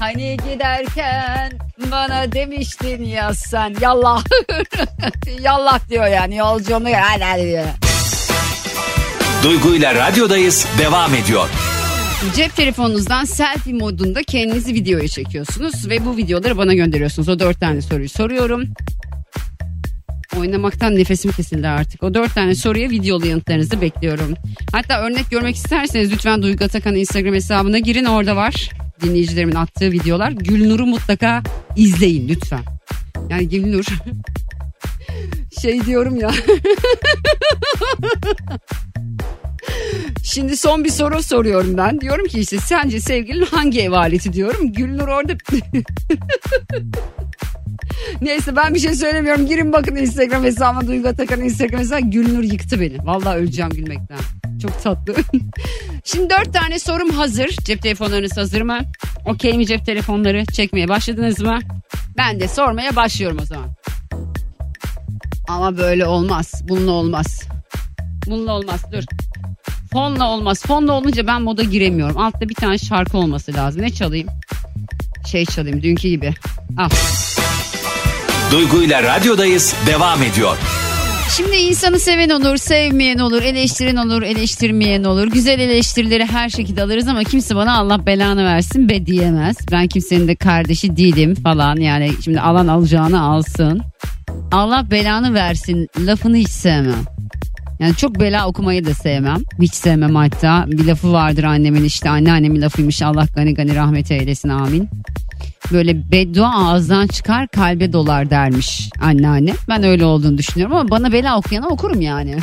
Hani 0.01 0.37
giderken 0.37 1.51
bana 1.91 2.31
demiştin 2.31 3.03
ya 3.03 3.33
sen 3.33 3.75
yallah. 3.81 4.23
yallah 5.41 5.89
diyor 5.89 6.07
yani 6.07 6.41
hadi 6.41 7.23
hadi 7.23 7.43
diyor. 7.43 7.65
Duygu 9.43 9.75
ile 9.75 9.95
radyodayız 9.95 10.67
devam 10.77 11.15
ediyor. 11.15 11.49
Cep 12.35 12.55
telefonunuzdan 12.55 13.25
selfie 13.25 13.73
modunda 13.73 14.23
kendinizi 14.23 14.73
videoya 14.73 15.07
çekiyorsunuz 15.07 15.89
ve 15.89 16.05
bu 16.05 16.17
videoları 16.17 16.57
bana 16.57 16.73
gönderiyorsunuz. 16.73 17.29
O 17.29 17.39
dört 17.39 17.59
tane 17.59 17.81
soruyu 17.81 18.09
soruyorum. 18.09 18.63
Oynamaktan 20.37 20.95
nefesim 20.95 21.31
kesildi 21.31 21.67
artık. 21.67 22.03
O 22.03 22.13
dört 22.13 22.35
tane 22.35 22.55
soruya 22.55 22.89
videolu 22.89 23.27
yanıtlarınızı 23.27 23.81
bekliyorum. 23.81 24.33
Hatta 24.71 25.01
örnek 25.01 25.31
görmek 25.31 25.55
isterseniz 25.55 26.11
lütfen 26.11 26.41
Duygu 26.41 26.63
Atakan 26.63 26.95
Instagram 26.95 27.33
hesabına 27.33 27.79
girin 27.79 28.05
orada 28.05 28.35
var. 28.35 28.69
Dinleyicilerimin 29.01 29.55
attığı 29.55 29.91
videolar. 29.91 30.31
Gülnur'u 30.31 30.85
mutlaka 30.85 31.43
izleyin 31.75 32.27
lütfen. 32.27 32.63
Yani 33.29 33.49
Gülnur 33.49 33.85
şey 35.61 35.85
diyorum 35.85 36.15
ya. 36.15 36.31
Şimdi 40.23 40.57
son 40.57 40.83
bir 40.83 40.89
soru 40.89 41.23
soruyorum 41.23 41.77
ben. 41.77 42.01
Diyorum 42.01 42.27
ki 42.27 42.39
işte 42.39 42.57
sence 42.57 42.99
sevgilin 42.99 43.45
hangi 43.45 43.81
ev 43.81 43.91
aleti 43.91 44.33
diyorum. 44.33 44.73
Gülnur 44.73 45.07
orada... 45.07 45.33
Neyse 48.21 48.55
ben 48.55 48.73
bir 48.73 48.79
şey 48.79 48.95
söylemiyorum. 48.95 49.45
Girin 49.45 49.73
bakın 49.73 49.95
Instagram 49.95 50.43
hesabıma 50.43 50.87
Duygu 50.87 51.07
Atakan 51.07 51.41
Instagram 51.41 51.79
hesabıma. 51.79 52.09
Gülnur 52.09 52.43
yıktı 52.43 52.81
beni. 52.81 52.97
Vallahi 53.05 53.37
öleceğim 53.37 53.71
gülmekten. 53.71 54.17
Çok 54.61 54.83
tatlı. 54.83 55.15
Şimdi 56.03 56.29
dört 56.29 56.53
tane 56.53 56.79
sorum 56.79 57.09
hazır. 57.09 57.49
Cep 57.65 57.81
telefonlarınız 57.81 58.37
hazır 58.37 58.61
mı? 58.61 58.79
Okey 59.25 59.57
mi 59.57 59.67
cep 59.67 59.85
telefonları? 59.85 60.45
Çekmeye 60.45 60.87
başladınız 60.87 61.39
mı? 61.39 61.59
Ben 62.17 62.39
de 62.39 62.47
sormaya 62.47 62.95
başlıyorum 62.95 63.37
o 63.41 63.45
zaman. 63.45 63.69
Ama 65.47 65.77
böyle 65.77 66.05
olmaz. 66.05 66.61
Bununla 66.69 66.91
olmaz. 66.91 67.43
Bununla 68.27 68.53
olmaz. 68.53 68.85
Dur. 68.91 69.03
Fonla 69.93 70.29
olmaz. 70.29 70.63
Fonla 70.67 70.91
olunca 70.93 71.27
ben 71.27 71.41
moda 71.41 71.63
giremiyorum. 71.63 72.17
Altta 72.17 72.49
bir 72.49 72.55
tane 72.55 72.77
şarkı 72.77 73.17
olması 73.17 73.53
lazım. 73.53 73.81
Ne 73.81 73.93
çalayım? 73.93 74.27
Şey 75.31 75.45
çalayım 75.45 75.83
dünkü 75.83 76.07
gibi. 76.07 76.33
Al. 76.77 76.89
Duygu 78.51 78.83
ile 78.83 79.03
radyodayız 79.03 79.75
devam 79.87 80.23
ediyor. 80.23 80.57
Şimdi 81.37 81.55
insanı 81.55 81.99
seven 81.99 82.29
olur, 82.29 82.57
sevmeyen 82.57 83.17
olur, 83.17 83.41
eleştiren 83.41 83.95
olur, 83.95 84.21
eleştirmeyen 84.21 85.03
olur. 85.03 85.27
Güzel 85.27 85.59
eleştirileri 85.59 86.25
her 86.25 86.49
şekilde 86.49 86.83
alırız 86.83 87.07
ama 87.07 87.23
kimse 87.23 87.55
bana 87.55 87.77
Allah 87.77 88.05
belanı 88.05 88.45
versin 88.45 88.89
be 88.89 89.05
diyemez. 89.05 89.57
Ben 89.71 89.87
kimsenin 89.87 90.27
de 90.27 90.35
kardeşi 90.35 90.97
değilim 90.97 91.35
falan 91.35 91.75
yani 91.75 92.11
şimdi 92.23 92.41
alan 92.41 92.67
alacağını 92.67 93.21
alsın. 93.21 93.81
Allah 94.51 94.91
belanı 94.91 95.33
versin 95.33 95.87
lafını 95.99 96.37
hiç 96.37 96.49
sevmem. 96.49 97.03
Yani 97.79 97.95
çok 97.95 98.19
bela 98.19 98.47
okumayı 98.47 98.85
da 98.85 98.93
sevmem. 98.93 99.39
Hiç 99.61 99.73
sevmem 99.73 100.15
hatta. 100.15 100.65
Bir 100.67 100.85
lafı 100.85 101.11
vardır 101.11 101.43
annemin 101.43 101.83
işte 101.83 102.09
anneannemin 102.09 102.61
lafıymış 102.61 103.01
Allah 103.01 103.25
gani 103.35 103.53
gani 103.53 103.75
rahmet 103.75 104.11
eylesin 104.11 104.49
amin. 104.49 104.89
Böyle 105.71 106.11
beddua 106.11 106.55
ağızdan 106.55 107.07
çıkar 107.07 107.47
kalbe 107.47 107.93
dolar 107.93 108.29
dermiş 108.29 108.89
anneanne. 109.01 109.53
Ben 109.69 109.83
öyle 109.83 110.05
olduğunu 110.05 110.37
düşünüyorum 110.37 110.77
ama 110.77 110.89
bana 110.89 111.11
bela 111.11 111.37
okuyana 111.37 111.67
okurum 111.67 112.01
yani. 112.01 112.37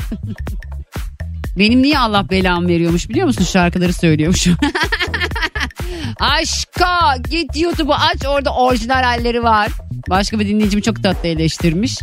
Benim 1.58 1.82
niye 1.82 1.98
Allah 1.98 2.30
belamı 2.30 2.68
veriyormuş 2.68 3.08
biliyor 3.08 3.26
musun 3.26 3.44
şarkıları 3.44 3.92
söylüyormuş. 3.92 4.46
Aşka 6.20 7.16
git 7.30 7.56
YouTube'u 7.56 7.94
aç 7.94 8.26
orada 8.26 8.54
orijinal 8.54 9.02
halleri 9.02 9.42
var. 9.42 9.68
Başka 10.10 10.40
bir 10.40 10.48
dinleyicim 10.48 10.80
çok 10.80 11.02
tatlı 11.02 11.28
eleştirmiş. 11.28 11.98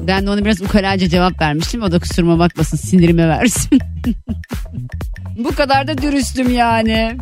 Ben 0.00 0.26
de 0.26 0.30
ona 0.30 0.44
biraz 0.44 0.62
ukalaca 0.62 1.08
cevap 1.08 1.40
vermiştim. 1.40 1.82
O 1.82 1.92
da 1.92 1.98
kusuruma 1.98 2.38
bakmasın 2.38 2.76
sinirime 2.76 3.28
versin. 3.28 3.78
Bu 5.36 5.54
kadar 5.54 5.86
da 5.86 5.98
dürüstüm 5.98 6.54
yani. 6.54 7.16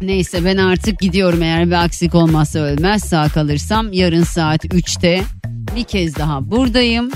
Neyse 0.00 0.44
ben 0.44 0.56
artık 0.56 0.98
gidiyorum 0.98 1.42
eğer 1.42 1.66
bir 1.66 1.84
aksik 1.84 2.14
olmazsa 2.14 2.58
ölmez 2.58 3.04
sağ 3.04 3.28
kalırsam 3.28 3.92
yarın 3.92 4.22
saat 4.22 4.64
3'te 4.64 5.22
bir 5.76 5.84
kez 5.84 6.16
daha 6.16 6.50
buradayım. 6.50 7.10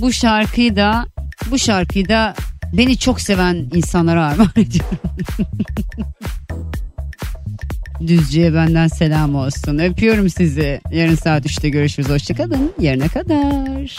Bu 0.00 0.12
şarkıyı 0.12 0.76
da 0.76 1.06
bu 1.50 1.58
şarkıyı 1.58 2.08
da 2.08 2.34
beni 2.72 2.98
çok 2.98 3.20
seven 3.20 3.66
insanlara 3.74 4.26
armağan 4.26 4.50
ediyorum. 4.56 4.98
Düzce'ye 8.06 8.54
benden 8.54 8.88
selam 8.88 9.34
olsun. 9.34 9.78
Öpüyorum 9.78 10.28
sizi. 10.28 10.80
Yarın 10.92 11.14
saat 11.14 11.46
3'te 11.46 11.68
görüşürüz. 11.68 12.08
Hoşçakalın. 12.08 12.72
Yarına 12.80 13.08
kadar. 13.08 13.98